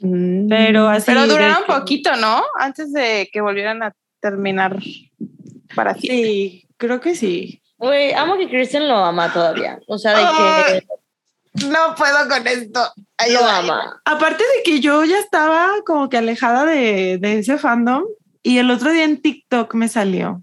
[0.00, 1.04] Pero así.
[1.06, 2.42] Pero duraron que- poquito, ¿no?
[2.58, 4.78] Antes de que volvieran a terminar
[5.74, 6.24] para siempre.
[6.24, 7.60] Sí, creo que sí.
[7.78, 9.78] Güey, amo que Kristen lo ama todavía.
[9.88, 12.92] O sea, de Ay, que No puedo con esto.
[13.30, 14.00] lo ama.
[14.04, 18.04] Aparte de que yo ya estaba como que alejada de, de ese fandom
[18.42, 20.42] y el otro día en TikTok me salió.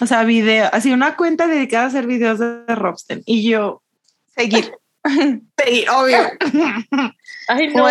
[0.00, 3.82] O sea, video, así una cuenta dedicada a hacer videos de, de Robsten y yo
[4.36, 4.70] Seguir.
[5.56, 6.18] seguir, obvio.
[7.48, 7.88] Ay, no.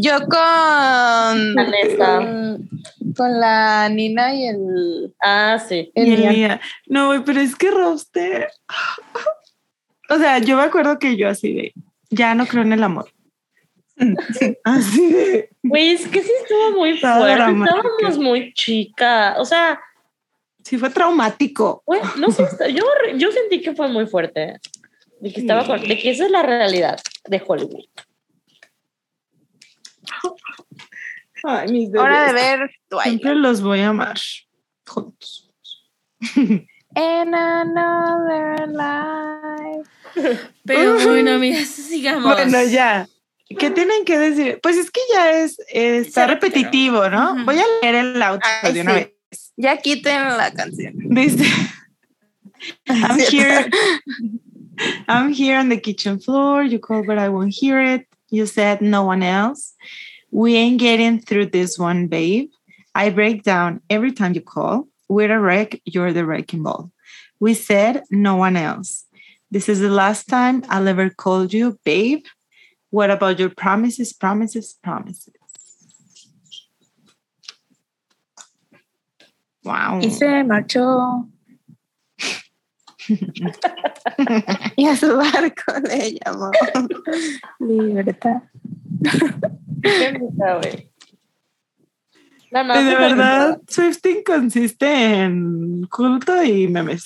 [0.00, 2.16] Yo con, Vanessa.
[2.18, 2.68] con
[3.16, 5.90] con la Nina y el, Ah, sí.
[5.94, 8.48] el Y el día, no, güey, pero es que Robster.
[10.08, 11.74] O sea, yo me acuerdo que yo así de,
[12.10, 13.10] ya no creo en el amor.
[14.62, 17.32] Así de, Güey, es que sí estuvo muy fuerte.
[17.32, 19.34] Estábamos muy chica.
[19.38, 19.80] O sea,
[20.62, 21.82] sí fue traumático.
[21.86, 22.84] güey, no sé, yo,
[23.16, 24.60] yo sentí que fue muy fuerte.
[25.18, 27.86] De que, estaba, con- de que esa es la realidad de Hollywood.
[31.46, 32.58] Ay, mis Hora de bebés.
[32.58, 33.08] ver Twilight.
[33.08, 34.18] Siempre los voy a amar
[34.86, 35.50] juntos.
[36.96, 39.88] In another life.
[40.64, 42.34] Pero bueno, amigas, sigamos.
[42.34, 43.06] Bueno, ya.
[43.58, 44.58] ¿Qué tienen que decir?
[44.62, 47.34] Pues es que ya es, eh, está repetitivo, ¿no?
[47.34, 47.44] Ujú.
[47.44, 48.96] Voy a leer el audio Ay, de una sí.
[48.98, 49.52] vez.
[49.56, 50.94] Ya quiten la canción.
[50.96, 51.44] Dice,
[52.88, 53.70] I'm here.
[55.06, 56.64] I'm here on the kitchen floor.
[56.64, 58.08] You called, but I won't hear it.
[58.30, 59.74] You said no one else.
[60.30, 62.50] We ain't getting through this one, babe.
[62.94, 64.88] I break down every time you call.
[65.08, 65.80] We're a wreck.
[65.84, 66.90] You're the wrecking ball.
[67.40, 69.04] We said no one else.
[69.50, 72.24] This is the last time I'll ever call you, babe.
[72.90, 75.34] What about your promises, promises, promises?
[79.62, 80.00] Wow.
[80.02, 81.28] Y se marchó.
[84.76, 86.50] y a su barco le llamó
[87.60, 88.42] Libertad.
[89.82, 90.90] Qué güey.
[92.50, 97.04] No, no, de verdad, Swifting consiste en culto y memes.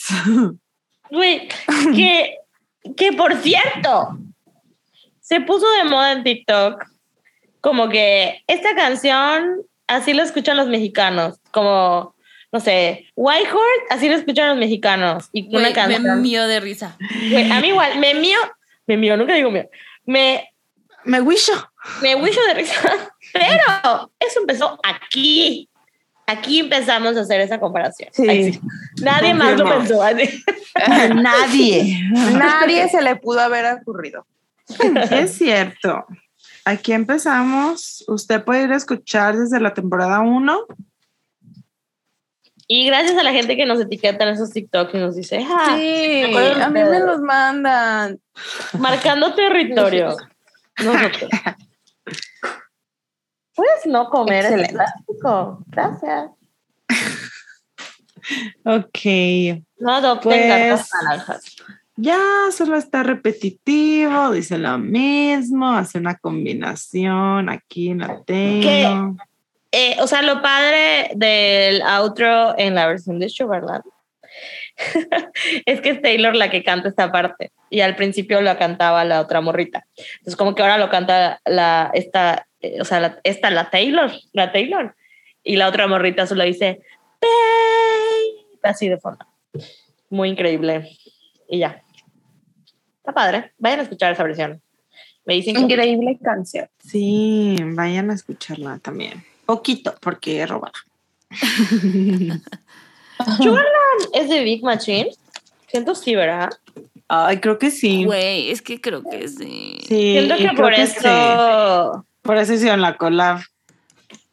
[1.10, 1.48] Güey,
[1.94, 2.36] que,
[2.96, 4.18] que por cierto,
[5.20, 6.84] se puso de moda en TikTok
[7.60, 12.14] como que esta canción así lo escuchan los mexicanos, como,
[12.52, 15.28] no sé, White Horse, así lo escuchan los mexicanos.
[15.32, 16.22] Y una me canción.
[16.22, 16.96] mío de risa.
[17.30, 18.38] Güey, a mí igual, me mío,
[18.86, 19.68] me mío, nunca digo mío,
[20.04, 20.48] me,
[21.04, 21.52] Me wisho.
[22.02, 22.74] me wisho de risa,
[23.32, 25.68] pero eso empezó aquí.
[26.26, 28.08] Aquí empezamos a hacer esa comparación.
[28.12, 28.60] Sí.
[29.02, 30.00] Nadie más lo pensó.
[31.14, 31.98] Nadie.
[32.12, 34.24] Nadie se le pudo haber ocurrido.
[35.10, 36.06] es cierto.
[36.64, 38.04] Aquí empezamos.
[38.06, 40.66] Usted puede ir a escuchar desde la temporada 1.
[42.72, 45.74] Y gracias a la gente que nos etiqueta en esos TikTok y nos dice, ah,
[45.76, 46.22] Sí,
[46.62, 48.20] a mí me los mandan.
[48.78, 50.16] marcando territorio.
[50.78, 51.30] Nosotros.
[53.56, 54.72] Puedes no comer Excelente.
[54.74, 55.64] plástico.
[55.66, 56.30] Gracias.
[58.64, 59.64] Ok.
[59.80, 61.56] No adopten Pues- naranjas.
[61.96, 62.20] Ya
[62.52, 69.16] solo está repetitivo, dice lo mismo, hace una combinación, aquí la tengo.
[69.72, 73.84] Eh, o sea, lo padre del outro en la versión de Sugarland
[75.66, 79.20] es que es Taylor la que canta esta parte y al principio lo cantaba la
[79.20, 79.86] otra morrita.
[79.96, 84.10] Entonces como que ahora lo canta la esta, eh, o sea, la, esta la Taylor,
[84.32, 84.96] la Taylor
[85.44, 86.80] y la otra morrita solo dice
[87.20, 89.24] "Babe", así de fondo.
[90.08, 90.90] Muy increíble.
[91.48, 91.82] Y ya.
[92.98, 93.52] Está padre.
[93.58, 94.60] Vayan a escuchar esa versión.
[95.24, 96.68] Me dicen que Increíble canción.
[96.80, 99.29] Sí, vayan a escucharla también.
[99.56, 100.72] Poquito, porque es robada.
[104.14, 105.10] es de Big Machine.
[105.68, 106.50] Siento sí, ¿verdad?
[107.08, 108.04] Ay, creo que sí.
[108.04, 109.78] Güey, es que creo que sí.
[109.86, 111.00] Sí, Siento que por que eso.
[111.94, 112.00] sí.
[112.22, 113.40] Por eso hicieron la collab.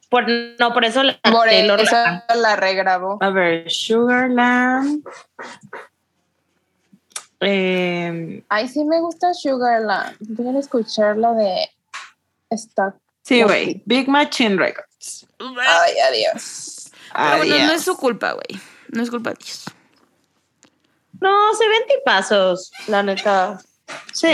[0.10, 0.26] Por,
[0.60, 3.18] no, por eso la Por Taylor eso la- la regrabó.
[3.22, 5.03] A ver, Sugarland.
[7.39, 10.15] Eh, Ay, sí me gusta Sugarland.
[10.19, 11.69] Voy a escuchar la de
[12.56, 12.95] Stuck.
[13.23, 13.81] sí, güey.
[13.85, 14.88] Big Machine Records.
[15.39, 16.91] Ay, adiós.
[17.13, 18.61] Pero bueno, no es su culpa, güey.
[18.89, 19.65] No es culpa de ellos.
[21.19, 23.59] No, se ven tipazos, la neta.
[24.13, 24.27] Sí.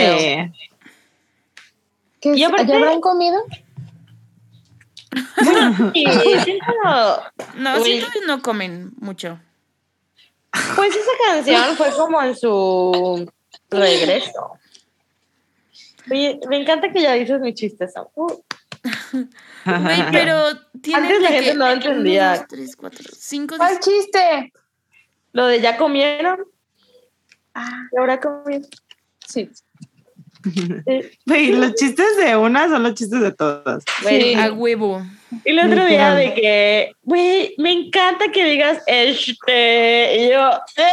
[2.22, 3.42] ¿Qué, Y aparte- ¿Ya habrán comido?
[5.94, 6.06] Sí,
[6.44, 6.66] siento-
[7.56, 7.84] No, Uy.
[7.84, 9.40] siento que no comen mucho.
[10.76, 13.32] pues esa canción fue como en su
[13.70, 14.58] regreso.
[16.12, 18.06] Oye, me encanta que ya dices mi chiste, Sam.
[18.16, 18.28] Uh,
[19.14, 19.32] Güey,
[20.12, 20.44] pero
[20.82, 22.30] tiene Antes la gente que no entendía.
[22.32, 24.52] uno, dos, tres, cuatro, cinco, ¿Cuál chiste?
[25.32, 26.46] Lo de ya comieron.
[27.54, 28.68] Ah, y ahora comieron.
[29.26, 29.50] Sí.
[30.44, 31.18] Sí.
[31.26, 33.84] Güey, los chistes de una son los chistes de todas.
[34.02, 34.40] Güey, Sí.
[34.40, 35.02] a huevo.
[35.46, 40.16] Y el otro día de que, güey, me encanta que digas este.
[40.18, 40.92] Y yo, eh,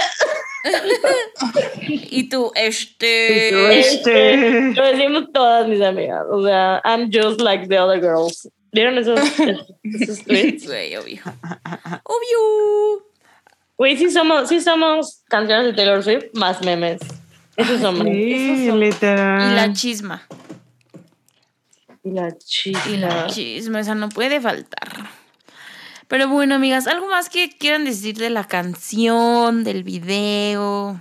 [2.10, 3.78] Y tú, este.
[3.80, 4.72] Este.
[4.74, 6.24] lo decimos todas mis amigas.
[6.30, 8.48] O sea, I'm just like the other girls.
[8.72, 9.18] ¿Vieron esos,
[9.82, 10.66] esos tweets?
[10.66, 11.20] Güey, obvio.
[12.04, 13.04] Obvio.
[13.76, 17.00] Güey, sí somos, sí somos canciones de Taylor Swift más memes.
[17.60, 18.04] Esos somos.
[18.04, 19.54] Sí, Y literal.
[19.56, 20.22] la chisma.
[22.02, 22.88] Y la Y chica.
[22.96, 24.88] la chisma, esa no puede faltar.
[26.08, 31.00] Pero bueno, amigas, ¿algo más que quieran decir de la canción, del video?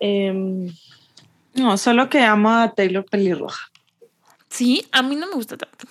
[0.00, 0.72] Em,
[1.54, 3.70] No, solo que amo a Taylor Pelirroja.
[4.50, 5.86] Sí, a mí no me gusta tanto.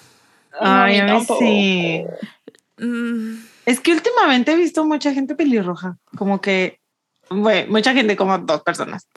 [0.59, 1.39] Ay, a a mí mí tampoco.
[1.39, 2.03] sí.
[2.77, 3.35] Mm,
[3.65, 5.97] Es que últimamente he visto mucha gente pelirroja.
[6.17, 6.79] Como que,
[7.29, 9.07] bueno, mucha gente, como dos personas.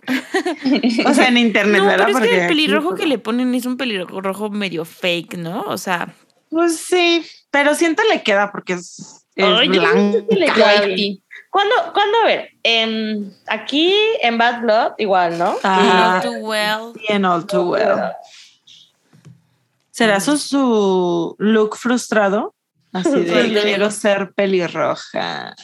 [1.07, 2.07] O sea, en internet, no, ¿verdad?
[2.07, 5.63] pero es que el pelirrojo pues, que le ponen es un pelirrojo medio fake, ¿no?
[5.63, 6.15] O sea,
[6.51, 9.99] Pues sí, pero siento le queda porque es, es Ay, yo blanca.
[10.11, 10.91] siento que le queda bien.
[10.91, 11.23] Whitey.
[11.51, 12.19] ¿Cuándo, ¿Cuándo?
[12.23, 15.57] A ver, em, aquí en Bad Blood, igual, ¿no?
[15.63, 16.21] Ajá.
[16.23, 16.93] Love Too Well.
[17.09, 18.13] Y en All Too Well.
[19.91, 22.55] ¿Será eso su look frustrado?
[22.93, 23.63] Así de Frustrado.
[23.63, 25.55] quiero ser pelirroja.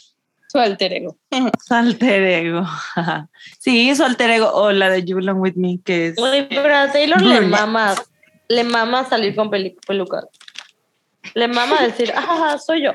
[0.54, 1.16] Su alter ego.
[1.66, 2.64] Su alter ego.
[3.58, 4.52] Sí, su alter ego.
[4.52, 6.14] O la de You Belong With Me, que es...
[6.14, 7.96] Güey, pero a Taylor le mama,
[8.46, 10.26] le mama salir con pelucas.
[11.34, 12.92] Le mama decir, ah, soy yo.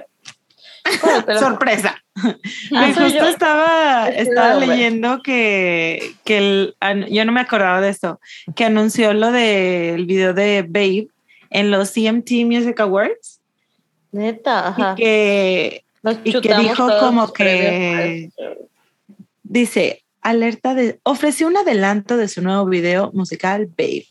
[1.38, 2.02] Sorpresa.
[2.22, 2.36] Ah,
[2.84, 3.30] Ay, soy justo yo.
[3.30, 6.76] estaba, estaba leyendo que, que el,
[7.10, 8.20] yo no me acordaba de esto,
[8.58, 11.08] que anunció lo del video de Babe
[11.50, 13.40] en los CMT Music Awards
[14.12, 14.96] Neta, ajá.
[14.98, 18.34] y que Nos que dijo como premios.
[19.44, 24.08] dice, alerta de, ofreció un adelanto de su nuevo video musical Babe.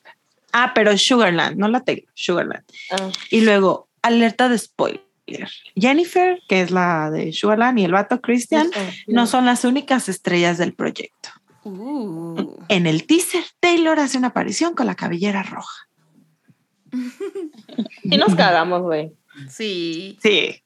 [0.52, 2.64] Ah, pero Sugarland, no la tengo, Sugarland.
[2.90, 5.04] Ah, Y luego, alerta de spoiler.
[5.76, 8.70] Jennifer, que es la de Sugarland, y el vato Christian,
[9.06, 11.28] no son las únicas estrellas del proyecto.
[11.64, 12.56] Uh.
[12.68, 15.88] En el teaser, Taylor hace una aparición con la cabellera roja.
[16.90, 19.12] Sí nos cagamos, güey.
[19.50, 20.18] Sí.
[20.22, 20.62] Sí.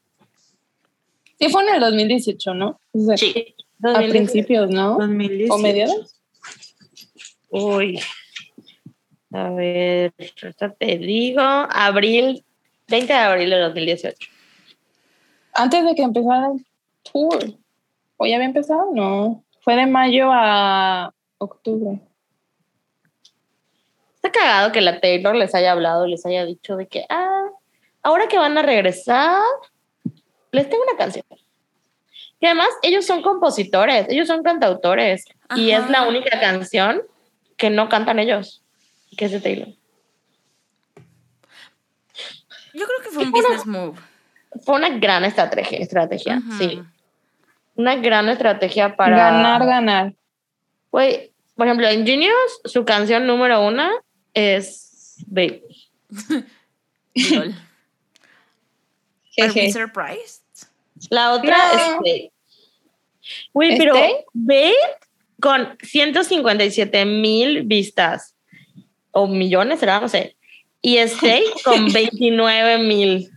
[1.43, 2.81] Sí, fue en el 2018, ¿no?
[2.93, 3.55] O sea, Sí.
[3.83, 4.97] A principios, ¿no?
[4.99, 5.53] 2018.
[5.53, 6.15] ¿O mediados?
[7.51, 8.01] Uy.
[9.33, 10.13] A ver,
[10.79, 12.45] te digo, abril,
[12.87, 14.29] 20 de abril de 2018.
[15.55, 16.65] Antes de que empezara el
[17.11, 17.55] tour.
[18.19, 18.93] ¿O ya había empezado?
[18.95, 19.43] No.
[19.63, 22.01] Fue de mayo a octubre.
[24.15, 27.49] Está cagado que la Taylor les haya hablado, les haya dicho de que, ah,
[28.05, 29.43] ahora que van a regresar,
[30.53, 31.22] les tengo una canción.
[32.43, 35.27] Y además, ellos son compositores, ellos son cantautores.
[35.55, 37.01] Y es la única canción
[37.57, 38.65] que no cantan ellos,
[39.17, 39.69] que es de Taylor.
[42.75, 43.97] Yo creo que fue un business move.
[44.65, 45.79] Fue una gran estrategia,
[46.59, 46.83] sí.
[47.77, 49.17] Una gran estrategia para...
[49.17, 50.15] Ganar, ganar.
[50.91, 53.89] Güey, por ejemplo, en Genius, su canción número uno
[54.35, 55.63] es Baby.
[59.39, 60.43] Are we surprised?
[61.11, 61.73] La otra No.
[61.73, 62.32] es Stay.
[63.53, 63.95] Güey, pero.
[64.33, 64.73] Babe
[65.41, 68.37] con 157 mil vistas
[69.11, 70.37] o millones, será, no sé.
[70.81, 73.31] Y Stay con 29 mil.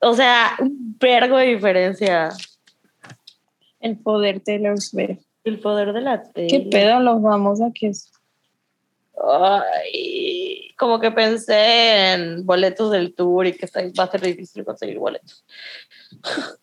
[0.00, 2.30] O sea, un vergo de diferencia.
[3.80, 5.20] El poder Taylor Swift.
[5.44, 6.46] El poder de la tele.
[6.48, 8.10] ¿Qué pedo lo famosa que es?
[9.22, 14.64] Ay, como que pensé en boletos del tour y que está- va a ser difícil
[14.64, 15.44] conseguir boletos.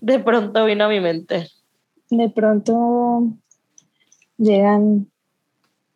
[0.00, 1.48] De pronto vino a mi mente.
[2.10, 3.28] De pronto
[4.38, 5.10] llegan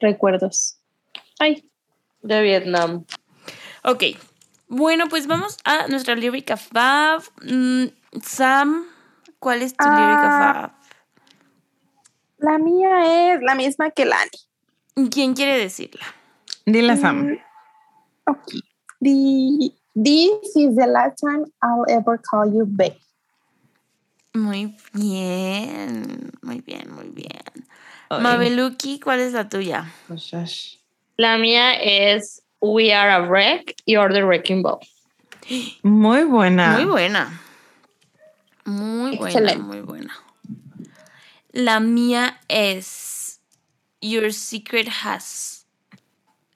[0.01, 0.79] recuerdos.
[1.39, 1.69] Ay,
[2.23, 3.05] De Vietnam.
[3.85, 4.03] Ok.
[4.69, 7.23] Bueno, pues vamos a nuestra lírica fab.
[7.43, 7.87] Mm,
[8.23, 8.87] Sam,
[9.39, 9.97] ¿cuál es tu Ah.
[9.99, 10.85] lírica fab?
[12.39, 15.09] la mía es la misma que Lani.
[15.11, 16.05] ¿Quién quiere decirla?
[16.67, 17.39] Dile Sam.
[18.27, 18.61] Okay.
[19.01, 22.97] The, this is the last time I'll ever call you babe.
[24.35, 27.41] Muy bien, muy bien, muy bien.
[28.11, 29.93] Mabeluki, ¿cuál es la tuya?
[31.17, 34.81] La mía es We Are a Wreck, You're the Wrecking Ball.
[35.85, 36.77] Muy buena.
[36.77, 37.41] Muy buena.
[38.65, 39.63] Muy buena, Excelente.
[39.63, 40.13] muy buena.
[41.53, 43.41] La mía es
[44.01, 45.65] Your secret has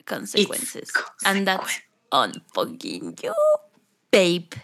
[0.05, 0.91] consequences.
[1.25, 1.81] And that's
[2.11, 3.35] on fucking you,
[4.11, 4.57] babe.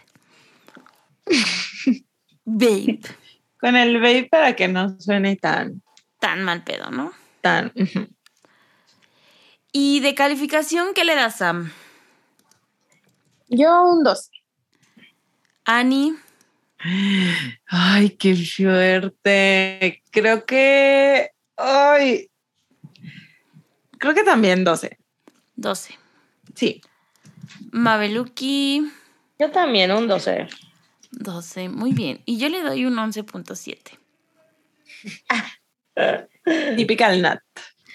[2.45, 2.99] babe.
[3.59, 5.81] Con el babe para que no suene tan,
[6.19, 7.11] Tan mal pedo, ¿no?
[7.41, 7.71] tan.
[9.71, 11.71] Y de calificación, ¿qué le das, Sam?
[13.49, 14.31] Yo un 2.
[15.65, 16.13] Annie,
[17.67, 20.03] Ay, qué fuerte.
[20.11, 21.31] Creo que.
[21.57, 22.29] Ay.
[23.97, 24.97] Creo que también 12.
[25.55, 25.97] 12.
[26.53, 26.81] Sí.
[27.71, 28.91] Mabeluki,
[29.39, 30.47] Yo también, un 12.
[31.15, 31.69] 12.
[31.69, 32.21] Muy bien.
[32.25, 33.97] Y yo le doy un 11.7.
[36.77, 37.41] Typical Nat.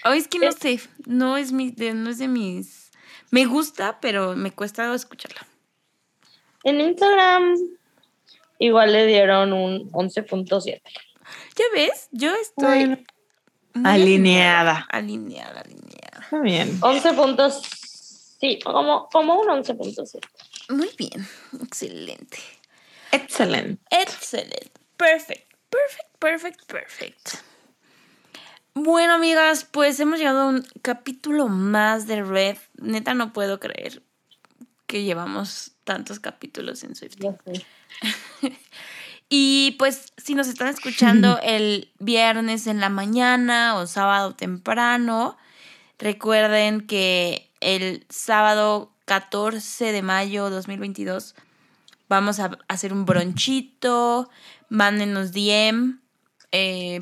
[0.03, 2.91] Oh, es que no sé, no es, mi, de, no es de mis...
[3.29, 5.45] Me gusta, pero me cuesta escucharla.
[6.63, 7.55] En Instagram
[8.57, 10.81] igual le dieron un 11.7.
[11.55, 12.09] ¿Ya ves?
[12.11, 12.65] Yo estoy...
[12.65, 12.97] Bueno,
[13.73, 14.87] muy alineada.
[14.89, 16.19] Alineada, alineada.
[16.23, 16.77] Está bien.
[16.81, 17.61] 11 puntos,
[18.39, 20.19] sí, como, como un 11.7.
[20.69, 21.27] Muy bien,
[21.61, 22.39] excelente.
[23.11, 23.81] Excelente.
[23.89, 24.71] Excelente.
[24.97, 27.29] Perfect, perfect, perfect, perfect.
[28.73, 32.57] Bueno, amigas, pues hemos llegado a un capítulo más de Red.
[32.75, 34.01] Neta, no puedo creer
[34.87, 37.15] que llevamos tantos capítulos en Swift.
[37.19, 37.65] Ya sé.
[39.33, 45.37] Y pues si nos están escuchando el viernes en la mañana o sábado temprano,
[45.97, 51.35] recuerden que el sábado 14 de mayo 2022
[52.11, 54.29] vamos a hacer un bronchito,
[54.67, 56.01] mándenos DM
[56.51, 56.99] eh,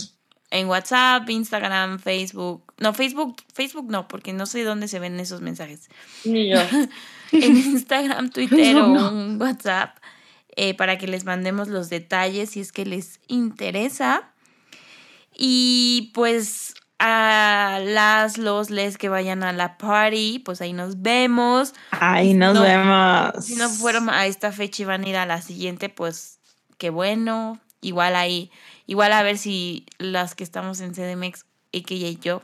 [0.51, 2.71] en WhatsApp, Instagram, Facebook.
[2.77, 5.89] No, Facebook, Facebook no, porque no sé dónde se ven esos mensajes
[6.25, 6.59] Ni yo.
[7.31, 9.09] en Instagram, Twitter o No.
[9.11, 9.97] un WhatsApp
[10.55, 14.31] eh, para que les mandemos los detalles si es que les interesa.
[15.35, 21.73] Y pues a las, los, les que vayan a la party, pues ahí nos vemos.
[21.91, 22.61] Ahí nos No.
[22.61, 23.45] vemos.
[23.45, 26.39] Si no fueron a esta fecha y van a ir a la siguiente, pues
[26.77, 27.59] qué bueno.
[27.81, 28.51] Igual ahí,
[28.87, 32.41] igual a ver si las que estamos en CDMX, ella y yo,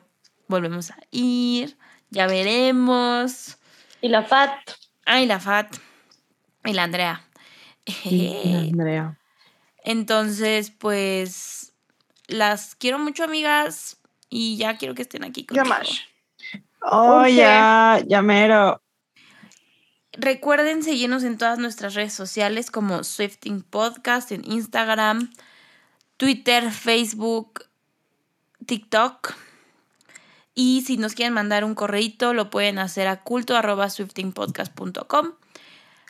[0.47, 1.77] volvemos a ir.
[2.09, 3.57] Ya veremos.
[4.01, 4.51] Y la FAT.
[5.05, 5.75] Ay, la Fat.
[6.63, 7.21] Y la Andrea.
[7.85, 9.17] Sí, Andrea.
[9.83, 11.73] Entonces, pues
[12.27, 13.97] las quiero mucho, amigas.
[14.37, 15.65] Y ya quiero que estén aquí conmigo.
[15.69, 16.01] más.
[16.81, 18.81] Oh, ya, ya mero.
[20.11, 25.31] Recuerden seguirnos en todas nuestras redes sociales como Swifting Podcast en Instagram,
[26.17, 27.63] Twitter, Facebook,
[28.65, 29.33] TikTok.
[30.53, 35.31] Y si nos quieren mandar un correíto, lo pueden hacer a culto arroba swiftingpodcast.com.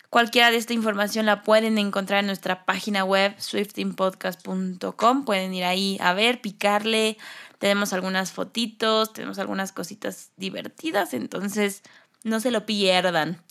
[0.09, 5.25] Cualquiera de esta información la pueden encontrar en nuestra página web swiftingpodcast.com.
[5.25, 7.17] Pueden ir ahí a ver, picarle.
[7.59, 11.83] Tenemos algunas fotitos, tenemos algunas cositas divertidas, entonces
[12.23, 13.41] no se lo pierdan.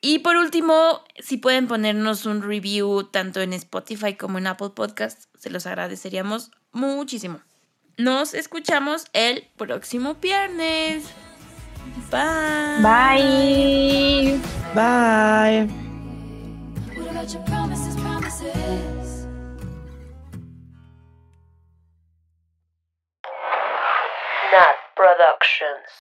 [0.00, 5.28] Y por último, si pueden ponernos un review tanto en Spotify como en Apple Podcasts,
[5.38, 7.40] se los agradeceríamos muchísimo.
[7.96, 11.04] Nos escuchamos el próximo viernes.
[12.10, 12.82] Bye.
[12.82, 14.40] Bye.
[14.74, 15.68] Bye.
[25.44, 26.03] Nat Productions.